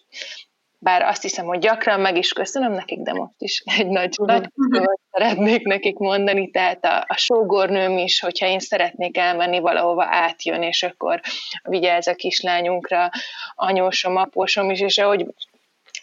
bár 0.81 1.03
azt 1.03 1.23
hiszem, 1.23 1.47
hogy 1.47 1.59
gyakran 1.59 2.01
meg 2.01 2.17
is 2.17 2.33
köszönöm 2.33 2.73
nekik, 2.73 2.99
de 2.99 3.13
most 3.13 3.35
is 3.39 3.63
egy 3.79 3.87
nagy, 3.87 4.15
uh-huh. 4.19 4.85
nagy 4.85 4.99
szeretnék 5.11 5.67
nekik 5.67 5.97
mondani, 5.97 6.51
tehát 6.51 6.85
a, 6.85 7.05
a 7.09 7.17
sógornőm 7.17 7.99
is, 7.99 8.21
hogyha 8.21 8.47
én 8.47 8.59
szeretnék 8.59 9.17
elmenni 9.17 9.59
valahova, 9.59 10.07
átjön, 10.09 10.63
és 10.63 10.83
akkor 10.83 11.21
vigyáz 11.63 12.07
a 12.07 12.15
kislányunkra, 12.15 13.11
anyósom, 13.55 14.17
apósom 14.17 14.71
is, 14.71 14.81
és 14.81 14.99
ahogy 14.99 15.27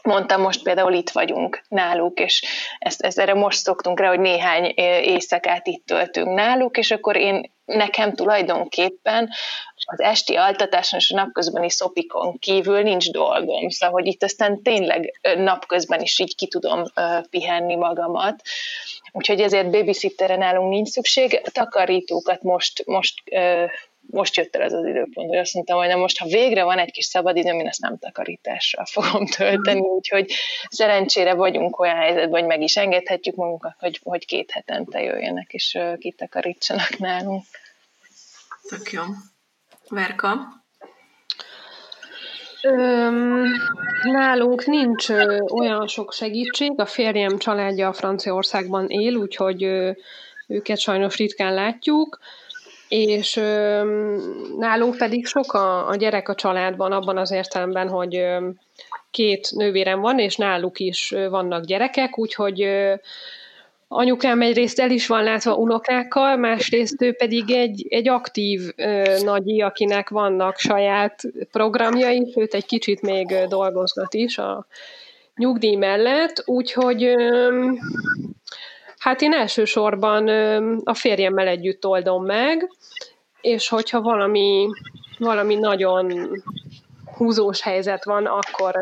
mondtam, 0.05 0.41
most 0.41 0.63
például 0.63 0.93
itt 0.93 1.09
vagyunk 1.09 1.61
náluk, 1.67 2.19
és 2.19 2.43
ezt, 2.79 3.01
ezt 3.01 3.19
erre 3.19 3.33
most 3.33 3.57
szoktunk 3.57 3.99
rá, 3.99 4.07
hogy 4.07 4.19
néhány 4.19 4.73
éjszakát 4.75 5.67
itt 5.67 5.85
töltünk 5.85 6.33
náluk, 6.33 6.77
és 6.77 6.91
akkor 6.91 7.15
én 7.15 7.53
nekem 7.65 8.13
tulajdonképpen 8.13 9.29
az 9.85 9.99
esti 10.01 10.35
altatáson 10.35 10.99
és 10.99 11.11
a 11.11 11.15
napközbeni 11.15 11.69
szopikon 11.69 12.39
kívül 12.39 12.81
nincs 12.81 13.11
dolgom. 13.11 13.69
Szóval, 13.69 14.01
hogy 14.01 14.07
itt 14.07 14.23
aztán 14.23 14.61
tényleg 14.61 15.19
napközben 15.37 16.01
is 16.01 16.19
így 16.19 16.35
ki 16.35 16.47
tudom 16.47 16.83
pihenni 17.29 17.75
magamat. 17.75 18.41
Úgyhogy 19.11 19.41
ezért 19.41 19.69
babysitterre 19.71 20.35
nálunk 20.35 20.69
nincs 20.69 20.89
szükség. 20.89 21.41
Takarítókat 21.51 22.41
most, 22.41 22.85
most 22.85 23.23
most 24.09 24.35
jött 24.35 24.55
el 24.55 24.61
ez 24.61 24.73
az 24.73 24.85
időpont, 24.85 25.29
hogy 25.29 25.37
azt 25.37 25.53
mondtam, 25.53 25.77
hogy 25.77 25.87
na 25.87 25.95
most, 25.95 26.17
ha 26.17 26.25
végre 26.25 26.63
van 26.63 26.77
egy 26.77 26.91
kis 26.91 27.05
szabadidőm, 27.05 27.59
én 27.59 27.67
ezt 27.67 27.81
nem 27.81 27.97
takarítással 27.97 28.85
fogom 28.85 29.25
tölteni, 29.25 29.79
mm. 29.79 29.83
úgyhogy 29.83 30.33
szerencsére 30.69 31.33
vagyunk 31.33 31.79
olyan 31.79 31.95
helyzetben, 31.95 32.39
hogy 32.39 32.45
meg 32.49 32.61
is 32.61 32.77
engedhetjük 32.77 33.35
magunkat, 33.35 33.75
hogy, 33.79 33.99
hogy 34.03 34.25
két 34.25 34.51
hetente 34.51 35.01
jöjjenek 35.01 35.53
és 35.53 35.77
kitakarítsanak 35.99 36.97
nálunk. 36.97 37.43
Tök 38.69 38.91
jó. 38.91 39.01
Verka? 39.89 40.63
Öm, 42.61 43.43
nálunk 44.03 44.65
nincs 44.65 45.09
ö, 45.09 45.39
olyan 45.53 45.87
sok 45.87 46.13
segítség. 46.13 46.79
A 46.79 46.85
férjem 46.85 47.37
családja 47.37 47.93
Franciaországban 47.93 48.89
él, 48.89 49.15
úgyhogy 49.15 49.63
ö, 49.63 49.91
őket 50.47 50.79
sajnos 50.79 51.17
ritkán 51.17 51.53
látjuk 51.53 52.19
és 52.87 53.35
ö, 53.35 53.83
nálunk 54.57 54.97
pedig 54.97 55.25
sok 55.25 55.53
a, 55.53 55.87
a 55.87 55.95
gyerek 55.95 56.29
a 56.29 56.35
családban 56.35 56.91
abban 56.91 57.17
az 57.17 57.31
értelemben, 57.31 57.89
hogy 57.89 58.15
ö, 58.15 58.49
két 59.11 59.51
nővérem 59.55 59.99
van, 59.99 60.19
és 60.19 60.35
náluk 60.35 60.79
is 60.79 61.13
vannak 61.29 61.65
gyerekek, 61.65 62.17
úgyhogy 62.17 62.61
ö, 62.61 62.93
anyukám 63.87 64.41
egyrészt 64.41 64.79
el 64.79 64.91
is 64.91 65.07
van 65.07 65.23
látva 65.23 65.55
unokákkal, 65.55 66.35
másrészt 66.35 67.01
ő 67.01 67.13
pedig 67.13 67.51
egy, 67.51 67.85
egy 67.89 68.07
aktív 68.07 68.61
ö, 68.75 69.17
nagyi, 69.23 69.61
akinek 69.61 70.09
vannak 70.09 70.57
saját 70.57 71.21
programjai, 71.51 72.31
sőt 72.33 72.53
egy 72.53 72.65
kicsit 72.65 73.01
még 73.01 73.35
dolgozgat 73.47 74.13
is 74.13 74.37
a 74.37 74.65
nyugdíj 75.35 75.75
mellett, 75.75 76.43
úgyhogy 76.45 77.03
ö, 77.03 77.71
Hát 79.05 79.21
én 79.21 79.33
elsősorban 79.33 80.27
a 80.83 80.93
férjemmel 80.93 81.47
együtt 81.47 81.85
oldom 81.85 82.25
meg, 82.25 82.69
és 83.41 83.67
hogyha 83.69 84.01
valami, 84.01 84.67
valami 85.17 85.55
nagyon 85.55 86.29
húzós 87.17 87.61
helyzet 87.61 88.05
van, 88.05 88.25
akkor 88.25 88.73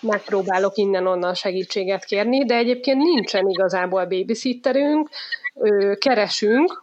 megpróbálok 0.00 0.76
innen-onnan 0.76 1.34
segítséget 1.34 2.04
kérni, 2.04 2.44
de 2.44 2.54
egyébként 2.54 3.02
nincsen 3.02 3.48
igazából 3.48 4.06
babysitterünk, 4.06 5.08
keresünk, 5.98 6.82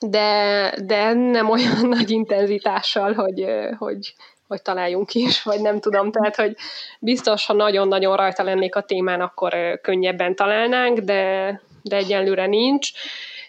de, 0.00 0.72
de 0.84 1.12
nem 1.12 1.50
olyan 1.50 1.88
nagy 1.96 2.10
intenzitással, 2.10 3.12
hogy, 3.12 3.46
hogy, 3.78 4.14
hogy 4.48 4.62
találjunk 4.62 5.14
is, 5.14 5.42
vagy 5.42 5.60
nem 5.60 5.80
tudom, 5.80 6.10
tehát, 6.10 6.36
hogy 6.36 6.56
biztos, 7.00 7.46
ha 7.46 7.52
nagyon-nagyon 7.52 8.16
rajta 8.16 8.42
lennék 8.42 8.74
a 8.74 8.80
témán, 8.80 9.20
akkor 9.20 9.80
könnyebben 9.82 10.34
találnánk, 10.34 10.98
de, 10.98 11.60
de 11.82 11.96
egyenlőre 11.96 12.46
nincs. 12.46 12.90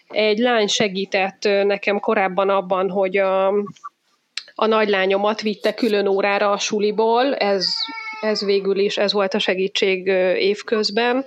Egy 0.08 0.38
lány 0.38 0.66
segített 0.66 1.42
nekem 1.42 2.00
korábban 2.00 2.50
abban, 2.50 2.90
hogy 2.90 3.16
a, 3.16 3.46
a 4.54 4.66
nagylányomat 4.66 5.40
vitte 5.40 5.74
külön 5.74 6.06
órára 6.06 6.50
a 6.50 6.58
suliból, 6.58 7.34
ez, 7.34 7.68
ez 8.20 8.44
végül 8.44 8.78
is, 8.78 8.96
ez 8.96 9.12
volt 9.12 9.34
a 9.34 9.38
segítség 9.38 10.06
évközben, 10.36 11.26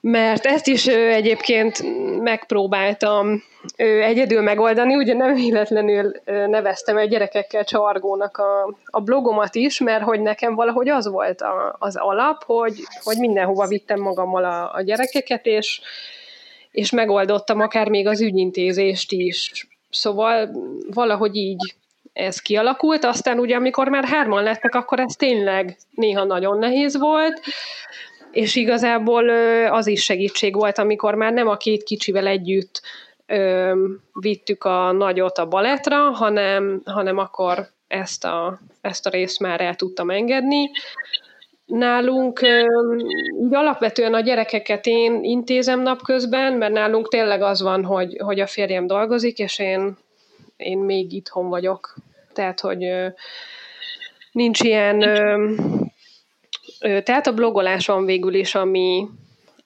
mert 0.00 0.46
ezt 0.46 0.66
is 0.66 0.86
egyébként 0.86 1.82
megpróbáltam 2.22 3.42
egyedül 3.76 4.40
megoldani, 4.40 4.94
ugye 4.94 5.14
nem 5.14 5.34
véletlenül 5.34 6.12
neveztem 6.24 6.96
egy 6.96 7.08
gyerekekkel 7.08 7.64
csargónak 7.64 8.36
a, 8.36 8.76
a 8.84 9.00
blogomat 9.00 9.54
is, 9.54 9.80
mert 9.80 10.02
hogy 10.02 10.20
nekem 10.20 10.54
valahogy 10.54 10.88
az 10.88 11.08
volt 11.08 11.40
a, 11.40 11.76
az 11.78 11.96
alap, 11.96 12.44
hogy, 12.44 12.74
hogy 13.02 13.16
mindenhova 13.16 13.66
vittem 13.66 14.00
magammal 14.00 14.44
a, 14.44 14.74
a 14.74 14.82
gyerekeket, 14.82 15.46
és, 15.46 15.80
és 16.70 16.90
megoldottam 16.90 17.60
akár 17.60 17.88
még 17.88 18.06
az 18.06 18.20
ügyintézést 18.20 19.12
is. 19.12 19.66
Szóval 19.90 20.50
valahogy 20.90 21.36
így 21.36 21.74
ez 22.12 22.40
kialakult, 22.40 23.04
aztán 23.04 23.38
ugye 23.38 23.56
amikor 23.56 23.88
már 23.88 24.04
hárman 24.04 24.42
lettek, 24.42 24.74
akkor 24.74 25.00
ez 25.00 25.14
tényleg 25.14 25.76
néha 25.90 26.24
nagyon 26.24 26.58
nehéz 26.58 26.98
volt, 26.98 27.40
és 28.30 28.54
igazából 28.54 29.28
az 29.70 29.86
is 29.86 30.02
segítség 30.04 30.54
volt, 30.54 30.78
amikor 30.78 31.14
már 31.14 31.32
nem 31.32 31.48
a 31.48 31.56
két 31.56 31.82
kicsivel 31.82 32.26
együtt 32.26 32.80
ö, 33.26 33.72
vittük 34.12 34.64
a 34.64 34.92
nagyot 34.92 35.38
a 35.38 35.46
baletra, 35.46 36.10
hanem, 36.10 36.82
hanem 36.84 37.18
akkor 37.18 37.68
ezt 37.86 38.24
a, 38.24 38.60
ezt 38.80 39.06
a 39.06 39.10
részt 39.10 39.40
már 39.40 39.60
el 39.60 39.74
tudtam 39.74 40.10
engedni. 40.10 40.70
Nálunk 41.66 42.40
így 43.42 43.54
alapvetően 43.54 44.14
a 44.14 44.20
gyerekeket 44.20 44.86
én 44.86 45.24
intézem 45.24 45.80
napközben, 45.80 46.52
mert 46.52 46.72
nálunk 46.72 47.08
tényleg 47.08 47.42
az 47.42 47.62
van, 47.62 47.84
hogy, 47.84 48.16
hogy 48.18 48.40
a 48.40 48.46
férjem 48.46 48.86
dolgozik, 48.86 49.38
és 49.38 49.58
én, 49.58 49.96
én 50.56 50.78
még 50.78 51.12
itthon 51.12 51.48
vagyok. 51.48 51.94
Tehát, 52.32 52.60
hogy 52.60 52.86
nincs 54.32 54.60
ilyen... 54.60 54.98
Tehát 56.78 57.26
a 57.26 57.34
blogolás 57.34 57.86
van 57.86 58.04
végül 58.04 58.34
is, 58.34 58.54
ami, 58.54 59.06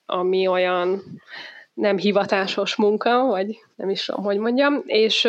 ami 0.07 0.47
olyan 0.47 1.03
nem 1.77 1.97
hivatásos 1.97 2.77
munka, 2.77 3.25
vagy 3.25 3.59
nem 3.77 3.91
is 3.91 4.05
tudom, 4.05 4.25
hogy 4.25 4.39
mondjam, 4.39 4.83
és 4.87 5.29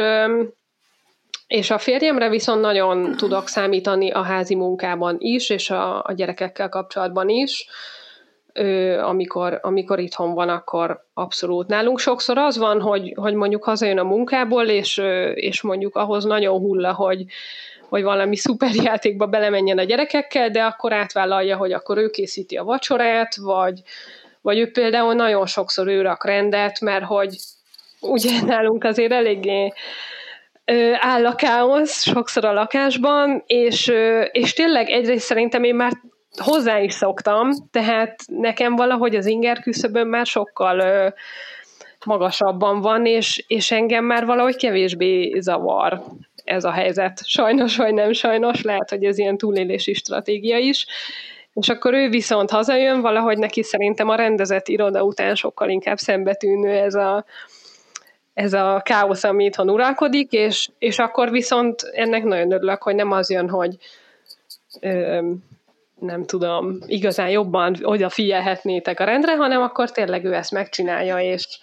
és 1.47 1.71
a 1.71 1.77
férjemre 1.77 2.29
viszont 2.29 2.61
nagyon 2.61 3.15
tudok 3.17 3.47
számítani 3.47 4.11
a 4.11 4.21
házi 4.21 4.55
munkában 4.55 5.15
is, 5.19 5.49
és 5.49 5.69
a, 5.69 6.03
a 6.03 6.13
gyerekekkel 6.13 6.69
kapcsolatban 6.69 7.29
is. 7.29 7.67
Ö, 8.53 8.99
amikor, 8.99 9.59
amikor 9.61 9.99
itthon 9.99 10.33
van, 10.33 10.49
akkor 10.49 11.05
abszolút. 11.13 11.67
Nálunk 11.67 11.99
sokszor 11.99 12.37
az 12.37 12.57
van, 12.57 12.81
hogy, 12.81 13.13
hogy 13.15 13.33
mondjuk 13.33 13.63
hazajön 13.63 13.97
a 13.97 14.03
munkából, 14.03 14.65
és, 14.65 15.01
és 15.33 15.61
mondjuk 15.61 15.95
ahhoz 15.95 16.25
nagyon 16.25 16.59
hulla, 16.59 16.93
hogy, 16.93 17.25
hogy 17.89 18.03
valami 18.03 18.35
szuperjátékba 18.35 19.25
belemenjen 19.25 19.77
a 19.77 19.83
gyerekekkel, 19.83 20.49
de 20.49 20.63
akkor 20.63 20.93
átvállalja, 20.93 21.57
hogy 21.57 21.71
akkor 21.71 21.97
ő 21.97 22.09
készíti 22.09 22.57
a 22.57 22.63
vacsorát, 22.63 23.35
vagy, 23.35 23.81
vagy 24.41 24.59
ő 24.59 24.71
például 24.71 25.13
nagyon 25.13 25.45
sokszor 25.45 25.87
ő 25.87 26.01
rak 26.01 26.25
rendet, 26.25 26.79
mert 26.79 27.03
hogy 27.03 27.35
ugye 27.99 28.41
nálunk 28.41 28.83
azért 28.83 29.11
eléggé 29.11 29.73
áll 30.99 31.25
a 31.25 31.35
káosz 31.35 32.01
sokszor 32.01 32.45
a 32.45 32.53
lakásban, 32.53 33.43
és, 33.45 33.91
és 34.31 34.53
tényleg 34.53 34.89
egyrészt 34.89 35.25
szerintem 35.25 35.63
én 35.63 35.75
már 35.75 35.91
hozzá 36.37 36.79
is 36.79 36.93
szoktam, 36.93 37.49
tehát 37.71 38.15
nekem 38.27 38.75
valahogy 38.75 39.15
az 39.15 39.25
inger 39.25 39.59
küszöbön 39.59 40.07
már 40.07 40.25
sokkal 40.25 41.13
magasabban 42.05 42.81
van, 42.81 43.05
és, 43.05 43.43
és 43.47 43.71
engem 43.71 44.05
már 44.05 44.25
valahogy 44.25 44.55
kevésbé 44.55 45.39
zavar 45.39 46.03
ez 46.43 46.63
a 46.63 46.71
helyzet. 46.71 47.21
Sajnos 47.25 47.77
vagy 47.77 47.93
nem 47.93 48.13
sajnos, 48.13 48.61
lehet, 48.61 48.89
hogy 48.89 49.03
ez 49.03 49.17
ilyen 49.17 49.37
túlélési 49.37 49.93
stratégia 49.93 50.57
is. 50.57 50.85
És 51.59 51.69
akkor 51.69 51.93
ő 51.93 52.09
viszont 52.09 52.49
hazajön, 52.49 53.01
valahogy 53.01 53.37
neki 53.37 53.63
szerintem 53.63 54.09
a 54.09 54.15
rendezett 54.15 54.67
iroda 54.67 55.03
után 55.03 55.35
sokkal 55.35 55.69
inkább 55.69 55.97
szembetűnő 55.97 56.69
ez 56.69 56.93
a, 56.93 57.25
ez 58.33 58.53
a 58.53 58.81
káosz, 58.83 59.23
ami 59.23 59.43
itthon 59.43 59.69
uralkodik, 59.69 60.31
és, 60.31 60.69
és 60.77 60.99
akkor 60.99 61.31
viszont 61.31 61.81
ennek 61.81 62.23
nagyon 62.23 62.51
örülök, 62.51 62.83
hogy 62.83 62.95
nem 62.95 63.11
az 63.11 63.29
jön, 63.29 63.49
hogy 63.49 63.75
ö, 64.81 65.21
nem 65.99 66.25
tudom, 66.25 66.77
igazán 66.85 67.29
jobban 67.29 67.75
odafigyelhetnétek 67.81 68.99
a 68.99 69.03
rendre, 69.03 69.35
hanem 69.35 69.61
akkor 69.61 69.91
tényleg 69.91 70.25
ő 70.25 70.33
ezt 70.33 70.51
megcsinálja, 70.51 71.19
és, 71.19 71.59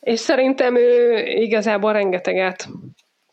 és 0.00 0.20
szerintem 0.20 0.76
ő 0.76 1.18
igazából 1.26 1.92
rengeteget, 1.92 2.68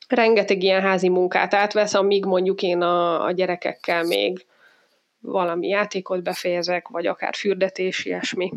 rengeteg 0.07 0.63
ilyen 0.63 0.81
házi 0.81 1.09
munkát 1.09 1.53
átvesz, 1.53 1.93
amíg 1.93 2.25
mondjuk 2.25 2.61
én 2.61 2.81
a, 2.81 3.25
a 3.25 3.31
gyerekekkel 3.31 4.03
még 4.03 4.45
valami 5.23 5.67
játékot 5.67 6.23
befejezek, 6.23 6.87
vagy 6.87 7.07
akár 7.07 7.35
fürdetés, 7.35 8.05
ilyesmi. 8.05 8.53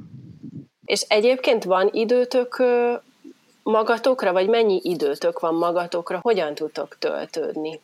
És 0.85 1.01
egyébként 1.01 1.65
van 1.65 1.91
időtök 1.93 2.63
magatokra, 3.63 4.33
vagy 4.33 4.49
mennyi 4.49 4.81
időtök 4.83 5.39
van 5.41 5.55
magatokra, 5.55 6.19
hogyan 6.23 6.55
tudtok 6.55 6.97
töltődni? 6.99 7.81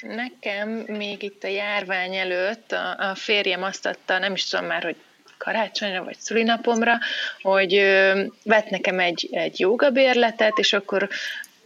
Nekem 0.00 0.68
még 0.70 1.22
itt 1.22 1.44
a 1.44 1.48
járvány 1.48 2.14
előtt 2.14 2.72
a, 2.72 3.10
a 3.10 3.14
férjem 3.14 3.62
azt 3.62 3.86
adta, 3.86 4.18
nem 4.18 4.32
is 4.32 4.48
tudom 4.48 4.66
már, 4.66 4.82
hogy 4.82 4.96
karácsonyra 5.38 6.04
vagy 6.04 6.16
szülinapomra, 6.18 6.98
hogy 7.42 7.74
ö, 7.74 8.22
vett 8.44 8.70
nekem 8.70 8.98
egy, 8.98 9.28
egy 9.30 9.60
jogabérletet, 9.60 10.58
és 10.58 10.72
akkor 10.72 11.08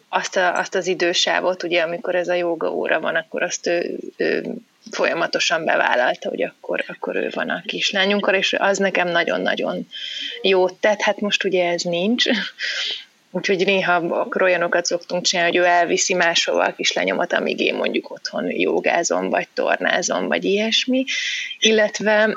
azt, 0.09 0.37
a, 0.37 0.59
azt 0.59 0.75
az 0.75 0.87
idősávot, 0.87 1.63
ugye, 1.63 1.83
amikor 1.83 2.15
ez 2.15 2.29
a 2.29 2.35
joga 2.35 2.73
óra 2.73 3.01
van, 3.01 3.15
akkor 3.15 3.43
azt 3.43 3.67
ő, 3.67 3.99
ő 4.17 4.55
folyamatosan 4.91 5.65
bevállalta, 5.65 6.29
hogy 6.29 6.43
akkor, 6.43 6.85
akkor 6.89 7.17
ő 7.17 7.31
van 7.35 7.51
a 7.51 7.63
kislányunkkal, 7.67 8.35
és 8.35 8.53
az 8.59 8.79
nekem 8.79 9.09
nagyon-nagyon 9.09 9.87
jót 10.43 10.75
tett. 10.75 11.01
Hát 11.01 11.21
most 11.21 11.45
ugye 11.45 11.69
ez 11.69 11.83
nincs, 11.83 12.25
Úgyhogy 13.37 13.65
néha 13.65 13.95
akkor 13.95 14.43
olyanokat 14.43 14.85
szoktunk 14.85 15.25
csinálni, 15.25 15.57
hogy 15.57 15.67
ő 15.67 15.69
elviszi 15.69 16.15
máshova 16.15 16.65
a 16.65 16.75
kislányomat, 16.75 17.33
amíg 17.33 17.61
én 17.61 17.75
mondjuk 17.75 18.11
otthon 18.11 18.51
jogázom, 18.51 19.31
vagy 19.31 19.49
tornázom, 19.55 20.29
vagy 20.29 20.45
ilyesmi. 20.45 21.05
Illetve 21.59 22.37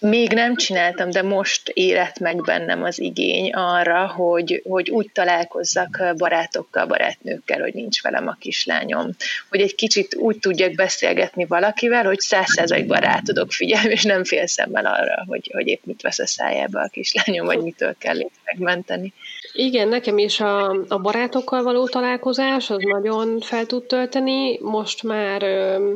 még 0.00 0.32
nem 0.32 0.56
csináltam, 0.56 1.10
de 1.10 1.22
most 1.22 1.68
érett 1.68 2.18
meg 2.18 2.42
bennem 2.42 2.82
az 2.82 3.00
igény 3.00 3.50
arra, 3.52 4.06
hogy, 4.06 4.62
hogy 4.68 4.90
úgy 4.90 5.10
találkozzak 5.12 6.02
barátokkal, 6.16 6.86
barátnőkkel, 6.86 7.60
hogy 7.60 7.74
nincs 7.74 8.02
velem 8.02 8.28
a 8.28 8.36
kislányom. 8.40 9.10
Hogy 9.50 9.60
egy 9.60 9.74
kicsit 9.74 10.14
úgy 10.14 10.38
tudjak 10.38 10.74
beszélgetni 10.74 11.44
valakivel, 11.44 12.04
hogy 12.04 12.18
százszerzalékban 12.18 13.00
rá 13.00 13.20
tudok 13.24 13.52
figyelni, 13.52 13.90
és 13.90 14.02
nem 14.02 14.24
fél 14.24 14.46
szemmel 14.46 14.86
arra, 14.86 15.24
hogy, 15.26 15.50
hogy 15.52 15.66
épp 15.66 15.84
mit 15.84 16.02
vesz 16.02 16.18
a 16.18 16.26
szájába 16.26 16.80
a 16.80 16.88
kislányom, 16.88 17.46
vagy 17.46 17.62
mitől 17.62 17.94
kell 17.98 18.16
megmenteni. 18.44 19.12
Igen, 19.52 19.88
nekem 19.88 20.18
is 20.18 20.40
a, 20.40 20.70
a 20.88 20.98
barátokkal 20.98 21.62
való 21.62 21.88
találkozás 21.88 22.70
az 22.70 22.82
nagyon 22.82 23.40
fel 23.40 23.66
tud 23.66 23.84
tölteni. 23.84 24.58
Most 24.60 25.02
már 25.02 25.42
ö, 25.42 25.92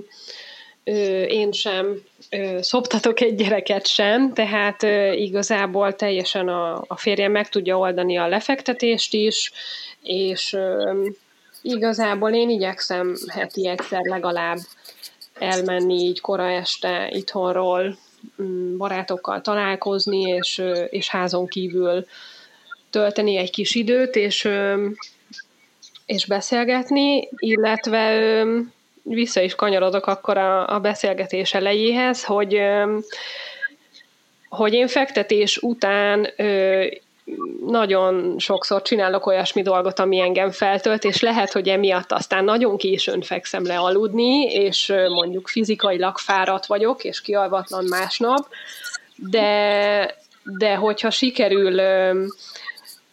ö, 0.85 1.23
én 1.23 1.53
sem 1.53 2.03
szoptatok 2.61 3.21
egy 3.21 3.35
gyereket 3.35 3.87
sem, 3.87 4.33
tehát 4.33 4.83
igazából 5.17 5.95
teljesen 5.95 6.49
a, 6.49 6.85
a 6.87 6.97
férjem 6.97 7.33
meg 7.33 7.49
tudja 7.49 7.79
oldani 7.79 8.19
a 8.19 8.29
lefektetést 8.29 9.15
is, 9.15 9.53
és 10.03 10.57
igazából 11.63 12.31
én 12.31 12.51
igyekszem 12.51 13.15
heti 13.29 13.69
egyszer 13.69 14.01
legalább 14.03 14.59
elmenni 15.35 15.95
így 15.95 16.21
kora 16.21 16.51
este 16.51 17.09
itthonról, 17.11 17.99
mm, 18.43 18.77
barátokkal 18.77 19.41
találkozni, 19.41 20.21
és, 20.21 20.63
és 20.91 21.09
házon 21.09 21.47
kívül 21.47 22.07
tölteni 22.91 23.37
egy 23.37 23.51
kis 23.51 23.75
időt, 23.75 24.17
és, 24.17 24.49
és 26.07 26.27
beszélgetni, 26.27 27.29
illetve 27.37 28.45
vissza 29.03 29.41
is 29.41 29.55
kanyarodok 29.55 30.07
akkor 30.07 30.39
a, 30.39 30.75
a 30.75 30.81
beszélgetés 30.81 31.55
elejéhez, 31.55 32.25
hogy, 32.25 32.61
hogy 34.49 34.73
én 34.73 34.89
fektetés 34.89 35.57
után 35.57 36.29
nagyon 37.67 38.39
sokszor 38.39 38.83
csinálok 38.83 39.27
olyasmi 39.27 39.63
dolgot, 39.63 39.99
ami 39.99 40.21
engem 40.21 40.51
feltölt, 40.51 41.05
és 41.05 41.21
lehet, 41.21 41.53
hogy 41.53 41.69
emiatt 41.69 42.13
aztán 42.13 42.45
nagyon 42.45 42.77
későn 42.77 43.23
fekszem 43.23 43.67
le 43.67 43.79
aludni, 43.79 44.43
és 44.43 44.93
mondjuk 45.09 45.49
fizikailag 45.49 46.19
fáradt 46.19 46.67
vagyok, 46.67 47.05
és 47.05 47.21
kialvatlan 47.21 47.85
másnap, 47.85 48.49
de, 49.17 50.17
de 50.43 50.75
hogyha 50.75 51.11
sikerül 51.11 51.81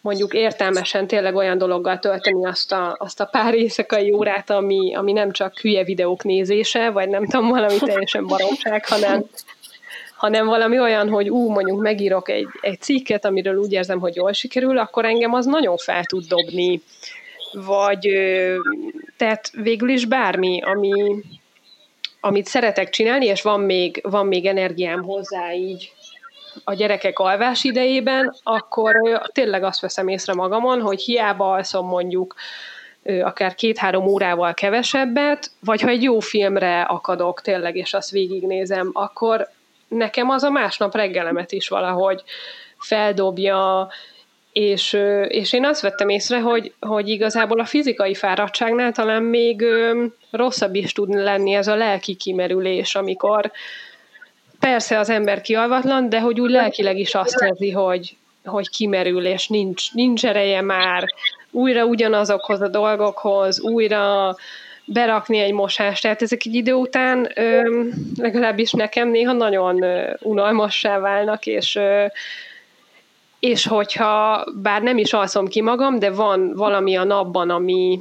mondjuk 0.00 0.34
értelmesen 0.34 1.06
tényleg 1.06 1.34
olyan 1.34 1.58
dologgal 1.58 1.98
tölteni 1.98 2.46
azt 2.46 2.72
a, 2.72 2.96
azt 2.98 3.20
a 3.20 3.24
pár 3.24 3.54
éjszakai 3.54 4.12
órát, 4.12 4.50
ami, 4.50 4.94
ami 4.94 5.12
nem 5.12 5.32
csak 5.32 5.58
hülye 5.58 5.84
videók 5.84 6.24
nézése, 6.24 6.90
vagy 6.90 7.08
nem 7.08 7.26
tudom, 7.26 7.48
valami 7.48 7.78
teljesen 7.78 8.26
baromság, 8.26 8.86
hanem, 8.86 9.24
hanem 10.16 10.46
valami 10.46 10.78
olyan, 10.78 11.08
hogy 11.08 11.30
ú, 11.30 11.50
mondjuk 11.50 11.80
megírok 11.80 12.28
egy, 12.28 12.48
egy 12.60 12.80
cikket, 12.80 13.24
amiről 13.24 13.56
úgy 13.56 13.72
érzem, 13.72 13.98
hogy 13.98 14.14
jól 14.14 14.32
sikerül, 14.32 14.78
akkor 14.78 15.04
engem 15.04 15.34
az 15.34 15.46
nagyon 15.46 15.76
fel 15.76 16.04
tud 16.04 16.24
dobni. 16.24 16.82
Vagy 17.52 18.08
tehát 19.16 19.50
végül 19.50 19.88
is 19.88 20.04
bármi, 20.04 20.62
ami, 20.62 21.14
amit 22.20 22.46
szeretek 22.46 22.90
csinálni, 22.90 23.26
és 23.26 23.42
van 23.42 23.60
még, 23.60 24.00
van 24.02 24.26
még 24.26 24.46
energiám 24.46 25.02
hozzá 25.02 25.52
így 25.54 25.92
a 26.64 26.74
gyerekek 26.74 27.18
alvás 27.18 27.64
idejében, 27.64 28.34
akkor 28.42 28.94
tényleg 29.32 29.62
azt 29.62 29.80
veszem 29.80 30.08
észre 30.08 30.34
magamon, 30.34 30.80
hogy 30.80 31.00
hiába 31.00 31.52
alszom 31.52 31.86
mondjuk 31.86 32.34
akár 33.22 33.54
két-három 33.54 34.06
órával 34.06 34.54
kevesebbet, 34.54 35.50
vagy 35.60 35.80
ha 35.80 35.88
egy 35.88 36.02
jó 36.02 36.20
filmre 36.20 36.80
akadok 36.82 37.40
tényleg, 37.40 37.76
és 37.76 37.94
azt 37.94 38.10
végignézem, 38.10 38.90
akkor 38.92 39.48
nekem 39.88 40.30
az 40.30 40.42
a 40.42 40.50
másnap 40.50 40.94
reggelemet 40.94 41.52
is 41.52 41.68
valahogy 41.68 42.22
feldobja, 42.78 43.88
és, 44.52 44.92
és 45.28 45.52
én 45.52 45.64
azt 45.64 45.80
vettem 45.80 46.08
észre, 46.08 46.40
hogy, 46.40 46.72
hogy 46.80 47.08
igazából 47.08 47.60
a 47.60 47.64
fizikai 47.64 48.14
fáradtságnál 48.14 48.92
talán 48.92 49.22
még 49.22 49.64
rosszabb 50.30 50.74
is 50.74 50.92
tud 50.92 51.08
lenni 51.14 51.52
ez 51.52 51.68
a 51.68 51.74
lelki 51.74 52.14
kimerülés, 52.14 52.94
amikor 52.94 53.50
persze 54.60 54.98
az 54.98 55.10
ember 55.10 55.40
kialvatlan, 55.40 56.08
de 56.08 56.20
hogy 56.20 56.40
úgy 56.40 56.50
lelkileg 56.50 56.98
is 56.98 57.14
azt 57.14 57.42
érzi, 57.44 57.70
hogy, 57.70 58.16
hogy 58.44 58.68
kimerül, 58.70 59.26
és 59.26 59.48
nincs, 59.48 59.92
nincs 59.92 60.26
ereje 60.26 60.60
már 60.60 61.04
újra 61.50 61.84
ugyanazokhoz 61.84 62.60
a 62.60 62.68
dolgokhoz, 62.68 63.60
újra 63.60 64.36
berakni 64.84 65.38
egy 65.38 65.52
mosást. 65.52 66.02
Tehát 66.02 66.22
ezek 66.22 66.40
egy 66.44 66.54
idő 66.54 66.72
után 66.72 67.30
ö, 67.34 67.84
legalábbis 68.16 68.70
nekem 68.70 69.08
néha 69.08 69.32
nagyon 69.32 69.82
ö, 69.82 70.12
unalmassá 70.20 70.98
válnak, 70.98 71.46
és 71.46 71.76
ö, 71.76 72.06
és 73.40 73.66
hogyha, 73.66 74.44
bár 74.62 74.82
nem 74.82 74.98
is 74.98 75.12
alszom 75.12 75.46
ki 75.46 75.62
magam, 75.62 75.98
de 75.98 76.10
van 76.10 76.52
valami 76.54 76.96
a 76.96 77.04
napban, 77.04 77.50
ami, 77.50 78.00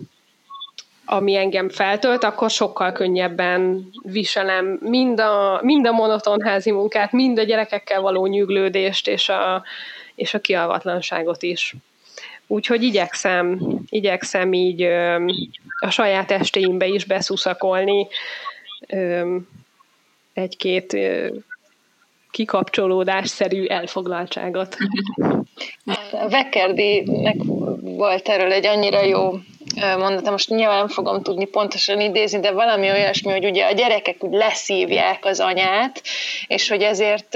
ami 1.11 1.35
engem 1.35 1.69
feltölt, 1.69 2.23
akkor 2.23 2.49
sokkal 2.49 2.91
könnyebben 2.91 3.89
viselem 4.03 4.77
mind 4.81 5.19
a, 5.19 5.59
mind 5.63 5.87
a 5.87 5.91
monoton 5.91 6.41
házi 6.41 6.71
munkát, 6.71 7.11
mind 7.11 7.39
a 7.39 7.43
gyerekekkel 7.43 8.01
való 8.01 8.25
nyüglődést, 8.25 9.07
és 9.07 9.29
a, 9.29 9.63
és 10.15 10.33
a 10.33 10.39
kialvatlanságot 10.39 11.43
is. 11.43 11.75
Úgyhogy 12.47 12.83
igyekszem, 12.83 13.59
igyekszem 13.89 14.53
így 14.53 14.81
ö, 14.81 15.25
a 15.79 15.89
saját 15.89 16.31
estéimbe 16.31 16.87
is 16.87 17.05
beszuszakolni 17.05 18.07
ö, 18.87 19.35
egy-két 20.33 20.97
kikapcsolódásszerű 22.31 23.65
elfoglaltságot. 23.65 24.77
A 26.11 26.29
Vekerdinek 26.29 27.37
volt 27.81 28.27
erről 28.27 28.51
egy 28.51 28.65
annyira 28.65 29.03
jó 29.03 29.31
mondatom, 29.75 30.31
most 30.31 30.49
nyilván 30.49 30.77
nem 30.77 30.87
fogom 30.87 31.21
tudni 31.21 31.45
pontosan 31.45 32.01
idézni, 32.01 32.39
de 32.39 32.51
valami 32.51 32.89
olyasmi, 32.89 33.31
hogy 33.31 33.45
ugye 33.45 33.65
a 33.65 33.71
gyerekek 33.71 34.23
úgy 34.23 34.33
leszívják 34.33 35.25
az 35.25 35.39
anyát, 35.39 36.01
és 36.47 36.69
hogy 36.69 36.81
ezért 36.81 37.35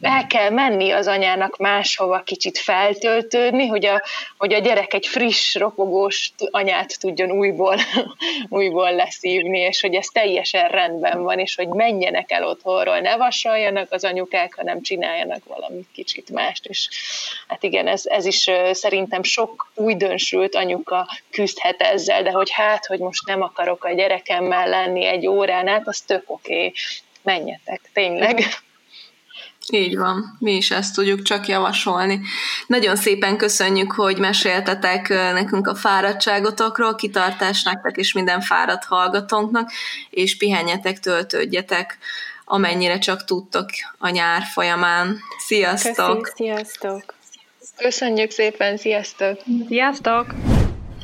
el 0.00 0.26
kell 0.28 0.50
menni 0.50 0.90
az 0.90 1.06
anyának 1.06 1.56
máshova 1.56 2.22
kicsit 2.22 2.58
feltöltődni, 2.58 3.66
hogy 3.66 3.86
a, 3.86 4.02
hogy 4.38 4.52
a 4.52 4.58
gyerek 4.58 4.94
egy 4.94 5.06
friss, 5.06 5.54
ropogós 5.54 6.32
anyát 6.50 7.00
tudjon 7.00 7.30
újból, 7.30 7.76
újból 8.48 8.94
leszívni, 8.94 9.58
és 9.58 9.80
hogy 9.80 9.94
ez 9.94 10.06
teljesen 10.06 10.68
rendben 10.68 11.22
van, 11.22 11.38
és 11.38 11.54
hogy 11.54 11.68
menjenek 11.68 12.30
el 12.30 12.44
otthonról, 12.44 12.98
ne 12.98 13.16
vasaljanak 13.16 13.92
az 13.92 14.04
anyukák, 14.04 14.54
hanem 14.54 14.82
csináljanak 14.82 15.44
valamit 15.44 15.86
kicsit 15.92 16.30
mást, 16.30 16.66
és 16.66 16.88
hát 17.48 17.62
igen, 17.62 17.86
ez, 17.86 18.02
ez 18.04 18.24
is 18.24 18.50
szerintem 18.72 19.22
sok 19.22 19.70
újdonsült 19.74 20.54
anyuka 20.54 21.08
küzdhet 21.30 21.63
lehet 21.64 21.94
ezzel, 21.94 22.22
de 22.22 22.30
hogy 22.30 22.50
hát, 22.50 22.86
hogy 22.86 22.98
most 22.98 23.26
nem 23.26 23.42
akarok 23.42 23.84
a 23.84 23.94
gyerekemmel 23.94 24.68
lenni 24.68 25.06
egy 25.06 25.26
órán 25.26 25.68
át, 25.68 25.88
az 25.88 26.00
tök 26.00 26.22
oké, 26.26 26.54
okay. 26.54 26.72
menjetek, 27.22 27.80
tényleg. 27.92 28.44
Így 29.68 29.96
van, 29.96 30.36
mi 30.38 30.52
is 30.52 30.70
ezt 30.70 30.94
tudjuk 30.94 31.22
csak 31.22 31.46
javasolni. 31.46 32.20
Nagyon 32.66 32.96
szépen 32.96 33.36
köszönjük, 33.36 33.92
hogy 33.92 34.18
meséltetek 34.18 35.08
nekünk 35.08 35.66
a 35.66 35.74
fáradtságotokról, 35.74 36.94
kitartás 36.94 37.62
nektek 37.62 37.96
és 37.96 38.12
minden 38.12 38.40
fáradt 38.40 38.84
hallgatónknak, 38.84 39.70
és 40.10 40.36
pihenjetek, 40.36 41.00
töltődjetek, 41.00 41.98
amennyire 42.44 42.98
csak 42.98 43.24
tudtok 43.24 43.66
a 43.98 44.08
nyár 44.08 44.42
folyamán. 44.52 45.18
Sziasztok! 45.38 46.22
Köszi, 46.22 46.34
sziasztok! 46.36 47.14
Köszönjük 47.76 48.30
szépen, 48.30 48.76
sziasztok! 48.76 49.38
Sziasztok! 49.68 50.26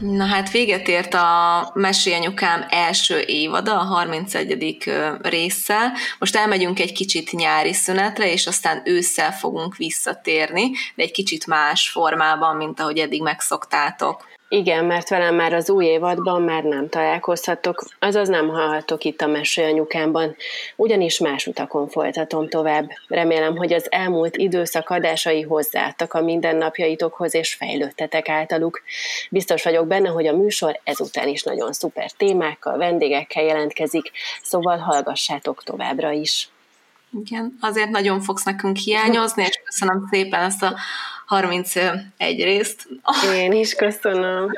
Na 0.01 0.25
hát 0.25 0.51
véget 0.51 0.89
ért 0.89 1.15
a 1.15 1.71
Mesélyanyukám 1.75 2.67
első 2.69 3.21
évada, 3.21 3.79
a 3.79 3.85
31. 3.85 4.77
résszel. 5.23 5.93
Most 6.19 6.37
elmegyünk 6.37 6.81
egy 6.81 6.93
kicsit 6.93 7.33
nyári 7.33 7.73
szünetre, 7.73 8.33
és 8.33 8.47
aztán 8.47 8.83
ősszel 8.85 9.33
fogunk 9.33 9.77
visszatérni, 9.77 10.71
de 10.95 11.03
egy 11.03 11.11
kicsit 11.11 11.47
más 11.47 11.91
formában, 11.91 12.57
mint 12.57 12.81
ahogy 12.81 12.99
eddig 12.99 13.23
megszoktátok. 13.23 14.30
Igen, 14.53 14.85
mert 14.85 15.09
velem 15.09 15.35
már 15.35 15.53
az 15.53 15.71
új 15.71 15.85
évadban 15.85 16.43
már 16.43 16.63
nem 16.63 16.89
találkozhatok, 16.89 17.85
azaz 17.99 18.29
nem 18.29 18.49
hallhatok 18.49 19.05
itt 19.05 19.21
a 19.21 19.27
mesélyanyukámban, 19.27 20.37
ugyanis 20.77 21.19
más 21.19 21.47
utakon 21.47 21.89
folytatom 21.89 22.49
tovább. 22.49 22.91
Remélem, 23.09 23.57
hogy 23.57 23.73
az 23.73 23.93
elmúlt 23.93 24.37
időszak 24.37 24.91
adásai 24.91 25.43
hozzáadtak 25.43 26.15
a 26.15 26.23
mindennapjaitokhoz 26.23 27.35
és 27.35 27.55
fejlődtetek 27.55 28.29
általuk. 28.29 28.83
Biztos 29.31 29.63
vagyok 29.63 29.87
benne, 29.87 30.09
hogy 30.09 30.27
a 30.27 30.37
műsor 30.37 30.81
ezután 30.85 31.29
is 31.29 31.43
nagyon 31.43 31.73
szuper 31.73 32.11
témákkal, 32.11 32.79
vendégekkel 32.79 33.43
jelentkezik, 33.43 34.11
szóval 34.43 34.77
hallgassátok 34.77 35.63
továbbra 35.63 36.11
is. 36.11 36.49
Igen, 37.25 37.59
azért 37.61 37.91
nagyon 37.91 38.21
fogsz 38.21 38.45
nekünk 38.45 38.77
hiányozni, 38.77 39.43
és 39.43 39.61
köszönöm 39.65 40.09
szépen 40.11 40.43
ezt 40.43 40.63
a 40.63 40.77
31 41.31 42.43
részt. 42.43 42.89
Én 43.35 43.53
is 43.53 43.75
köszönöm. 43.75 44.51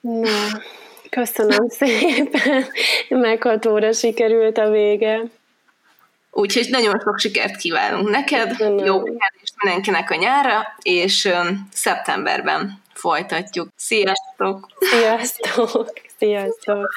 Na, 0.00 0.60
köszönöm 1.10 1.68
szépen. 1.68 2.64
Meghatóra 3.08 3.92
sikerült 3.92 4.58
a 4.58 4.70
vége. 4.70 5.20
Úgyhogy 6.30 6.66
nagyon 6.70 7.00
sok 7.04 7.18
sikert 7.18 7.56
kívánunk 7.56 8.08
neked, 8.10 8.48
köszönöm. 8.48 8.84
jó 8.84 9.02
pihenést 9.02 9.54
mindenkinek 9.62 10.10
a 10.10 10.14
nyára, 10.14 10.76
és 10.82 11.28
szeptemberben 11.72 12.82
folytatjuk. 12.92 13.68
Sziasztok! 13.76 14.66
Sziasztok! 14.78 15.92
Sziasztok! 16.18 16.92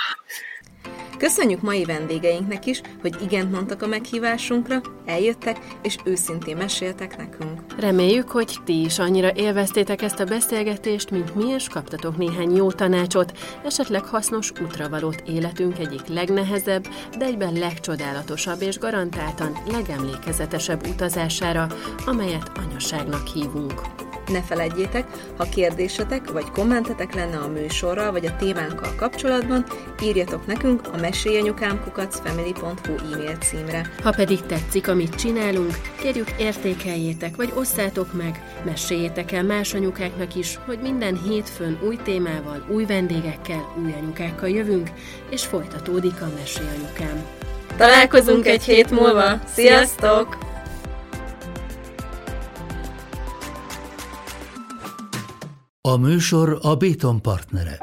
Köszönjük 1.18 1.62
mai 1.62 1.84
vendégeinknek 1.84 2.66
is, 2.66 2.82
hogy 3.02 3.16
igent 3.22 3.52
mondtak 3.52 3.82
a 3.82 3.88
meghívásunkra, 3.88 4.82
eljöttek 5.06 5.60
és 5.82 5.98
őszintén 6.04 6.58
meséltek 6.58 7.18
nekünk. 7.18 7.62
Reméljük, 7.80 8.30
hogy 8.30 8.58
ti 8.66 8.82
is 8.82 9.00
annyira 9.00 9.32
élveztétek 9.36 10.02
ezt 10.02 10.20
a 10.20 10.26
beszélgetést, 10.26 11.12
mint 11.12 11.36
mi, 11.36 11.50
és 11.50 11.68
kaptatok 11.68 12.18
néhány 12.18 12.56
jó 12.56 12.72
tanácsot, 12.72 13.38
esetleg 13.66 14.06
hasznos 14.06 14.52
útravalót 14.62 15.24
életünk 15.28 15.80
egyik 15.80 16.08
legnehezebb, 16.08 16.88
de 17.18 17.26
egyben 17.26 17.54
legcsodálatosabb 17.54 18.62
és 18.62 18.78
garantáltan 18.78 19.58
legemlékezetesebb 19.72 20.88
utazására, 20.88 21.68
amelyet 22.06 22.52
anyaságnak 22.56 23.28
hívunk. 23.28 23.82
Ne 24.32 24.42
felejtjétek, 24.42 25.08
ha 25.38 25.44
kérdésetek 25.44 26.32
vagy 26.32 26.52
kommentetek 26.52 27.14
lenne 27.14 27.38
a 27.38 27.48
műsorral 27.48 28.12
vagy 28.12 28.26
a 28.26 28.36
témánkkal 28.36 28.96
kapcsolatban, 28.96 29.66
írjatok 30.04 30.46
nekünk 30.46 30.82
a 30.94 30.98
mesélyanyukámkukacfamily.hu 31.08 33.14
e-mail 33.14 33.36
címre. 33.36 33.92
Ha 34.04 34.12
pedig 34.12 34.42
tetszik, 34.42 34.88
amit 34.88 35.16
csinálunk, 35.16 35.72
kérjük 36.02 36.32
értékeljétek 36.38 37.36
vagy 37.36 37.52
osszátok 37.56 38.14
meg, 38.14 38.60
meséljétek 38.66 39.32
el 39.32 39.44
más 39.44 39.74
anyukáknak 39.74 40.36
is, 40.36 40.60
hogy 40.66 40.80
minden 40.82 41.22
hétfőn 41.24 41.80
új 41.88 41.98
témával, 42.04 42.66
új 42.70 42.86
vendégekkel, 42.86 43.74
új 43.84 43.94
anyukákkal 43.94 44.50
jövünk, 44.50 44.90
és 45.30 45.46
folytatódik 45.46 46.22
a 46.22 46.32
Mesélyanyukám. 46.40 47.26
Találkozunk 47.78 48.46
egy 48.46 48.64
hét 48.64 48.92
múlva! 48.92 49.40
Sziasztok! 49.54 50.38
A 55.82 55.98
műsor 55.98 56.60
a 56.62 56.76
Béton 56.76 57.22
partnere. 57.22 57.78